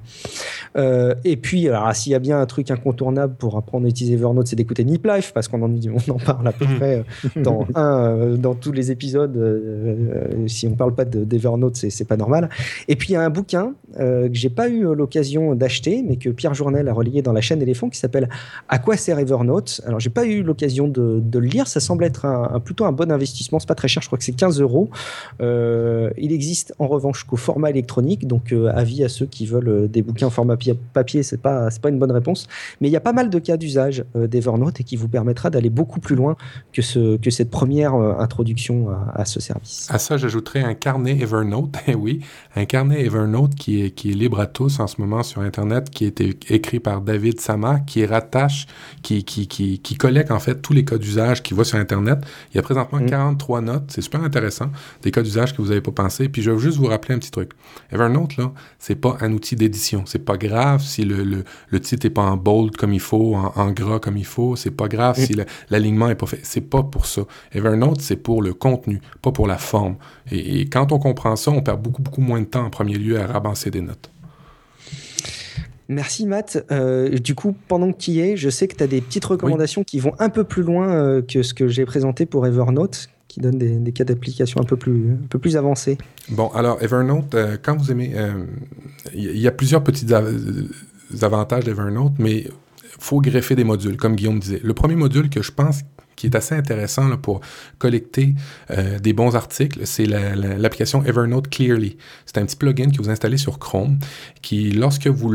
Euh, 0.78 1.16
et 1.24 1.38
puis, 1.38 1.68
alors, 1.68 1.94
s'il 1.96 2.12
y 2.12 2.16
a 2.16 2.20
bien 2.20 2.40
un 2.40 2.46
truc 2.46 2.72
incontournable 2.72 3.36
pour 3.36 3.58
apprendre 3.58 3.86
à 3.86 3.90
utiliser 3.90 4.16
Evernote, 4.16 4.48
c'est 4.48 4.56
d'écouter 4.56 4.84
Nip 4.84 5.06
Life, 5.06 5.32
parce 5.34 5.48
qu'on 5.48 5.62
en, 5.62 5.72
on 5.72 6.12
en 6.12 6.18
parle 6.18 6.48
à 6.48 6.52
peu 6.52 6.66
mhm. 6.66 6.76
près 6.78 7.04
euh, 7.36 7.42
dans, 7.42 7.68
un, 7.76 8.36
dans 8.36 8.56
tous 8.56 8.72
les 8.72 8.92
épisodes. 8.92 9.36
si 10.48 10.68
on 10.68 10.72
ne 10.72 10.76
parle 10.76 10.96
pas 10.96 11.06
d'Evernote, 11.06 11.76
c'est, 11.76 11.90
c'est 11.90 12.06
pas 12.06 12.18
normal. 12.18 12.50
Et 12.88 12.96
puis, 12.96 13.10
il 13.10 13.14
y 13.14 13.18
a 13.18 13.22
un 13.22 13.30
bouquin 13.30 13.74
que 13.98 14.30
j'ai 14.34 14.50
pas 14.50 14.70
eu 14.70 14.94
l'occasion 14.94 15.55
d'acheter, 15.58 16.04
mais 16.08 16.18
que 16.18 16.30
Pierre 16.30 16.54
Journel 16.54 16.88
a 16.88 16.94
relayé 16.94 17.22
dans 17.22 17.34
la 17.34 17.42
chaîne 17.42 17.62
Éléphant, 17.62 17.90
qui 17.90 17.98
s'appelle 17.98 18.30
À 18.70 18.80
quoi 18.80 18.98
sert 18.98 19.20
Evernote? 19.20 19.82
Alors, 19.86 20.00
j'ai 20.00 20.10
pas 20.10 20.26
eu 20.26 20.44
l'occasion 20.44 20.88
de, 20.88 21.22
le 21.34 21.40
lire. 21.40 21.68
Ça 21.68 21.80
semble 21.80 22.04
être 22.04 22.26
un, 22.26 22.60
plutôt 22.60 22.86
un 22.86 22.92
bon 22.92 23.12
investissement. 23.12 23.60
C'est 23.60 23.68
pas 23.68 23.76
très 23.76 23.88
cher. 23.88 24.02
Je 24.02 24.08
crois 24.08 24.18
que 24.18 24.24
c'est 24.24 24.36
15 24.36 24.62
euros. 24.62 24.90
Euh, 25.42 26.10
il 26.18 26.32
existe 26.32 26.74
en 26.80 26.88
revanche 26.88 27.24
qu'au 27.24 27.38
format 27.38 27.70
électronique, 27.70 28.28
donc 28.28 28.52
euh, 28.52 28.72
avis 28.74 29.04
à 29.04 29.10
ceux 29.10 29.26
qui 29.26 29.46
veulent 29.46 29.68
euh, 29.68 29.88
des 29.88 30.02
bouquins 30.02 30.28
en 30.28 30.32
format 30.32 30.58
papier, 30.94 31.24
c'est 31.24 31.42
pas 31.42 31.70
pas 31.82 31.90
une 31.90 32.00
bonne 32.00 32.12
réponse. 32.12 32.48
Mais 32.80 32.88
il 32.88 32.92
y 32.92 32.96
a 32.96 33.02
pas 33.02 33.14
mal 33.14 33.30
de 33.30 33.40
cas 33.40 33.58
d'usage 33.58 34.04
d'Evernote 34.16 34.80
et 34.80 34.84
qui 34.84 34.96
vous 34.96 35.08
permettra 35.08 35.50
d'aller 35.50 35.70
beaucoup 35.70 36.00
plus 36.00 36.16
loin 36.16 36.36
que 36.74 36.82
cette 36.82 37.50
première 37.50 37.94
introduction 37.94 38.88
à, 39.14 39.26
ce 39.26 39.40
service. 39.40 39.88
À 39.92 40.00
ça, 40.00 40.18
j'ajouterais 40.18 40.64
un 40.64 40.74
carnet 40.74 41.18
Evernote. 41.20 41.76
Eh 41.88 41.94
oui, 41.94 42.22
un 42.56 42.66
carnet 42.66 43.06
Evernote 43.06 43.54
qui 43.54 43.82
est 43.82 43.92
qui 43.92 44.10
est 44.10 44.16
libre 44.16 44.40
à 44.40 44.48
tous 44.48 44.80
en 44.80 44.88
ce 44.88 45.00
moment 45.00 45.22
sur 45.22 45.44
Internet, 45.46 45.90
qui 45.90 46.06
a 46.06 46.08
été 46.08 46.38
écrit 46.50 46.80
par 46.80 47.02
David 47.02 47.40
Sama, 47.40 47.80
qui 47.80 48.06
rattache, 48.06 48.68
qui 49.02 49.24
qui 49.24 49.48
qui, 49.48 49.80
qui 49.80 49.96
collecte 49.96 50.32
en 50.32 50.40
fait 50.40 50.62
tous 50.62 50.74
les 50.74 50.86
cas 50.86 50.98
d'usage 50.98 51.44
qui 51.44 51.54
voit 51.54 51.66
sur 51.66 51.78
Internet. 51.78 52.20
Il 52.52 52.58
y 52.58 52.60
a 52.60 52.64
présentement 52.64 53.00
43 53.00 53.62
mm. 53.62 53.66
notes, 53.66 53.84
c'est 53.90 54.02
super 54.02 54.24
intéressant, 54.24 54.72
des 55.02 55.12
cas 55.12 55.22
d'usage 55.22 55.56
que 55.56 55.62
vous 55.62 55.70
n'avez 55.70 55.82
pas 55.82 55.92
pensé. 55.92 56.30
Puis 56.30 56.42
je 56.42 56.52
vais 56.52 56.60
juste 56.60 56.78
vous 56.78 56.88
rappeler 56.88 57.16
un 57.16 57.20
petit 57.20 57.32
truc. 57.32 57.52
Evernote, 57.92 58.38
là, 58.38 58.52
c'est 58.80 58.96
pas 58.96 59.18
un 59.22 59.32
outil 59.34 59.56
d'édition. 59.56 60.04
C'est 60.06 60.26
pas 60.26 60.38
grave 60.38 60.82
si 60.82 61.04
le, 61.04 61.24
le, 61.24 61.44
le 61.70 61.80
titre 61.80 62.06
est 62.06 62.12
pas 62.12 62.24
en 62.24 62.38
bold 62.38 62.76
comme 62.76 62.94
il 62.94 63.00
faut, 63.00 63.36
en, 63.36 63.72
gras 63.72 64.00
comme 64.00 64.18
il 64.18 64.26
faut. 64.26 64.56
C'est 64.56 64.72
pas 64.72 64.88
grave 64.88 65.18
si 65.18 65.36
l'alignement 65.70 66.10
est 66.10 66.16
pas 66.16 66.26
fait. 66.26 66.40
C'est 66.44 66.62
pas 66.62 66.84
pour 66.84 67.06
ça. 67.06 67.22
Evernote, 67.52 68.02
c'est 68.02 68.16
pour 68.16 68.42
le 68.42 68.54
contenu, 68.54 69.02
pas 69.22 69.32
pour 69.32 69.48
la 69.48 69.58
forme. 69.58 69.96
Et, 70.32 70.68
quand 70.70 70.92
on 70.92 71.00
comprend 71.00 71.36
ça, 71.36 71.52
on 71.52 71.62
perd 71.62 71.82
beaucoup, 71.82 72.02
beaucoup 72.02 72.22
moins 72.22 72.40
de 72.40 72.46
temps 72.46 72.66
en 72.66 72.70
premier 72.70 72.98
lieu 72.98 73.20
à 73.20 73.28
rabancer 73.28 73.72
des 73.72 73.82
notes. 73.82 74.10
Merci 75.88 76.26
Matt. 76.26 76.66
Euh, 76.72 77.10
du 77.10 77.36
coup, 77.36 77.56
pendant 77.68 77.92
que 77.92 77.98
tu 77.98 78.12
y 78.12 78.22
es, 78.22 78.38
je 78.38 78.50
sais 78.50 78.68
que 78.68 78.76
tu 78.76 78.84
as 78.84 78.88
des 78.88 79.02
petites 79.02 79.26
recommandations 79.26 79.84
qui 79.84 80.00
vont 80.00 80.14
un 80.20 80.30
peu 80.30 80.44
plus 80.44 80.64
loin 80.64 80.90
euh, 80.90 81.22
que 81.22 81.44
ce 81.44 81.54
que 81.54 81.68
j'ai 81.68 81.86
présenté 81.86 82.26
pour 82.26 82.46
Evernote 82.48 83.10
qui 83.28 83.42
donne 83.42 83.58
des, 83.58 83.92
cas 83.92 84.06
d'application 84.06 84.62
un 84.62 84.64
peu 84.64 84.78
plus, 84.78 85.12
un 85.12 85.28
peu 85.30 85.40
plus 85.40 85.58
avancés. 85.58 85.98
Bon, 86.30 86.48
alors 86.50 86.82
Evernote, 86.82 87.36
euh, 87.36 87.58
quand 87.62 87.76
vous 87.76 87.92
aimez, 87.92 88.16
il 89.14 89.38
y, 89.38 89.48
a 89.48 89.52
plusieurs 89.52 89.84
petits 89.84 90.08
avantages 91.22 91.66
d'Evernote, 91.66 92.14
mais 92.18 92.38
il 92.38 92.52
faut 93.00 93.20
greffer 93.20 93.56
des 93.56 93.66
modules, 93.66 93.98
comme 93.98 94.16
Guillaume 94.16 94.40
disait. 94.40 94.62
Le 94.64 94.74
premier 94.74 94.96
module 94.96 95.30
que 95.30 95.42
je 95.42 95.52
pense 95.52 95.82
qui 96.16 96.28
est 96.28 96.36
assez 96.36 96.56
intéressant 96.56 97.08
là, 97.08 97.18
pour 97.18 97.42
collecter 97.78 98.36
euh, 98.72 99.00
des 99.00 99.14
bons 99.14 99.36
articles, 99.36 99.82
c'est 99.86 100.06
l'application 100.06 101.04
Evernote 101.04 101.50
Clearly. 101.50 101.98
C'est 102.26 102.38
un 102.38 102.46
petit 102.46 102.56
plugin 102.56 102.90
que 102.90 102.98
vous 102.98 103.10
installez 103.10 103.38
sur 103.38 103.60
Chrome 103.60 104.00
qui, 104.42 104.72
lorsque 104.72 105.08
vous 105.08 105.32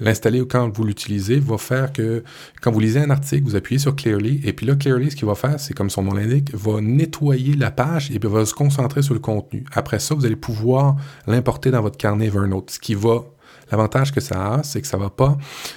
l'installez 0.00 0.40
ou 0.40 0.46
quand 0.46 0.68
vous 0.74 0.84
l'utilisez, 0.84 1.38
va 1.38 1.58
faire 1.58 1.92
que 1.92 2.24
quand 2.60 2.70
vous 2.70 2.80
lisez 2.80 3.00
un 3.00 3.10
article, 3.10 3.44
vous 3.44 3.56
appuyez 3.56 3.78
sur 3.78 3.94
Clearly 3.94 4.40
et 4.44 4.52
puis 4.52 4.66
là, 4.66 4.74
Clearly, 4.74 5.10
ce 5.10 5.16
qu'il 5.16 5.26
va 5.26 5.34
faire, 5.34 5.60
c'est 5.60 5.74
comme 5.74 5.90
son 5.90 6.02
nom 6.02 6.14
l'indique, 6.14 6.54
va 6.54 6.80
nettoyer 6.80 7.54
la 7.54 7.70
page 7.70 8.10
et 8.10 8.18
puis 8.18 8.28
va 8.28 8.44
se 8.44 8.54
concentrer 8.54 9.02
sur 9.02 9.14
le 9.14 9.20
contenu. 9.20 9.64
Après 9.72 9.98
ça, 9.98 10.14
vous 10.14 10.26
allez 10.26 10.36
pouvoir 10.36 10.96
l'importer 11.26 11.70
dans 11.70 11.82
votre 11.82 11.96
carnet 11.96 12.26
Evernote, 12.26 12.70
ce 12.70 12.78
qui 12.78 12.94
va 12.94 13.24
L'avantage 13.70 14.12
que 14.12 14.20
ça 14.20 14.54
a, 14.54 14.62
c'est 14.62 14.80
que 14.80 14.86
ça 14.86 14.96
va 14.96 15.10
pas 15.10 15.36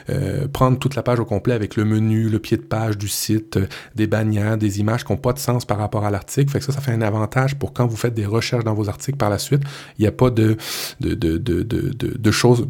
euh, 0.09 0.47
prendre 0.47 0.77
toute 0.79 0.95
la 0.95 1.03
page 1.03 1.19
au 1.19 1.25
complet 1.25 1.53
avec 1.53 1.75
le 1.75 1.85
menu, 1.85 2.29
le 2.29 2.39
pied 2.39 2.57
de 2.57 2.63
page 2.63 2.97
du 2.97 3.07
site, 3.07 3.57
euh, 3.57 3.67
des 3.95 4.07
bannières, 4.07 4.57
des 4.57 4.79
images 4.79 5.03
qui 5.03 5.11
n'ont 5.11 5.17
pas 5.17 5.33
de 5.33 5.39
sens 5.39 5.65
par 5.65 5.77
rapport 5.77 6.05
à 6.05 6.11
l'article. 6.11 6.51
Fait 6.51 6.59
que 6.59 6.65
ça, 6.65 6.71
ça 6.71 6.81
fait 6.81 6.91
un 6.91 7.01
avantage 7.01 7.55
pour 7.55 7.73
quand 7.73 7.87
vous 7.87 7.97
faites 7.97 8.13
des 8.13 8.25
recherches 8.25 8.63
dans 8.63 8.73
vos 8.73 8.89
articles 8.89 9.17
par 9.17 9.29
la 9.29 9.37
suite. 9.37 9.61
Il 9.97 10.01
n'y 10.01 10.07
a 10.07 10.11
pas 10.11 10.29
de 10.29 10.57
de, 10.99 11.13
de, 11.13 11.37
de, 11.37 11.63
de, 11.63 12.31
choses. 12.31 12.67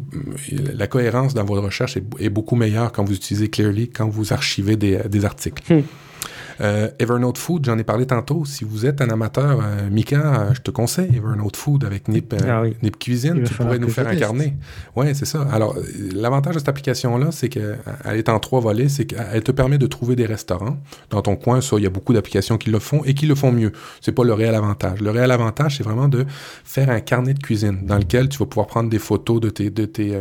La 0.74 0.86
cohérence 0.86 1.34
dans 1.34 1.44
vos 1.44 1.60
recherches 1.60 1.96
est, 1.96 2.28
beaucoup 2.28 2.56
meilleure 2.56 2.92
quand 2.92 3.04
vous 3.04 3.14
utilisez 3.14 3.48
Clearly, 3.48 3.88
quand 3.88 4.08
vous 4.08 4.32
archivez 4.32 4.76
des, 4.76 4.98
des 5.08 5.24
articles. 5.24 5.62
Hmm. 5.72 5.82
Euh, 6.60 6.88
Evernote 6.98 7.38
Food, 7.38 7.64
j'en 7.64 7.78
ai 7.78 7.84
parlé 7.84 8.06
tantôt. 8.06 8.44
Si 8.44 8.64
vous 8.64 8.86
êtes 8.86 9.00
un 9.00 9.10
amateur, 9.10 9.60
euh, 9.62 9.88
Mika, 9.90 10.16
euh, 10.16 10.54
je 10.54 10.60
te 10.60 10.70
conseille 10.70 11.14
Evernote 11.16 11.56
Food 11.56 11.84
avec 11.84 12.08
Nip, 12.08 12.34
ah 12.46 12.62
Nip 12.82 12.98
Cuisine. 12.98 13.44
Tu 13.44 13.54
pourrais 13.54 13.78
nous 13.78 13.88
faire 13.88 14.08
un 14.08 14.16
carnet. 14.16 14.54
Oui, 14.96 15.06
c'est 15.14 15.24
ça. 15.24 15.46
Alors, 15.52 15.76
l'avantage 16.12 16.54
de 16.54 16.58
cette 16.58 16.68
application-là, 16.68 17.30
c'est 17.30 17.48
qu'elle 17.48 17.78
est 18.12 18.28
en 18.28 18.38
trois 18.40 18.60
volets. 18.60 18.88
C'est 18.88 19.06
qu'elle 19.06 19.42
te 19.42 19.52
permet 19.52 19.78
de 19.78 19.86
trouver 19.86 20.16
des 20.16 20.26
restaurants. 20.26 20.78
Dans 21.10 21.22
ton 21.22 21.36
coin, 21.36 21.60
ça, 21.60 21.76
il 21.76 21.84
y 21.84 21.86
a 21.86 21.90
beaucoup 21.90 22.12
d'applications 22.12 22.58
qui 22.58 22.70
le 22.70 22.78
font 22.78 23.04
et 23.04 23.14
qui 23.14 23.26
le 23.26 23.34
font 23.34 23.52
mieux. 23.52 23.72
C'est 24.00 24.12
pas 24.12 24.24
le 24.24 24.32
réel 24.32 24.54
avantage. 24.54 25.00
Le 25.00 25.10
réel 25.10 25.30
avantage, 25.30 25.76
c'est 25.76 25.84
vraiment 25.84 26.08
de 26.08 26.26
faire 26.64 26.90
un 26.90 27.00
carnet 27.00 27.34
de 27.34 27.42
cuisine 27.42 27.86
dans 27.86 27.98
lequel 27.98 28.28
tu 28.28 28.38
vas 28.38 28.46
pouvoir 28.46 28.66
prendre 28.66 28.90
des 28.90 28.98
photos 28.98 29.40
de 29.40 29.50
tes, 29.50 29.70
de 29.70 29.84
tes, 29.84 30.20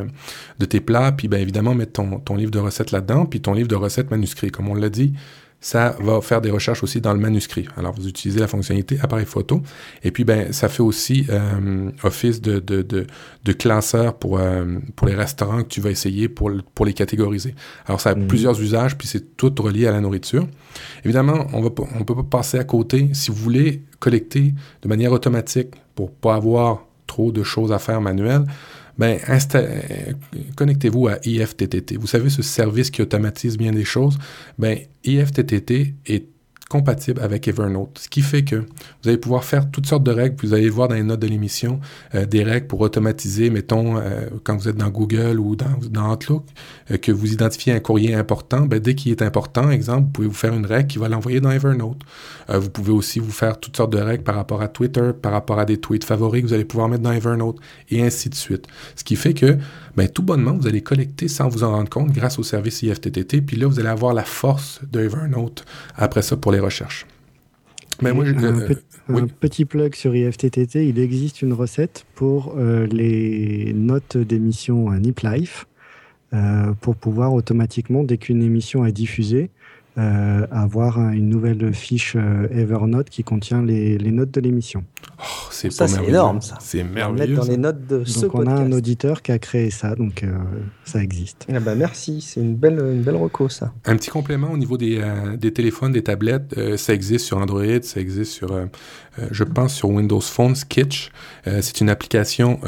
de 0.59 0.65
tes 0.65 0.79
plats, 0.81 1.11
puis 1.11 1.27
bien 1.27 1.39
évidemment 1.39 1.73
mettre 1.73 1.93
ton, 1.93 2.19
ton 2.19 2.35
livre 2.35 2.51
de 2.51 2.59
recettes 2.59 2.91
là-dedans, 2.91 3.25
puis 3.25 3.41
ton 3.41 3.53
livre 3.53 3.67
de 3.67 3.75
recettes 3.75 4.11
manuscrit. 4.11 4.51
Comme 4.51 4.69
on 4.69 4.75
l'a 4.75 4.89
dit, 4.89 5.13
ça 5.59 5.95
va 5.99 6.21
faire 6.21 6.39
des 6.39 6.51
recherches 6.51 6.83
aussi 6.83 7.01
dans 7.01 7.13
le 7.13 7.19
manuscrit. 7.19 7.67
Alors, 7.77 7.93
vous 7.93 8.07
utilisez 8.07 8.39
la 8.39 8.47
fonctionnalité 8.47 8.99
appareil 9.01 9.25
photo. 9.25 9.61
Et 10.03 10.11
puis, 10.11 10.23
ben, 10.23 10.53
ça 10.53 10.69
fait 10.69 10.83
aussi 10.83 11.25
euh, 11.29 11.89
office 12.03 12.41
de, 12.41 12.59
de, 12.59 12.83
de, 12.83 13.07
de 13.43 13.51
classeur 13.53 14.13
pour, 14.17 14.37
euh, 14.37 14.77
pour 14.95 15.07
les 15.07 15.15
restaurants 15.15 15.63
que 15.63 15.67
tu 15.67 15.81
vas 15.81 15.89
essayer 15.89 16.29
pour, 16.29 16.51
pour 16.75 16.85
les 16.85 16.93
catégoriser. 16.93 17.55
Alors, 17.87 17.99
ça 17.99 18.11
a 18.11 18.15
mmh. 18.15 18.27
plusieurs 18.27 18.61
usages, 18.61 18.97
puis 18.97 19.07
c'est 19.07 19.35
tout 19.35 19.53
relié 19.59 19.87
à 19.87 19.91
la 19.91 19.99
nourriture. 19.99 20.47
Évidemment, 21.03 21.47
on 21.53 21.61
ne 21.61 21.69
on 21.99 22.03
peut 22.03 22.15
pas 22.15 22.37
passer 22.37 22.59
à 22.59 22.63
côté. 22.63 23.09
Si 23.13 23.31
vous 23.31 23.37
voulez 23.37 23.81
collecter 23.99 24.53
de 24.83 24.87
manière 24.87 25.11
automatique 25.11 25.69
pour 25.95 26.11
pas 26.11 26.35
avoir 26.35 26.85
trop 27.07 27.31
de 27.31 27.41
choses 27.41 27.71
à 27.71 27.79
faire 27.79 27.99
manuelles, 27.99 28.43
ben, 28.97 29.19
connectez-vous 30.55 31.07
à 31.07 31.17
IFTTT. 31.23 31.97
Vous 31.97 32.07
savez, 32.07 32.29
ce 32.29 32.41
service 32.41 32.89
qui 32.89 33.01
automatise 33.01 33.57
bien 33.57 33.71
des 33.71 33.85
choses, 33.85 34.17
ben, 34.57 34.79
IFTTT 35.03 35.95
est 36.05 36.25
compatible 36.67 37.21
avec 37.21 37.47
Evernote. 37.47 37.99
Ce 37.99 38.09
qui 38.09 38.21
fait 38.21 38.43
que 38.43 38.55
vous 38.55 39.09
allez 39.09 39.17
pouvoir 39.17 39.43
faire 39.43 39.69
toutes 39.71 39.85
sortes 39.85 40.03
de 40.03 40.11
règles. 40.11 40.35
Vous 40.41 40.53
allez 40.53 40.69
voir 40.69 40.87
dans 40.87 40.95
les 40.95 41.03
notes 41.03 41.19
de 41.19 41.27
l'émission 41.27 41.79
euh, 42.15 42.25
des 42.25 42.43
règles 42.43 42.67
pour 42.67 42.81
automatiser, 42.81 43.49
mettons, 43.49 43.97
euh, 43.97 44.27
quand 44.43 44.57
vous 44.57 44.67
êtes 44.67 44.75
dans 44.75 44.89
Google 44.89 45.39
ou 45.39 45.55
dans, 45.55 46.11
Outlook, 46.11 46.45
euh, 46.91 46.97
que 46.97 47.11
vous 47.11 47.33
identifiez 47.33 47.73
un 47.73 47.79
courrier 47.79 48.15
important. 48.15 48.65
Ben, 48.65 48.79
dès 48.79 48.95
qu'il 48.95 49.11
est 49.11 49.21
important, 49.21 49.69
exemple, 49.69 50.03
vous 50.05 50.11
pouvez 50.11 50.27
vous 50.27 50.33
faire 50.33 50.53
une 50.53 50.65
règle 50.65 50.87
qui 50.87 50.99
va 50.99 51.09
l'envoyer 51.09 51.39
dans 51.39 51.51
Evernote. 51.51 52.01
vous 52.49 52.69
pouvez 52.69 52.91
aussi 52.91 53.19
vous 53.19 53.31
faire 53.31 53.59
toutes 53.59 53.77
sortes 53.77 53.93
de 53.93 53.99
règles 53.99 54.23
par 54.23 54.35
rapport 54.35 54.61
à 54.61 54.67
Twitter, 54.67 55.11
par 55.21 55.31
rapport 55.31 55.59
à 55.59 55.65
des 55.65 55.77
tweets 55.77 56.03
favoris 56.03 56.41
que 56.41 56.47
vous 56.47 56.53
allez 56.53 56.65
pouvoir 56.65 56.89
mettre 56.89 57.03
dans 57.03 57.11
Evernote, 57.11 57.57
et 57.89 58.03
ainsi 58.03 58.29
de 58.29 58.35
suite. 58.35 58.67
Ce 58.95 59.03
qui 59.03 59.15
fait 59.15 59.33
que, 59.33 59.57
ben, 59.97 60.07
tout 60.07 60.21
bonnement, 60.21 60.53
vous 60.53 60.67
allez 60.67 60.81
collecter 60.81 61.27
sans 61.27 61.49
vous 61.49 61.63
en 61.63 61.71
rendre 61.71 61.89
compte 61.89 62.11
grâce 62.11 62.37
au 62.37 62.43
service 62.43 62.83
IFTTT. 62.83 63.41
Puis 63.41 63.57
là, 63.57 63.65
vous 63.65 63.79
allez 63.79 63.89
avoir 63.89 64.13
la 64.13 64.23
force 64.23 64.79
de 64.91 65.01
Evernote 65.01 65.65
après 65.95 66.21
ça 66.21 66.37
pour 66.37 66.51
les 66.51 66.59
recherches. 66.59 67.07
Mais 68.03 68.13
moi, 68.13 68.25
un, 68.27 69.27
petit 69.27 69.65
plug 69.65 69.95
sur 69.95 70.15
IFTTT, 70.15 70.87
il 70.87 70.99
existe 70.99 71.41
une 71.41 71.53
recette 71.53 72.05
pour 72.13 72.53
euh, 72.57 72.85
les 72.85 73.73
notes 73.73 74.17
d'émission 74.17 74.91
à 74.91 74.99
Nip 74.99 75.21
Life 75.21 75.65
euh, 76.33 76.73
pour 76.79 76.95
pouvoir 76.95 77.33
automatiquement, 77.33 78.03
dès 78.03 78.17
qu'une 78.17 78.43
émission 78.43 78.85
est 78.85 78.91
diffusée, 78.91 79.49
euh, 79.49 79.56
avoir 79.97 80.99
une 81.11 81.29
nouvelle 81.29 81.73
fiche 81.73 82.15
euh, 82.15 82.47
Evernote 82.51 83.09
qui 83.09 83.23
contient 83.23 83.63
les, 83.63 83.97
les 83.97 84.11
notes 84.11 84.31
de 84.31 84.41
l'émission. 84.41 84.83
Oh, 85.19 85.23
c'est 85.49 85.71
ça, 85.71 85.87
c'est 85.87 86.05
énorme, 86.05 86.41
ça. 86.41 86.57
C'est 86.61 86.83
merveilleux. 86.83 87.35
Mettre 87.35 87.45
dans 87.45 87.51
les 87.51 87.57
notes 87.57 87.87
de 87.87 88.03
donc 88.21 88.35
on 88.35 88.45
a 88.45 88.53
un 88.53 88.71
auditeur 88.71 89.21
qui 89.21 89.31
a 89.31 89.39
créé 89.39 89.71
ça, 89.71 89.95
donc 89.95 90.23
euh, 90.23 90.37
ça 90.85 91.01
existe. 91.01 91.47
Ah 91.51 91.59
bah 91.59 91.75
merci, 91.75 92.21
c'est 92.21 92.41
une 92.41 92.55
belle, 92.55 92.79
une 92.79 93.01
belle 93.01 93.15
reco, 93.15 93.49
ça. 93.49 93.73
Un 93.85 93.95
petit 93.95 94.09
complément 94.09 94.51
au 94.51 94.57
niveau 94.57 94.77
des, 94.77 95.01
des 95.37 95.51
téléphones, 95.51 95.93
des 95.93 96.03
tablettes, 96.03 96.77
ça 96.77 96.93
existe 96.93 97.25
sur 97.25 97.37
Android, 97.37 97.81
ça 97.81 97.99
existe 97.99 98.33
sur, 98.33 98.49
je 99.31 99.43
pense, 99.43 99.73
sur 99.73 99.89
Windows 99.89 100.21
Phone, 100.21 100.55
Sketch. 100.55 101.11
c'est 101.45 101.81
une 101.81 101.89
application 101.89 102.59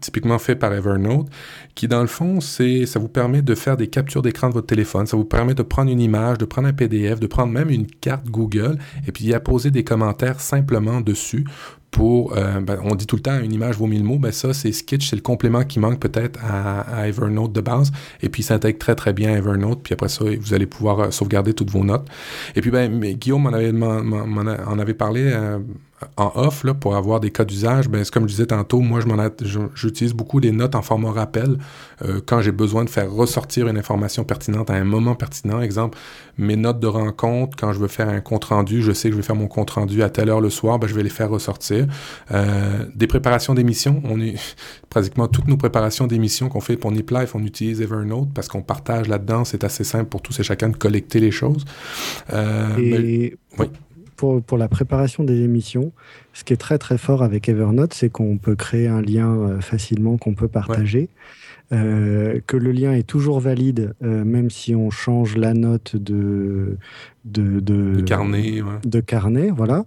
typiquement 0.00 0.38
faite 0.38 0.58
par 0.58 0.72
Evernote 0.72 1.28
qui, 1.78 1.86
dans 1.86 2.00
le 2.00 2.08
fond, 2.08 2.40
c'est, 2.40 2.86
ça 2.86 2.98
vous 2.98 3.08
permet 3.08 3.40
de 3.40 3.54
faire 3.54 3.76
des 3.76 3.86
captures 3.86 4.20
d'écran 4.20 4.48
de 4.48 4.54
votre 4.54 4.66
téléphone, 4.66 5.06
ça 5.06 5.16
vous 5.16 5.24
permet 5.24 5.54
de 5.54 5.62
prendre 5.62 5.92
une 5.92 6.00
image, 6.00 6.36
de 6.38 6.44
prendre 6.44 6.66
un 6.66 6.72
PDF, 6.72 7.20
de 7.20 7.28
prendre 7.28 7.52
même 7.52 7.70
une 7.70 7.86
carte 7.86 8.26
Google 8.26 8.78
et 9.06 9.12
puis 9.12 9.26
y 9.26 9.34
apposer 9.34 9.70
des 9.70 9.84
commentaires 9.84 10.40
simplement 10.40 11.00
dessus 11.00 11.44
pour, 11.90 12.36
euh, 12.36 12.60
ben, 12.60 12.80
on 12.82 12.96
dit 12.96 13.06
tout 13.06 13.16
le 13.16 13.22
temps, 13.22 13.38
une 13.38 13.52
image 13.52 13.76
vaut 13.76 13.86
mille 13.86 14.04
mots, 14.04 14.18
ben 14.18 14.32
ça, 14.32 14.52
c'est 14.52 14.72
Sketch, 14.72 15.08
c'est 15.08 15.16
le 15.16 15.22
complément 15.22 15.64
qui 15.64 15.78
manque 15.78 16.00
peut-être 16.00 16.38
à, 16.44 17.06
Evernote 17.08 17.52
de 17.52 17.60
base, 17.60 17.92
et 18.22 18.28
puis 18.28 18.42
ça 18.42 18.54
intègre 18.54 18.78
très 18.78 18.94
très 18.94 19.12
bien 19.12 19.34
Evernote, 19.34 19.80
puis 19.82 19.94
après 19.94 20.08
ça, 20.08 20.24
vous 20.24 20.54
allez 20.54 20.66
pouvoir 20.66 21.00
euh, 21.00 21.10
sauvegarder 21.10 21.54
toutes 21.54 21.70
vos 21.70 21.84
notes. 21.84 22.06
Et 22.56 22.60
puis, 22.60 22.70
ben, 22.70 23.00
Guillaume 23.00 23.42
m'en 23.42 23.52
avait, 23.52 23.72
en 23.72 24.78
avait 24.78 24.94
parlé 24.94 25.30
euh, 25.32 25.58
en 26.16 26.32
off, 26.36 26.64
là, 26.64 26.74
pour 26.74 26.94
avoir 26.94 27.18
des 27.18 27.30
cas 27.30 27.44
d'usage, 27.44 27.88
ben, 27.88 28.04
comme 28.12 28.24
je 28.24 28.28
disais 28.28 28.46
tantôt, 28.46 28.80
moi, 28.80 29.00
je 29.00 29.58
j'utilise 29.74 30.14
beaucoup 30.14 30.40
des 30.40 30.52
notes 30.52 30.74
en 30.74 30.82
format 30.82 31.10
rappel 31.10 31.58
euh, 32.02 32.20
quand 32.24 32.40
j'ai 32.40 32.52
besoin 32.52 32.84
de 32.84 32.90
faire 32.90 33.10
ressortir 33.10 33.66
une 33.66 33.76
information 33.76 34.24
pertinente 34.24 34.70
à 34.70 34.74
un 34.74 34.84
moment 34.84 35.16
pertinent. 35.16 35.60
Exemple, 35.60 35.98
mes 36.36 36.56
notes 36.56 36.78
de 36.78 36.86
rencontre, 36.86 37.56
quand 37.56 37.72
je 37.72 37.80
veux 37.80 37.88
faire 37.88 38.08
un 38.08 38.20
compte-rendu, 38.20 38.82
je 38.82 38.92
sais 38.92 39.08
que 39.08 39.14
je 39.14 39.20
vais 39.20 39.26
faire 39.26 39.36
mon 39.36 39.48
compte-rendu 39.48 40.02
à 40.02 40.10
telle 40.10 40.28
heure 40.28 40.40
le 40.40 40.50
soir, 40.50 40.78
ben, 40.78 40.86
je 40.86 40.94
vais 40.94 41.02
les 41.02 41.08
faire 41.08 41.30
ressortir. 41.30 41.86
Euh, 42.30 42.84
des 42.94 43.08
préparations 43.08 43.54
d'émissions, 43.54 44.00
on 44.04 44.20
est 44.20 44.36
pratiquement 44.90 45.26
toutes 45.26 45.48
nos 45.48 45.56
préparations 45.56 46.06
d'émissions 46.06 46.48
qu'on 46.48 46.60
fait 46.60 46.76
pour 46.76 46.92
Nip 46.92 47.10
Life, 47.10 47.34
on 47.34 47.42
utilise 47.42 47.80
Evernote 47.80 48.28
parce 48.34 48.46
qu'on 48.48 48.62
partage 48.62 49.08
là-dedans, 49.08 49.44
c'est 49.44 49.64
assez 49.64 49.84
simple 49.84 50.06
pour 50.06 50.22
tous 50.22 50.38
et 50.38 50.42
chacun 50.44 50.68
de 50.68 50.76
collecter 50.76 51.18
les 51.18 51.32
choses. 51.32 51.64
Euh, 52.32 53.30
oui 53.58 53.68
pour, 54.18 54.58
la 54.58 54.68
préparation 54.68 55.22
des 55.22 55.42
émissions, 55.42 55.92
ce 56.32 56.42
qui 56.42 56.52
est 56.52 56.58
très 56.58 56.76
très 56.76 56.98
fort 56.98 57.22
avec 57.22 57.48
Evernote, 57.48 57.94
c'est 57.94 58.10
qu'on 58.10 58.36
peut 58.36 58.56
créer 58.56 58.88
un 58.88 59.00
lien 59.00 59.32
euh, 59.32 59.60
facilement 59.60 60.18
qu'on 60.18 60.34
peut 60.34 60.48
partager. 60.48 61.08
Euh, 61.70 62.40
que 62.46 62.56
le 62.56 62.72
lien 62.72 62.94
est 62.94 63.06
toujours 63.06 63.40
valide, 63.40 63.94
euh, 64.02 64.24
même 64.24 64.50
si 64.50 64.74
on 64.74 64.90
change 64.90 65.36
la 65.36 65.52
note 65.52 65.96
de, 65.96 66.78
de, 67.26 67.60
de, 67.60 68.00
carnet. 68.00 68.62
De 68.84 69.00
carnet, 69.00 69.50
voilà. 69.50 69.84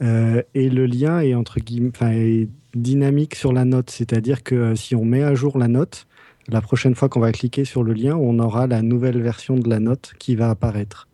et 0.00 0.70
le 0.70 0.86
lien 0.86 1.20
est, 1.20 1.34
entre 1.34 1.58
guillemets, 1.58 2.48
dynamique 2.74 3.34
sur 3.34 3.52
la 3.52 3.64
note, 3.64 3.90
c'est-à-dire 3.90 4.44
que 4.44 4.74
si 4.76 4.94
on 4.94 5.04
met 5.04 5.24
à 5.24 5.34
jour 5.34 5.58
la 5.58 5.68
note, 5.68 6.06
la 6.48 6.60
prochaine 6.60 6.94
fois 6.94 7.08
qu'on 7.08 7.20
va 7.20 7.32
cliquer 7.32 7.64
sur 7.64 7.82
le 7.82 7.92
lien, 7.92 8.16
on 8.16 8.38
aura 8.38 8.66
la 8.66 8.82
nouvelle 8.82 9.20
version 9.20 9.56
de 9.56 9.68
la 9.68 9.80
note 9.80 10.12
qui 10.18 10.36
va 10.36 10.50
apparaître. 10.50 11.08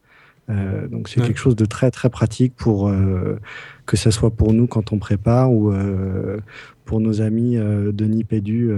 Euh, 0.50 0.88
donc 0.88 1.08
c'est 1.08 1.20
quelque 1.20 1.38
chose 1.38 1.56
de 1.56 1.64
très 1.64 1.90
très 1.90 2.10
pratique 2.10 2.54
pour 2.56 2.88
euh, 2.88 3.38
que 3.86 3.96
ce 3.96 4.10
soit 4.10 4.30
pour 4.30 4.52
nous 4.52 4.66
quand 4.66 4.92
on 4.92 4.98
prépare 4.98 5.52
ou 5.52 5.72
euh, 5.72 6.38
pour 6.84 7.00
nos 7.00 7.20
amis 7.20 7.54
de 7.56 8.04
Nipédu, 8.04 8.72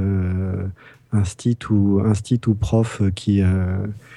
instit 1.13 1.59
ou 1.71 2.01
instit 2.05 2.41
ou 2.47 2.55
prof 2.55 3.01
qui 3.15 3.43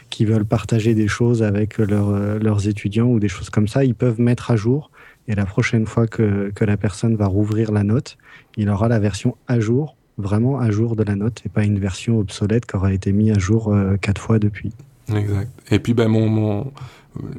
qui 0.10 0.26
veulent 0.26 0.46
partager 0.46 0.94
des 0.94 1.08
choses 1.08 1.44
avec 1.44 1.78
leurs 1.78 2.68
étudiants 2.68 3.08
ou 3.08 3.20
des 3.22 3.30
choses 3.30 3.50
comme 3.50 3.70
ça, 3.70 3.86
ils 3.86 3.96
peuvent 3.96 4.20
mettre 4.20 4.52
à 4.52 4.58
jour. 4.58 4.92
Et 5.30 5.34
la 5.34 5.46
prochaine 5.46 5.86
fois 5.86 6.08
que, 6.08 6.52
que 6.54 6.66
la 6.66 6.76
personne 6.76 7.16
va 7.16 7.26
rouvrir 7.26 7.72
la 7.72 7.84
note, 7.84 8.18
il 8.58 8.70
aura 8.70 8.90
la 8.90 9.00
version 9.00 9.38
à 9.48 9.62
jour, 9.62 9.96
vraiment 10.18 10.60
à 10.60 10.70
jour 10.72 10.98
de 10.98 11.04
la 11.04 11.16
note, 11.16 11.42
et 11.46 11.50
pas 11.50 11.64
une 11.64 11.80
version 11.80 12.20
obsolète 12.20 12.66
qui 12.66 12.76
aura 12.76 12.92
été 12.92 13.14
mise 13.14 13.32
à 13.32 13.40
jour 13.40 13.74
quatre 14.02 14.22
fois 14.22 14.40
depuis. 14.40 14.74
Exact. 15.14 15.50
Et 15.72 15.80
puis, 15.80 15.94
ben, 15.94 16.08
mon, 16.10 16.30
mon, 16.30 16.72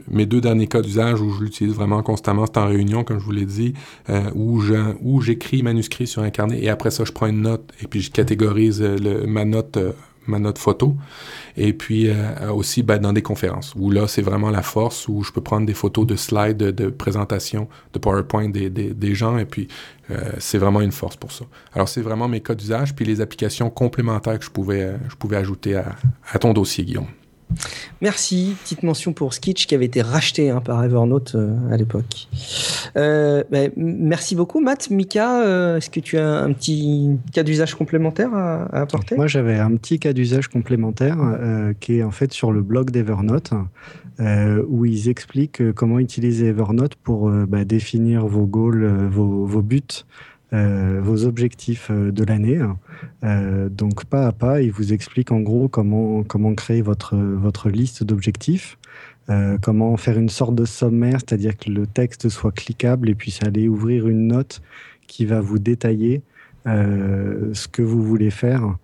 mes 0.08 0.26
deux 0.26 0.40
derniers 0.40 0.66
cas 0.66 0.82
d'usage 0.82 1.20
où 1.20 1.30
je 1.32 1.42
l'utilise 1.42 1.74
vraiment 1.74 2.02
constamment, 2.02 2.46
c'est 2.46 2.58
en 2.58 2.66
réunion, 2.66 3.04
comme 3.04 3.18
je 3.18 3.24
vous 3.24 3.32
l'ai 3.32 3.46
dit, 3.46 3.74
euh, 4.10 4.30
où, 4.34 5.20
j'écris 5.20 5.62
manuscrit 5.62 6.06
sur 6.06 6.22
un 6.22 6.30
carnet 6.30 6.62
et 6.62 6.68
après 6.68 6.90
ça, 6.90 7.04
je 7.04 7.12
prends 7.12 7.26
une 7.26 7.42
note 7.42 7.72
et 7.82 7.86
puis 7.86 8.00
je 8.00 8.10
catégorise 8.10 8.82
le, 8.82 9.26
ma 9.26 9.44
note. 9.44 9.76
Euh, 9.76 9.92
ma 10.28 10.40
note 10.40 10.58
photo 10.58 10.96
et 11.56 11.72
puis 11.72 12.08
euh, 12.08 12.50
aussi 12.52 12.82
ben, 12.82 12.98
dans 12.98 13.12
des 13.12 13.22
conférences 13.22 13.74
où 13.76 13.92
là 13.92 14.08
c'est 14.08 14.22
vraiment 14.22 14.50
la 14.50 14.62
force 14.62 15.06
où 15.06 15.22
je 15.22 15.30
peux 15.30 15.40
prendre 15.40 15.66
des 15.66 15.72
photos 15.72 16.04
de 16.04 16.16
slides 16.16 16.56
de, 16.56 16.88
présentation 16.88 17.68
de 17.92 18.00
PowerPoint 18.00 18.48
des, 18.48 19.14
gens 19.14 19.38
et 19.38 19.44
puis 19.44 19.68
c'est 20.38 20.58
vraiment 20.58 20.80
une 20.80 20.90
force 20.90 21.14
pour 21.14 21.30
ça. 21.30 21.44
Alors 21.74 21.88
c'est 21.88 22.00
vraiment 22.00 22.26
mes 22.26 22.40
cas 22.40 22.56
d'usage 22.56 22.96
puis 22.96 23.04
les 23.04 23.20
applications 23.20 23.70
complémentaires 23.70 24.40
que 24.40 24.44
je 24.44 24.50
pouvais 24.50 25.36
ajouter 25.36 25.76
à 25.76 26.38
ton 26.40 26.52
dossier 26.52 26.84
Guillaume. 26.84 27.06
Merci. 28.02 28.56
Petite 28.62 28.82
mention 28.82 29.12
pour 29.12 29.32
Sketch 29.32 29.66
qui 29.66 29.74
avait 29.74 29.86
été 29.86 30.02
racheté 30.02 30.50
hein, 30.50 30.60
par 30.60 30.84
Evernote 30.84 31.34
euh, 31.34 31.56
à 31.70 31.76
l'époque. 31.76 32.28
Euh, 32.96 33.42
ben, 33.50 33.70
merci 33.76 34.34
beaucoup, 34.34 34.60
Matt. 34.60 34.90
Mika, 34.90 35.42
euh, 35.42 35.76
est-ce 35.78 35.90
que 35.90 36.00
tu 36.00 36.18
as 36.18 36.28
un 36.28 36.52
petit 36.52 37.18
cas 37.32 37.42
d'usage 37.42 37.74
complémentaire 37.74 38.34
à, 38.34 38.64
apporter? 38.80 39.16
Moi, 39.16 39.26
j'avais 39.26 39.58
un 39.58 39.74
petit 39.76 39.98
cas 39.98 40.12
d'usage 40.12 40.48
complémentaire 40.48 41.16
qui 41.80 41.98
est 41.98 42.02
en 42.02 42.10
fait 42.10 42.32
sur 42.32 42.52
le 42.52 42.62
blog 42.62 42.90
d'Evernote 42.90 43.52
où 44.68 44.84
ils 44.84 45.08
expliquent 45.08 45.72
comment 45.72 45.98
utiliser 45.98 46.46
Evernote 46.46 46.94
pour 46.96 47.30
bah, 47.30 47.64
définir 47.64 48.26
vos 48.26 48.46
goals, 48.46 49.08
vos 49.08 49.62
buts 49.62 50.04
euh, 50.56 51.00
vos 51.02 51.26
objectifs 51.26 51.90
euh, 51.90 52.10
de 52.10 52.24
l'année. 52.24 52.58
Euh, 53.24 53.68
donc 53.68 54.06
pas 54.06 54.26
à 54.26 54.32
pas, 54.32 54.62
il 54.62 54.72
vous 54.72 54.94
explique 54.94 55.30
en 55.30 55.40
gros 55.40 55.68
comment, 55.68 56.22
comment 56.22 56.54
créer 56.54 56.80
votre, 56.80 57.14
votre 57.14 57.68
liste 57.68 58.04
d'objectifs, 58.04 58.78
comment 59.60 59.96
faire 59.96 60.18
une 60.18 60.28
sorte 60.28 60.54
de 60.54 60.64
sommaire, 60.64 61.18
c'est-à-dire 61.18 61.56
que 61.56 61.68
le 61.68 61.86
texte 61.86 62.28
soit 62.28 62.52
cliquable 62.52 63.10
et 63.10 63.16
puis 63.16 63.36
aller 63.44 63.66
ouvrir 63.66 64.06
une 64.06 64.28
note 64.28 64.62
qui 65.08 65.26
va 65.26 65.40
vous 65.40 65.58
détailler 65.58 66.22
ce 66.64 67.66
que 67.66 67.82
vous 67.82 68.04
voulez 68.04 68.30
faire 68.30 68.76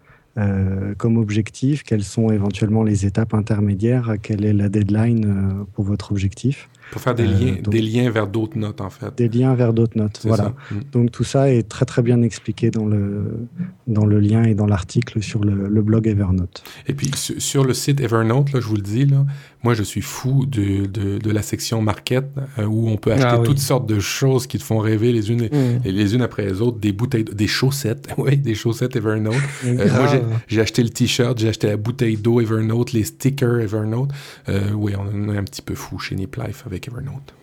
comme 0.99 1.17
objectif, 1.17 1.85
quelles 1.85 2.03
sont 2.03 2.33
éventuellement 2.33 2.83
les 2.83 3.07
étapes 3.07 3.35
intermédiaires, 3.35 4.17
quelle 4.21 4.45
est 4.45 4.53
la 4.53 4.69
deadline 4.69 5.65
pour 5.75 5.85
votre 5.85 6.11
objectif. 6.11 6.69
Pour 6.93 7.01
faire 7.01 7.15
des, 7.15 7.27
liens, 7.27 7.55
euh, 7.57 7.71
des 7.71 7.81
liens 7.81 8.11
vers 8.11 8.27
d'autres 8.27 8.59
notes, 8.59 8.83
en 8.83 8.91
fait. 8.91 9.17
Des 9.17 9.29
liens 9.29 9.55
vers 9.55 9.73
d'autres 9.73 9.97
notes, 9.97 10.21
voilà. 10.25 10.53
Mm. 10.71 10.77
Donc 10.93 11.11
tout 11.11 11.25
ça 11.25 11.51
est 11.51 11.67
très 11.67 11.87
très 11.87 12.03
bien 12.03 12.21
expliqué 12.21 12.71
dans 12.71 12.85
le, 12.85 13.49
dans 13.87 14.05
le 14.05 14.21
lien 14.21 14.45
et 14.45 14.55
dans 14.55 14.67
l'article 14.67 15.23
sur 15.23 15.43
le, 15.43 15.83
blog 15.83 16.07
Evernote. 16.07 16.63
Et 16.87 16.93
puis 16.93 17.11
sur 17.17 17.65
le 17.65 17.73
site 17.73 18.01
Evernote, 18.01 18.53
là, 18.53 18.61
je 18.61 18.67
vous 18.67 18.77
le 18.77 18.83
dis, 18.83 19.07
là, 19.07 19.25
Moi, 19.63 19.75
je 19.75 19.83
suis 19.83 20.01
fou 20.01 20.45
de, 20.47 20.87
de, 20.87 21.19
de 21.19 21.31
la 21.31 21.43
section 21.43 21.81
market 21.83 22.25
euh, 22.59 22.65
où 22.65 22.89
on 22.89 22.97
peut 22.97 23.13
acheter 23.13 23.29
ah 23.29 23.43
toutes 23.45 23.59
sortes 23.59 23.87
de 23.87 24.01
choses 24.01 24.47
qui 24.47 24.59
te 24.59 24.65
font 24.65 24.79
rêver 24.79 25.13
les 25.13 25.31
unes, 25.31 25.45
mm. 25.45 25.83
les, 25.85 26.15
unes 26.15 26.23
après 26.23 26.45
les 26.45 26.61
autres. 26.61 26.79
Des 26.79 26.93
bouteilles, 26.93 27.25
des 27.25 27.47
chaussettes. 27.47 28.09
oui, 28.19 28.37
des 28.37 28.55
chaussettes 28.55 28.97
Evernote. 28.97 29.35
Euh, 29.65 29.89
moi, 29.91 30.09
j'ai 30.49 30.61
acheté 30.61 30.83
le 30.83 30.91
t-shirt, 30.91 31.39
j'ai 31.39 31.49
acheté 31.49 31.69
la 31.69 31.77
bouteille 31.77 32.17
d'eau 32.17 32.41
Evernote, 32.41 32.93
les 32.93 33.05
stickers 33.05 33.61
Evernote. 33.61 34.11
Euh, 34.49 34.73
oui, 34.73 34.95
on 34.99 35.33
est 35.33 35.39
un 35.39 35.45
petit 35.45 35.63
peu 35.63 35.75
fou 35.75 35.99
chez 35.99 36.17
Nip 36.17 36.37
Life 36.37 36.65
avec 36.67 36.89
Evernote. 36.89 37.35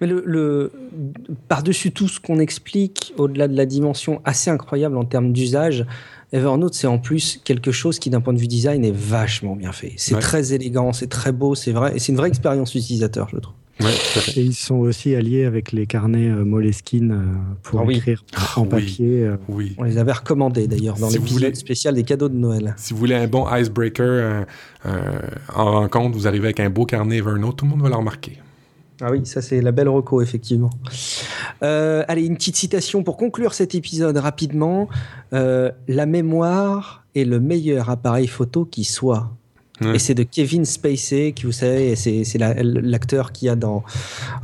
Mais 0.00 0.06
le, 0.06 0.22
le 0.26 0.72
par-dessus 1.48 1.92
tout 1.92 2.08
ce 2.08 2.20
qu'on 2.20 2.38
explique, 2.38 3.14
au-delà 3.16 3.48
de 3.48 3.56
la 3.56 3.66
dimension 3.66 4.20
assez 4.24 4.50
incroyable 4.50 4.96
en 4.96 5.04
termes 5.04 5.32
d'usage, 5.32 5.86
Evernote, 6.32 6.72
c'est 6.72 6.86
en 6.86 6.98
plus 6.98 7.40
quelque 7.44 7.72
chose 7.72 7.98
qui, 7.98 8.08
d'un 8.08 8.22
point 8.22 8.32
de 8.32 8.38
vue 8.38 8.48
design, 8.48 8.84
est 8.84 8.94
vachement 8.94 9.54
bien 9.54 9.72
fait. 9.72 9.92
C'est 9.96 10.18
très 10.18 10.54
élégant, 10.54 10.92
c'est 10.92 11.08
très 11.08 11.32
beau, 11.32 11.54
c'est 11.54 11.72
vrai, 11.72 11.94
et 11.94 11.98
c'est 11.98 12.12
une 12.12 12.16
vraie 12.16 12.28
expérience 12.28 12.74
utilisateur, 12.74 13.28
je 13.28 13.36
trouve. 13.36 13.54
et 14.36 14.40
ils 14.40 14.54
sont 14.54 14.76
aussi 14.76 15.14
alliés 15.14 15.44
avec 15.44 15.72
les 15.72 15.86
carnets 15.86 16.28
euh, 16.28 16.44
Moleskine 16.44 17.12
euh, 17.12 17.56
pour 17.62 17.80
ah 17.80 17.92
écrire 17.92 18.24
en 18.56 18.64
papier. 18.64 19.24
Euh. 19.24 19.36
Oui. 19.48 19.74
On 19.76 19.82
les 19.82 19.98
avait 19.98 20.12
recommandés 20.12 20.66
d'ailleurs 20.66 20.96
dans 20.96 21.08
l'épisode 21.08 21.54
spécial 21.56 21.94
des 21.94 22.04
cadeaux 22.04 22.28
de 22.28 22.36
Noël. 22.36 22.74
Si 22.78 22.94
vous 22.94 22.98
voulez 22.98 23.14
un 23.14 23.26
bon 23.26 23.46
icebreaker 23.52 24.46
en 25.54 25.72
rencontre, 25.72 26.16
vous 26.16 26.26
arrivez 26.26 26.46
avec 26.46 26.60
un 26.60 26.70
beau 26.70 26.86
carnet 26.86 27.18
Evernote, 27.18 27.56
tout 27.56 27.64
le 27.64 27.72
monde 27.72 27.82
va 27.82 27.88
le 27.88 27.96
remarquer. 27.96 28.38
Ah 29.04 29.10
oui, 29.10 29.26
ça 29.26 29.42
c'est 29.42 29.60
la 29.60 29.72
belle 29.72 29.88
reco, 29.88 30.22
effectivement. 30.22 30.70
Euh, 31.64 32.04
allez, 32.06 32.24
une 32.24 32.36
petite 32.36 32.54
citation 32.54 33.02
pour 33.02 33.16
conclure 33.16 33.52
cet 33.52 33.74
épisode 33.74 34.16
rapidement. 34.16 34.88
Euh, 35.32 35.72
la 35.88 36.06
mémoire 36.06 37.04
est 37.16 37.24
le 37.24 37.40
meilleur 37.40 37.90
appareil 37.90 38.28
photo 38.28 38.64
qui 38.64 38.84
soit. 38.84 39.30
Et 39.94 39.98
c'est 39.98 40.14
de 40.14 40.22
Kevin 40.22 40.64
Spacey, 40.64 41.32
qui 41.32 41.44
vous 41.44 41.50
savez, 41.50 41.96
c'est 41.96 42.38
l'acteur 42.38 43.32
qui 43.32 43.48
a 43.48 43.56
dans 43.56 43.82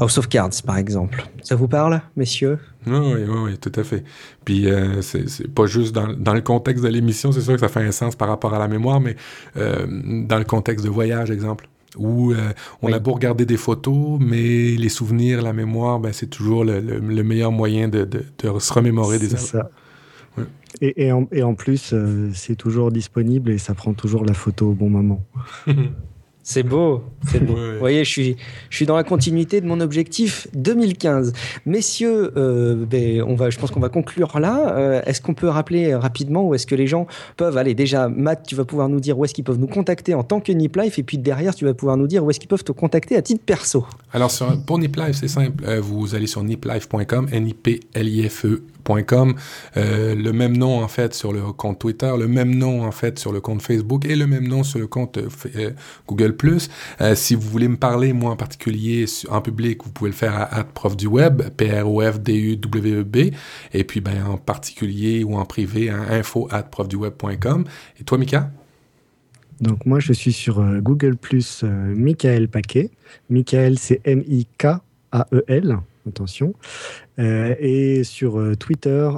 House 0.00 0.18
of 0.18 0.28
Cards, 0.28 0.50
par 0.66 0.78
exemple. 0.78 1.28
Ça 1.44 1.54
vous 1.54 1.68
parle, 1.68 2.02
messieurs? 2.16 2.59
Oui, 2.88 2.96
oui, 2.98 3.22
oui, 3.28 3.59
tout 3.59 3.70
à 3.76 3.84
fait. 3.84 4.02
Puis 4.44 4.68
euh, 4.68 5.00
c'est 5.00 5.46
pas 5.46 5.66
juste 5.66 5.94
dans, 5.94 6.09
dans, 6.09 6.34
le 6.34 6.40
contexte 6.40 6.82
de 6.82 6.88
l'émission, 6.88 7.30
c'est 7.30 7.42
sûr 7.42 7.54
que 7.54 7.61
ça 7.61 7.68
fait 7.68 7.86
un 7.86 7.92
sens 7.92 8.16
par 8.16 8.26
rapport 8.26 8.52
à 8.52 8.59
la 8.59 8.66
mémoire, 8.66 8.98
mais 8.98 9.14
dans 9.54 10.38
le 10.38 10.44
contexte 10.44 10.84
de 10.84 10.90
voyage, 10.90 11.30
exemple 11.30 11.68
où 11.97 12.32
euh, 12.32 12.53
on 12.82 12.93
a 12.93 12.99
beau 12.99 13.12
regarder 13.12 13.47
des 13.47 13.57
photos, 13.57 14.18
mais 14.20 14.76
les 14.76 14.89
souvenirs, 14.89 15.43
la 15.43 15.53
mémoire, 15.53 15.99
ben, 16.01 16.12
c'est 16.12 16.26
toujours 16.26 16.64
le, 16.64 17.01
meilleur 17.22 17.53
moyen 17.53 17.89
de, 17.89 18.05
de, 18.05 18.59
se 18.59 18.72
remémorer 18.72 19.18
des 19.18 19.28
ça. 19.28 19.70
Et, 20.80 21.07
et, 21.07 21.12
en, 21.12 21.26
et, 21.32 21.43
en, 21.43 21.55
plus, 21.55 21.93
euh, 21.93 22.30
c'est 22.34 22.55
toujours 22.55 22.93
disponible 22.93 23.51
et 23.51 23.59
ça 23.59 23.74
prend 23.74 23.95
toujours 23.95 24.24
la 24.24 24.34
photo 24.34 24.70
au 24.70 24.74
bon 24.74 24.91
moment. 24.91 25.24
C'est 26.51 26.62
beau, 26.62 27.03
c'est 27.30 27.44
beau. 27.44 27.57
Vous 27.57 27.78
voyez, 27.78 28.05
je 28.05 28.09
suis, 28.11 28.36
je 28.70 28.76
suis 28.76 28.86
dans 28.86 28.96
la 28.96 29.05
continuité 29.05 29.61
de 29.61 29.66
mon 29.66 29.80
objectif 29.80 30.49
2015. 30.55 31.34
Messieurs, 31.66 32.32
euh, 32.38 32.86
ben, 32.86 33.20
on 33.20 33.34
va, 33.34 33.51
je 33.51 33.59
pense 33.59 33.70
qu'on 33.70 33.80
va 33.80 33.90
conclure 33.90 34.40
là. 34.40 34.74
Euh, 34.74 35.03
est-ce 35.05 35.20
qu'on 35.20 35.34
peut 35.34 35.49
rappeler 35.49 35.94
rapidement 35.94 36.49
où 36.49 36.55
est-ce 36.55 36.66
que 36.66 36.74
les 36.74 36.86
gens 36.86 37.07
peuvent 37.36 37.59
aller? 37.59 37.74
Déjà, 37.74 38.09
Matt, 38.09 38.46
tu 38.46 38.55
vas 38.55 38.64
pouvoir 38.64 38.88
nous 38.88 38.99
dire 38.99 39.18
où 39.18 39.26
est-ce 39.26 39.34
qu'ils 39.34 39.44
peuvent 39.44 39.59
nous 39.59 39.66
contacter 39.66 40.14
en 40.14 40.22
tant 40.22 40.40
que 40.40 40.51
Nip 40.51 40.74
Life, 40.76 40.99
et 40.99 41.03
puis 41.03 41.18
derrière, 41.18 41.55
tu 41.55 41.66
vas 41.66 41.74
pouvoir 41.74 41.99
nous 41.99 42.07
dire 42.07 42.24
où 42.24 42.30
est-ce 42.30 42.40
qu'ils 42.40 42.49
peuvent 42.49 42.64
te 42.64 42.72
contacter 42.72 43.14
à 43.18 43.20
titre 43.20 43.44
perso. 43.44 43.84
Alors, 44.14 44.32
pour 44.66 44.78
Nip 44.78 44.96
Life, 44.96 45.18
c'est 45.20 45.28
simple. 45.28 45.62
Euh, 45.66 45.82
vous 45.82 46.14
allez 46.14 46.26
sur 46.26 46.42
niplife.com, 46.42 47.28
N-I-P-L-I-F-E 48.87 49.35
euh, 49.76 50.14
le 50.14 50.33
même 50.33 50.57
nom 50.57 50.83
en 50.83 50.89
fait 50.89 51.14
sur 51.14 51.33
le 51.33 51.53
compte 51.53 51.79
Twitter, 51.79 52.12
le 52.18 52.29
même 52.29 52.55
nom 52.55 52.83
en 52.83 52.91
fait 52.91 53.18
sur 53.18 53.33
le 53.33 53.41
compte 53.41 53.62
Facebook 53.62 54.05
et 54.05 54.16
le 54.16 54.26
même 54.26 54.47
nom 54.47 54.62
sur 54.62 54.79
le 54.79 54.87
compte 54.87 55.18
euh, 55.18 55.29
euh, 55.57 55.70
Google+. 56.07 56.35
si 57.14 57.35
vous 57.35 57.49
voulez 57.49 57.68
me 57.68 57.76
parler, 57.76 58.12
moi 58.12 58.33
en 58.33 58.37
particulier, 58.37 59.05
en 59.31 59.41
public, 59.41 59.85
vous 59.85 59.91
pouvez 59.91 60.11
le 60.11 60.16
faire 60.16 60.49
à, 60.51 60.64
prof 60.64 60.97
du 60.97 61.07
web, 61.07 61.43
P-R-O-F-D-U-W-E-B, 61.57 63.16
et 63.74 63.85
puis 63.85 64.01
ben, 64.01 64.24
en 64.26 64.37
particulier 64.37 65.24
ou 65.24 65.37
en 65.37 65.45
privé, 65.45 65.91
à 65.91 66.14
info 66.14 66.49
at 66.51 66.64
profduweb.com. 66.64 67.64
Et 68.01 68.05
toi, 68.05 68.18
Mika? 68.18 68.51
Donc 69.61 69.87
moi, 69.87 69.99
je 69.99 70.12
suis 70.12 70.33
sur 70.33 70.62
Google+, 70.81 71.16
Michael 71.62 72.49
Paquet. 72.49 72.91
Michael, 73.29 73.79
c'est 73.79 74.01
M-I-K-A-E-L 74.05 75.79
attention. 76.09 76.55
Euh, 77.18 77.54
et 77.58 78.04
sur 78.04 78.38
euh, 78.38 78.54
Twitter, 78.54 79.10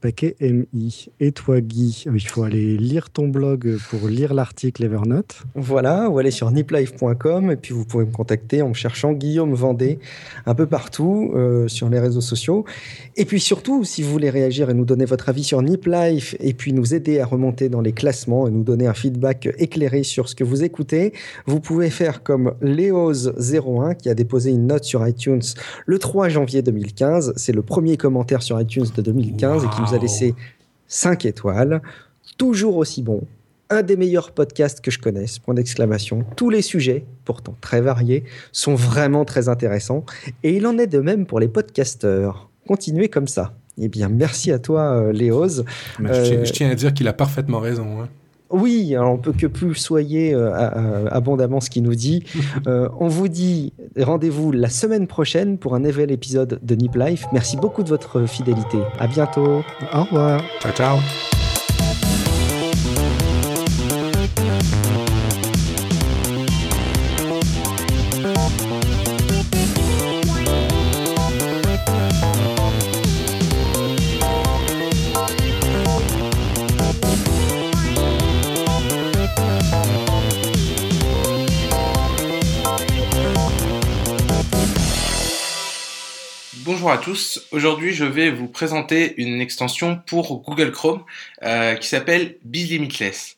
paquetmi. 0.00 1.06
Et 1.20 1.30
toi, 1.30 1.60
Guy, 1.60 2.04
euh, 2.06 2.12
il 2.16 2.26
faut 2.26 2.42
aller 2.42 2.76
lire 2.76 3.10
ton 3.10 3.28
blog 3.28 3.76
pour 3.90 4.08
lire 4.08 4.34
l'article 4.34 4.82
Evernote. 4.82 5.42
Voilà, 5.54 6.10
ou 6.10 6.18
aller 6.18 6.32
sur 6.32 6.50
niplife.com 6.50 7.52
et 7.52 7.56
puis 7.56 7.74
vous 7.74 7.84
pouvez 7.84 8.04
me 8.04 8.10
contacter 8.10 8.62
en 8.62 8.70
me 8.70 8.74
cherchant 8.74 9.12
Guillaume 9.12 9.54
Vendée 9.54 10.00
un 10.46 10.54
peu 10.54 10.66
partout 10.66 11.34
sur 11.66 11.88
les 11.88 12.00
réseaux 12.00 12.20
sociaux. 12.20 12.64
Et 13.16 13.24
puis 13.24 13.40
surtout, 13.40 13.84
si 13.84 14.02
vous 14.02 14.10
voulez 14.10 14.30
réagir 14.30 14.70
et 14.70 14.74
nous 14.74 14.84
donner 14.84 15.04
votre 15.04 15.28
avis 15.28 15.44
sur 15.44 15.62
Niplife 15.62 16.34
et 16.40 16.54
puis 16.54 16.72
nous 16.72 16.94
aider 16.94 17.20
à 17.20 17.26
remonter 17.26 17.68
dans 17.68 17.80
les 17.80 17.92
classements 17.92 18.46
et 18.46 18.50
nous 18.50 18.64
donner 18.64 18.86
un 18.86 18.94
feedback 18.94 19.48
éclairé 19.58 20.02
sur 20.02 20.28
ce 20.28 20.34
que 20.34 20.44
vous 20.44 20.64
écoutez, 20.64 21.12
vous 21.46 21.60
pouvez 21.60 21.90
faire 21.90 22.22
comme 22.22 22.54
Léoz01 22.62 23.96
qui 23.96 24.08
a 24.08 24.14
déposé 24.14 24.50
une 24.50 24.66
note 24.66 24.84
sur 24.84 25.06
iTunes 25.06 25.42
le 25.86 25.98
3 25.98 26.28
janvier 26.28 26.62
2015 26.62 27.27
c'est 27.36 27.52
le 27.52 27.62
premier 27.62 27.96
commentaire 27.96 28.42
sur 28.42 28.60
iTunes 28.60 28.86
de 28.94 29.02
2015 29.02 29.64
et 29.64 29.68
qui 29.68 29.80
nous 29.80 29.94
a 29.94 29.98
laissé 29.98 30.34
5 30.86 31.24
étoiles. 31.24 31.82
Toujours 32.36 32.76
aussi 32.76 33.02
bon. 33.02 33.22
Un 33.70 33.82
des 33.82 33.96
meilleurs 33.96 34.30
podcasts 34.32 34.80
que 34.80 34.90
je 34.90 34.98
connaisse, 34.98 35.38
point 35.38 35.54
d'exclamation. 35.54 36.24
Tous 36.36 36.48
les 36.48 36.62
sujets, 36.62 37.04
pourtant 37.24 37.54
très 37.60 37.82
variés, 37.82 38.24
sont 38.50 38.74
vraiment 38.74 39.26
très 39.26 39.48
intéressants. 39.48 40.04
Et 40.42 40.56
il 40.56 40.66
en 40.66 40.78
est 40.78 40.86
de 40.86 41.00
même 41.00 41.26
pour 41.26 41.38
les 41.38 41.48
podcasteurs. 41.48 42.48
Continuez 42.66 43.08
comme 43.08 43.28
ça. 43.28 43.54
Eh 43.80 43.88
bien, 43.88 44.08
merci 44.08 44.50
à 44.52 44.58
toi, 44.58 44.92
euh, 44.92 45.12
Léoz. 45.12 45.64
je, 46.00 46.50
tiens, 46.50 46.70
à 46.70 46.74
dire 46.74 46.94
qu'il 46.94 47.06
a 47.08 47.12
parfaitement 47.12 47.60
raison. 47.60 48.00
Hein. 48.00 48.08
Oui, 48.50 48.94
alors 48.94 49.12
on 49.12 49.18
peut 49.18 49.32
que 49.32 49.46
plus 49.46 49.74
soyez 49.74 50.32
euh, 50.34 51.06
abondamment 51.10 51.60
ce 51.60 51.70
qu'il 51.70 51.82
nous 51.82 51.94
dit. 51.94 52.24
Euh, 52.66 52.88
on 52.98 53.08
vous 53.08 53.28
dit 53.28 53.72
rendez-vous 53.98 54.52
la 54.52 54.68
semaine 54.68 55.06
prochaine 55.06 55.58
pour 55.58 55.74
un 55.74 55.80
nouvel 55.80 56.10
épisode 56.10 56.58
de 56.60 56.74
Nip 56.74 56.96
Life. 56.96 57.24
Merci 57.32 57.56
beaucoup 57.56 57.82
de 57.82 57.88
votre 57.88 58.26
fidélité. 58.26 58.78
À 58.98 59.06
bientôt. 59.06 59.62
Au 59.92 60.02
revoir. 60.04 60.42
Ciao, 60.60 60.72
ciao. 60.72 61.37
Tous, 86.98 87.46
aujourd'hui 87.52 87.92
je 87.92 88.04
vais 88.04 88.30
vous 88.30 88.48
présenter 88.48 89.14
une 89.16 89.40
extension 89.40 90.00
pour 90.06 90.40
Google 90.42 90.72
Chrome 90.72 91.04
euh, 91.42 91.74
qui 91.74 91.88
s'appelle 91.88 92.36
Be 92.44 92.56
Limitless. 92.56 93.36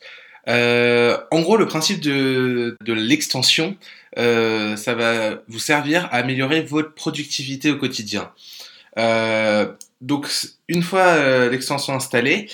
Euh, 0.48 1.18
en 1.30 1.40
gros, 1.40 1.56
le 1.56 1.66
principe 1.66 2.00
de, 2.00 2.76
l'extension, 2.86 3.76
euh, 4.18 4.76
ça 4.76 4.94
va 4.94 5.42
vous 5.48 5.58
servir 5.58 6.06
à 6.06 6.16
améliorer 6.16 6.62
votre 6.62 6.94
productivité 6.94 7.70
au 7.70 7.76
quotidien. 7.76 8.30
donc, 10.00 10.28
une 10.68 10.82
fois 10.82 11.48
l'extension 11.48 11.94
installée, 11.94 12.48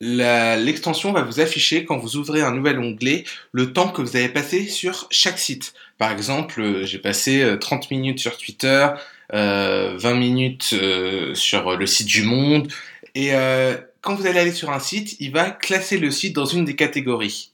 l'extension 0.00 1.12
va 1.12 1.22
vous 1.22 1.40
afficher 1.40 1.84
quand 1.84 1.98
vous 1.98 2.16
ouvrez 2.16 2.42
un 2.42 2.52
nouvel 2.52 2.78
onglet 2.78 3.24
le 3.52 3.72
temps 3.72 3.88
que 3.88 4.02
vous 4.02 4.16
avez 4.16 4.28
passé 4.28 4.66
sur 4.66 5.06
chaque 5.10 5.38
site. 5.38 5.72
Par 5.96 6.10
exemple, 6.12 6.84
j'ai 6.84 6.98
passé 6.98 7.56
30 7.60 7.90
minutes 7.90 8.18
sur 8.18 8.36
Twitter, 8.36 8.88
20 9.32 9.38
euh, 9.38 10.14
minutes 10.14 10.70
euh, 10.72 11.34
sur 11.34 11.76
le 11.76 11.86
site 11.86 12.06
du 12.06 12.22
Monde. 12.22 12.72
Et 13.14 13.34
euh, 13.34 13.76
quand 14.00 14.14
vous 14.14 14.26
allez 14.26 14.38
aller 14.40 14.52
sur 14.52 14.70
un 14.70 14.80
site, 14.80 15.16
il 15.20 15.32
va 15.32 15.50
classer 15.50 15.98
le 15.98 16.10
site 16.10 16.34
dans 16.34 16.46
une 16.46 16.64
des 16.64 16.76
catégories. 16.76 17.52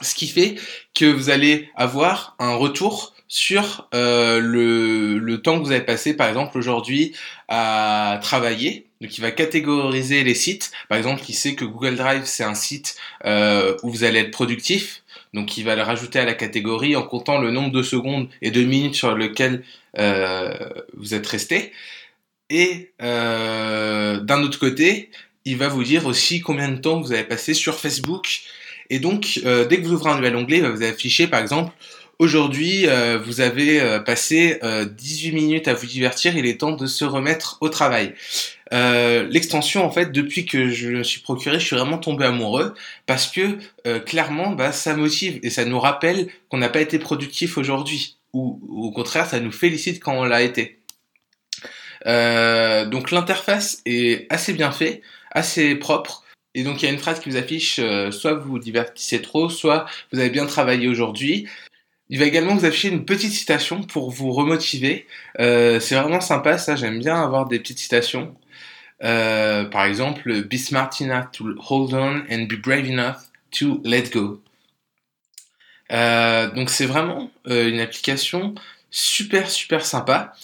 Ce 0.00 0.14
qui 0.14 0.28
fait 0.28 0.56
que 0.94 1.06
vous 1.06 1.30
allez 1.30 1.68
avoir 1.74 2.36
un 2.38 2.54
retour 2.54 3.14
sur 3.26 3.88
le, 3.92 5.18
le, 5.18 5.42
temps 5.42 5.58
que 5.58 5.64
vous 5.64 5.72
avez 5.72 5.84
passé, 5.84 6.16
par 6.16 6.28
exemple, 6.28 6.56
aujourd'hui 6.56 7.14
à 7.48 8.18
travailler. 8.22 8.86
Donc, 9.00 9.18
il 9.18 9.20
va 9.20 9.32
catégoriser 9.32 10.24
les 10.24 10.34
sites. 10.34 10.70
Par 10.88 10.96
exemple, 10.96 11.22
il 11.28 11.34
sait 11.34 11.54
que 11.54 11.64
Google 11.64 11.96
Drive, 11.96 12.22
c'est 12.24 12.44
un 12.44 12.54
site 12.54 12.96
où 13.24 13.90
vous 13.90 14.04
allez 14.04 14.20
être 14.20 14.30
productif. 14.30 15.02
Donc, 15.34 15.56
il 15.56 15.64
va 15.64 15.76
le 15.76 15.82
rajouter 15.82 16.18
à 16.18 16.24
la 16.24 16.34
catégorie 16.34 16.96
en 16.96 17.02
comptant 17.02 17.38
le 17.38 17.50
nombre 17.50 17.70
de 17.70 17.82
secondes 17.82 18.28
et 18.42 18.50
de 18.50 18.62
minutes 18.62 18.94
sur 18.94 19.14
lequel 19.14 19.62
euh, 19.98 20.52
vous 20.96 21.14
êtes 21.14 21.26
resté. 21.26 21.72
Et 22.50 22.92
euh, 23.02 24.20
d'un 24.20 24.42
autre 24.42 24.58
côté, 24.58 25.10
il 25.44 25.56
va 25.56 25.68
vous 25.68 25.84
dire 25.84 26.06
aussi 26.06 26.40
combien 26.40 26.68
de 26.68 26.78
temps 26.78 27.00
vous 27.00 27.12
avez 27.12 27.24
passé 27.24 27.54
sur 27.54 27.78
Facebook. 27.78 28.40
Et 28.90 29.00
donc, 29.00 29.40
euh, 29.44 29.66
dès 29.66 29.80
que 29.80 29.86
vous 29.86 29.92
ouvrez 29.92 30.10
un 30.10 30.16
nouvel 30.16 30.36
onglet, 30.36 30.58
il 30.58 30.62
va 30.62 30.70
vous 30.70 30.82
afficher 30.82 31.26
par 31.26 31.40
exemple 31.40 31.72
Aujourd'hui, 32.20 32.86
vous 33.24 33.40
avez 33.40 34.00
passé 34.04 34.58
18 34.62 35.30
minutes 35.30 35.68
à 35.68 35.74
vous 35.74 35.86
divertir, 35.86 36.36
il 36.36 36.46
est 36.46 36.58
temps 36.58 36.72
de 36.72 36.88
se 36.88 37.04
remettre 37.04 37.58
au 37.60 37.68
travail. 37.68 38.12
L'extension, 38.70 39.84
en 39.84 39.90
fait, 39.90 40.12
depuis 40.12 40.44
que 40.46 40.70
je 40.70 40.88
me 40.90 41.02
suis 41.02 41.20
procuré, 41.20 41.58
je 41.58 41.66
suis 41.66 41.76
vraiment 41.76 41.98
tombé 41.98 42.24
amoureux 42.24 42.74
parce 43.06 43.28
que 43.28 43.58
clairement, 44.00 44.52
bah, 44.52 44.72
ça 44.72 44.94
motive 44.94 45.40
et 45.42 45.50
ça 45.50 45.64
nous 45.64 45.80
rappelle 45.80 46.28
qu'on 46.48 46.58
n'a 46.58 46.68
pas 46.68 46.80
été 46.80 46.98
productif 46.98 47.56
aujourd'hui 47.56 48.18
ou 48.32 48.60
au 48.70 48.90
contraire, 48.90 49.26
ça 49.26 49.40
nous 49.40 49.52
félicite 49.52 50.02
quand 50.02 50.14
on 50.14 50.24
l'a 50.24 50.42
été. 50.42 50.78
Euh, 52.06 52.86
donc 52.86 53.10
l'interface 53.10 53.82
est 53.86 54.26
assez 54.32 54.52
bien 54.52 54.70
faite, 54.70 55.02
assez 55.32 55.74
propre. 55.74 56.24
Et 56.54 56.64
donc 56.64 56.82
il 56.82 56.86
y 56.86 56.88
a 56.88 56.92
une 56.92 56.98
phrase 56.98 57.20
qui 57.20 57.30
vous 57.30 57.36
affiche 57.36 57.78
euh, 57.78 58.10
soit 58.10 58.34
vous 58.34 58.50
vous 58.50 58.58
divertissez 58.58 59.22
trop, 59.22 59.48
soit 59.50 59.86
vous 60.12 60.18
avez 60.18 60.30
bien 60.30 60.46
travaillé 60.46 60.88
aujourd'hui. 60.88 61.48
Il 62.10 62.18
va 62.18 62.24
également 62.24 62.54
vous 62.54 62.64
afficher 62.64 62.88
une 62.88 63.04
petite 63.04 63.32
citation 63.32 63.82
pour 63.82 64.10
vous 64.10 64.32
remotiver. 64.32 65.06
Euh, 65.40 65.78
c'est 65.80 65.94
vraiment 65.94 66.20
sympa 66.20 66.56
ça, 66.58 66.76
j'aime 66.76 66.98
bien 66.98 67.22
avoir 67.22 67.46
des 67.46 67.58
petites 67.58 67.78
citations. 67.78 68.34
Par 69.00 69.84
exemple, 69.84 70.42
be 70.44 70.56
smart 70.56 71.00
enough 71.00 71.30
to 71.32 71.54
hold 71.58 71.94
on 71.94 72.22
and 72.30 72.46
be 72.46 72.56
brave 72.56 72.86
enough 72.86 73.30
to 73.52 73.80
let 73.84 74.10
go. 74.12 74.40
donc 75.90 76.70
c'est 76.70 76.86
vraiment 76.86 77.30
une 77.46 77.80
application 77.80 78.54
super 78.90 79.50
super 79.50 79.84
sympa. 79.84 80.34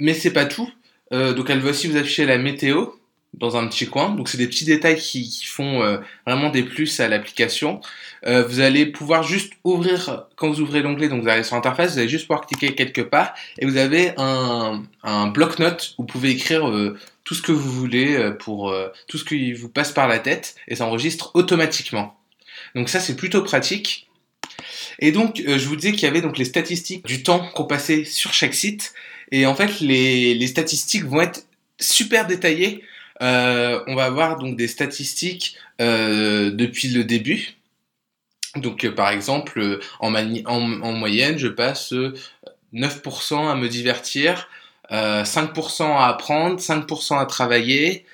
Mais 0.00 0.14
c'est 0.14 0.32
pas 0.32 0.46
tout. 0.46 0.70
Euh, 1.12 1.32
donc 1.32 1.50
elle 1.50 1.60
va 1.60 1.70
aussi 1.70 1.88
vous 1.88 1.96
afficher 1.96 2.26
la 2.26 2.38
météo 2.38 2.86
dans 3.34 3.56
un 3.56 3.66
petit 3.68 3.86
coin. 3.86 4.10
Donc 4.10 4.28
c'est 4.28 4.38
des 4.38 4.48
petits 4.48 4.64
détails 4.64 4.98
qui, 4.98 5.28
qui 5.28 5.46
font 5.46 5.82
euh, 5.82 5.98
vraiment 6.26 6.50
des 6.50 6.62
plus 6.62 7.00
à 7.00 7.08
l'application. 7.08 7.80
Euh, 8.26 8.44
vous 8.44 8.60
allez 8.60 8.86
pouvoir 8.86 9.22
juste 9.22 9.52
ouvrir, 9.64 10.26
quand 10.36 10.48
vous 10.48 10.60
ouvrez 10.60 10.82
l'onglet, 10.82 11.08
donc 11.08 11.22
vous 11.22 11.28
allez 11.28 11.44
sur 11.44 11.56
l'interface, 11.56 11.92
vous 11.92 11.98
allez 11.98 12.08
juste 12.08 12.26
pouvoir 12.26 12.46
cliquer 12.46 12.74
quelque 12.74 13.00
part 13.00 13.34
et 13.58 13.66
vous 13.66 13.76
avez 13.76 14.12
un, 14.16 14.82
un 15.02 15.26
bloc-notes 15.28 15.94
où 15.98 16.02
vous 16.02 16.06
pouvez 16.06 16.30
écrire 16.30 16.68
euh, 16.68 16.98
tout 17.24 17.34
ce 17.34 17.42
que 17.42 17.52
vous 17.52 17.70
voulez 17.70 18.16
euh, 18.16 18.32
pour 18.32 18.74
tout 19.06 19.18
ce 19.18 19.24
qui 19.24 19.52
vous 19.52 19.68
passe 19.68 19.92
par 19.92 20.08
la 20.08 20.18
tête 20.18 20.56
et 20.66 20.76
ça 20.76 20.86
enregistre 20.86 21.30
automatiquement. 21.34 22.16
Donc 22.74 22.88
ça 22.88 23.00
c'est 23.00 23.16
plutôt 23.16 23.42
pratique. 23.42 24.08
Et 24.98 25.12
donc 25.12 25.40
je 25.46 25.68
vous 25.68 25.76
disais 25.76 25.92
qu'il 25.92 26.02
y 26.02 26.06
avait 26.06 26.22
donc 26.22 26.38
les 26.38 26.44
statistiques 26.44 27.06
du 27.06 27.22
temps 27.22 27.48
qu'on 27.54 27.64
passait 27.64 28.04
sur 28.04 28.32
chaque 28.32 28.54
site 28.54 28.94
et 29.30 29.46
en 29.46 29.54
fait, 29.54 29.80
les, 29.80 30.34
les 30.34 30.46
statistiques 30.46 31.04
vont 31.04 31.20
être 31.20 31.44
super 31.80 32.26
détaillées. 32.26 32.82
Euh, 33.20 33.82
on 33.86 33.94
va 33.94 34.04
avoir 34.04 34.36
donc 34.38 34.56
des 34.56 34.68
statistiques 34.68 35.56
euh, 35.80 36.50
depuis 36.50 36.88
le 36.88 37.04
début. 37.04 37.56
Donc, 38.56 38.84
euh, 38.84 38.92
par 38.92 39.10
exemple, 39.10 39.80
en, 40.00 40.14
en, 40.14 40.92
moyenne, 40.92 41.38
je 41.38 41.48
passe 41.48 41.92
9% 42.72 43.50
à 43.50 43.54
me 43.54 43.68
divertir, 43.68 44.48
5% 44.90 45.82
à 45.82 46.06
apprendre, 46.06 46.58
5% 46.58 47.18
à 47.18 47.26
travailler, 47.26 48.06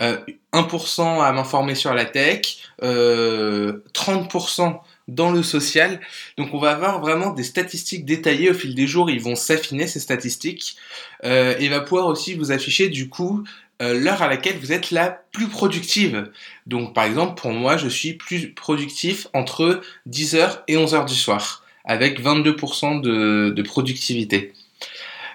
1% 0.00 1.22
à 1.22 1.32
m'informer 1.32 1.74
sur 1.74 1.94
la 1.94 2.04
tech, 2.04 2.58
30% 2.82 4.80
dans 5.08 5.30
le 5.30 5.42
social. 5.42 6.00
Donc 6.36 6.52
on 6.52 6.58
va 6.58 6.70
avoir 6.72 7.00
vraiment 7.00 7.30
des 7.30 7.44
statistiques 7.44 8.04
détaillées 8.04 8.50
au 8.50 8.54
fil 8.54 8.74
des 8.74 8.86
jours, 8.86 9.10
ils 9.10 9.20
vont 9.20 9.36
s'affiner 9.36 9.86
ces 9.86 10.00
statistiques 10.00 10.76
euh, 11.24 11.56
et 11.58 11.68
va 11.68 11.80
pouvoir 11.80 12.06
aussi 12.06 12.34
vous 12.34 12.50
afficher 12.52 12.88
du 12.88 13.08
coup 13.08 13.44
euh, 13.82 13.92
l'heure 13.92 14.22
à 14.22 14.28
laquelle 14.28 14.56
vous 14.58 14.72
êtes 14.72 14.90
la 14.90 15.10
plus 15.32 15.48
productive. 15.48 16.30
Donc 16.66 16.94
par 16.94 17.04
exemple 17.04 17.38
pour 17.40 17.50
moi 17.50 17.76
je 17.76 17.88
suis 17.88 18.14
plus 18.14 18.52
productif 18.52 19.28
entre 19.34 19.82
10h 20.08 20.62
et 20.66 20.76
11h 20.76 21.06
du 21.06 21.14
soir 21.14 21.62
avec 21.84 22.20
22% 22.20 23.02
de, 23.02 23.50
de, 23.50 23.62
productivité. 23.62 24.54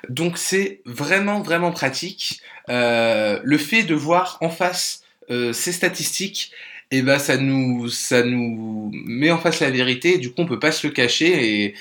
Donc 0.10 0.39
c'est 0.39 0.82
vraiment 0.86 1.42
vraiment 1.42 1.72
pratique. 1.72 2.42
Euh, 2.70 3.39
le 3.44 3.58
fait 3.60 3.84
de 3.84 3.94
voir 3.94 4.39
en 4.42 4.50
face 4.50 5.04
euh, 5.30 5.54
ces 5.54 5.72
statistiques 5.72 6.52
eh 6.89 7.04
ben 7.04 7.20
ça 7.20 7.38
nous 7.38 7.89
ça 7.89 8.24
nous 8.24 8.92
met 8.94 9.32
en 9.32 9.38
face 9.38 9.62
la 9.62 9.72
vérité 9.72 10.18
du 10.18 10.30
coup 10.30 10.42
on 10.42 10.46
peut 10.46 10.60
pas 10.60 10.72
se 10.72 10.86
le 10.86 10.94
cacher 10.94 11.76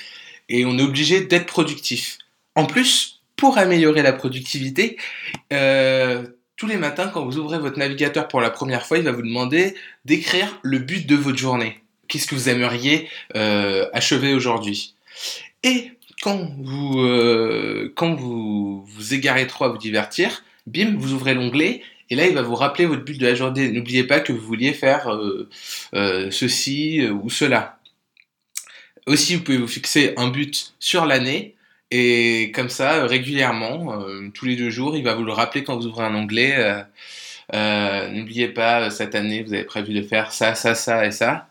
et, 0.49 0.65
on 0.65 0.77
est 0.77 0.83
obligé 0.83 1.21
d'être 1.21 1.45
productif. 1.45 2.17
En 2.55 2.65
plus, 2.65 3.21
pour 3.37 3.57
améliorer 3.57 4.01
la 4.01 4.11
productivité, 4.11 4.97
tous 6.61 6.67
les 6.67 6.77
matins 6.77 7.07
quand 7.07 7.25
vous 7.25 7.39
ouvrez 7.39 7.57
votre 7.57 7.79
navigateur 7.79 8.27
pour 8.27 8.39
la 8.39 8.51
première 8.51 8.85
fois, 8.85 8.99
il 8.99 9.03
va 9.03 9.11
vous 9.11 9.23
demander 9.23 9.73
d'écrire 10.05 10.59
le 10.61 10.77
but 10.77 11.07
de 11.07 11.15
votre 11.15 11.39
journée. 11.39 11.79
Qu'est-ce 12.07 12.27
que 12.27 12.35
vous 12.35 12.49
aimeriez 12.49 13.09
euh, 13.35 13.89
achever 13.93 14.35
aujourd'hui? 14.35 14.93
Et 15.63 15.89
quand 16.21 16.51
vous 16.59 16.99
euh, 16.99 17.91
quand 17.95 18.13
vous 18.13 18.85
vous 18.85 19.13
égarez 19.15 19.47
trop 19.47 19.65
à 19.65 19.69
vous 19.69 19.79
divertir, 19.79 20.43
bim, 20.67 20.93
vous 20.99 21.13
ouvrez 21.13 21.33
l'onglet 21.33 21.81
et 22.11 22.15
là, 22.15 22.27
il 22.27 22.35
va 22.35 22.43
vous 22.43 22.53
rappeler 22.53 22.85
votre 22.85 23.05
but 23.05 23.17
de 23.17 23.25
la 23.25 23.33
journée. 23.33 23.71
N'oubliez 23.71 24.03
pas 24.03 24.19
que 24.19 24.31
vous 24.31 24.45
vouliez 24.45 24.73
faire 24.73 25.09
euh, 25.09 26.29
ceci 26.29 27.07
ou 27.07 27.31
cela. 27.31 27.79
Aussi, 29.07 29.35
vous 29.35 29.41
pouvez 29.41 29.57
vous 29.57 29.67
fixer 29.67 30.13
un 30.15 30.27
but 30.27 30.75
sur 30.77 31.07
l'année. 31.07 31.55
Et 31.91 32.51
comme 32.55 32.69
ça, 32.69 33.05
régulièrement, 33.05 34.03
tous 34.33 34.45
les 34.45 34.55
deux 34.55 34.69
jours, 34.69 34.95
il 34.95 35.03
va 35.03 35.13
vous 35.13 35.25
le 35.25 35.33
rappeler 35.33 35.63
quand 35.63 35.75
vous 35.75 35.87
ouvrez 35.87 36.05
un 36.05 36.15
onglet. 36.15 36.85
N'oubliez 37.51 38.47
pas, 38.47 38.89
cette 38.89 39.13
année, 39.13 39.43
vous 39.43 39.53
avez 39.53 39.65
prévu 39.65 39.93
de 39.93 40.01
faire 40.01 40.31
ça, 40.31 40.55
ça, 40.55 40.73
ça 40.73 41.05
et 41.05 41.11
ça. 41.11 41.47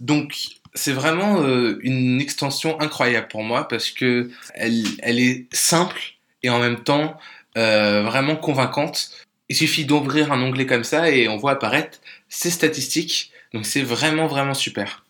donc, 0.00 0.34
c'est 0.74 0.92
vraiment 0.92 1.44
une 1.82 2.20
extension 2.20 2.80
incroyable 2.80 3.28
pour 3.28 3.44
moi 3.44 3.68
parce 3.68 3.90
que 3.90 4.30
elle, 4.54 4.82
elle 5.02 5.20
est 5.20 5.46
simple 5.52 6.00
et 6.42 6.50
en 6.50 6.58
même 6.58 6.82
temps 6.82 7.16
euh, 7.56 8.02
vraiment 8.02 8.36
convaincante. 8.36 9.10
Il 9.48 9.56
suffit 9.56 9.84
d'ouvrir 9.84 10.32
un 10.32 10.42
onglet 10.42 10.66
comme 10.66 10.84
ça 10.84 11.10
et 11.10 11.28
on 11.28 11.36
voit 11.36 11.52
apparaître 11.52 11.98
ces 12.28 12.50
statistiques. 12.50 13.32
Donc 13.52 13.66
c'est 13.66 13.82
vraiment 13.82 14.26
vraiment 14.26 14.54
super. 14.54 15.03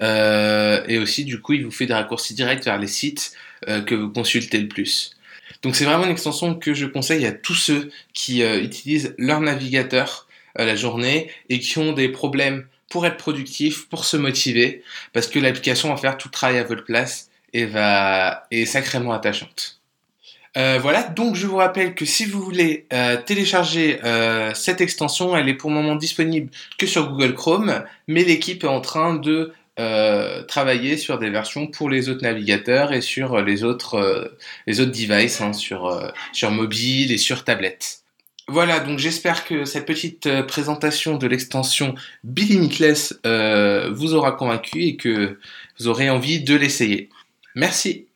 Euh, 0.00 0.82
et 0.86 0.98
aussi 0.98 1.24
du 1.24 1.40
coup 1.40 1.54
il 1.54 1.64
vous 1.64 1.70
fait 1.70 1.86
des 1.86 1.94
raccourcis 1.94 2.34
directs 2.34 2.64
vers 2.64 2.78
les 2.78 2.86
sites 2.86 3.32
euh, 3.68 3.80
que 3.80 3.94
vous 3.94 4.10
consultez 4.10 4.58
le 4.58 4.68
plus. 4.68 5.12
Donc 5.62 5.74
c'est 5.74 5.84
vraiment 5.84 6.04
une 6.04 6.10
extension 6.10 6.54
que 6.54 6.74
je 6.74 6.86
conseille 6.86 7.26
à 7.26 7.32
tous 7.32 7.54
ceux 7.54 7.90
qui 8.12 8.42
utilisent 8.42 9.14
leur 9.18 9.40
navigateur 9.40 10.28
la 10.56 10.76
journée 10.76 11.30
et 11.48 11.58
qui 11.58 11.78
ont 11.78 11.92
des 11.92 12.08
problèmes 12.08 12.66
pour 12.90 13.06
être 13.06 13.16
productifs, 13.16 13.88
pour 13.88 14.04
se 14.04 14.16
motiver, 14.16 14.82
parce 15.12 15.26
que 15.26 15.38
l'application 15.38 15.88
va 15.90 15.96
faire 15.96 16.16
tout 16.16 16.28
le 16.28 16.32
travail 16.32 16.58
à 16.58 16.64
votre 16.64 16.84
place 16.84 17.30
et 17.52 17.66
va 17.66 18.46
est 18.50 18.66
sacrément 18.66 19.12
attachante. 19.12 19.78
Euh, 20.56 20.78
voilà, 20.80 21.02
donc 21.02 21.36
je 21.36 21.46
vous 21.46 21.56
rappelle 21.56 21.94
que 21.94 22.04
si 22.04 22.24
vous 22.24 22.42
voulez 22.42 22.86
euh, 22.92 23.16
télécharger 23.16 24.00
euh, 24.04 24.52
cette 24.54 24.80
extension, 24.80 25.36
elle 25.36 25.48
est 25.48 25.54
pour 25.54 25.70
le 25.70 25.76
moment 25.76 25.94
disponible 25.94 26.50
que 26.78 26.86
sur 26.86 27.10
Google 27.10 27.34
Chrome, 27.34 27.84
mais 28.08 28.24
l'équipe 28.24 28.64
est 28.64 28.68
en 28.68 28.80
train 28.80 29.14
de 29.14 29.52
travailler 30.48 30.96
sur 30.96 31.18
des 31.18 31.30
versions 31.30 31.66
pour 31.66 31.88
les 31.88 32.08
autres 32.08 32.22
navigateurs 32.22 32.92
et 32.92 33.00
sur 33.00 33.40
les 33.40 33.62
autres, 33.64 34.36
les 34.66 34.80
autres 34.80 34.90
devices, 34.90 35.40
hein, 35.40 35.52
sur, 35.52 36.12
sur 36.32 36.50
mobile 36.50 37.12
et 37.12 37.18
sur 37.18 37.44
tablette. 37.44 38.00
Voilà, 38.48 38.80
donc 38.80 38.98
j'espère 38.98 39.44
que 39.44 39.64
cette 39.64 39.86
petite 39.86 40.42
présentation 40.46 41.16
de 41.16 41.26
l'extension 41.26 41.94
Be 42.24 42.40
Limitless 42.40 43.20
vous 43.24 44.14
aura 44.14 44.32
convaincu 44.32 44.82
et 44.82 44.96
que 44.96 45.38
vous 45.78 45.86
aurez 45.86 46.10
envie 46.10 46.40
de 46.40 46.56
l'essayer. 46.56 47.08
Merci. 47.54 48.07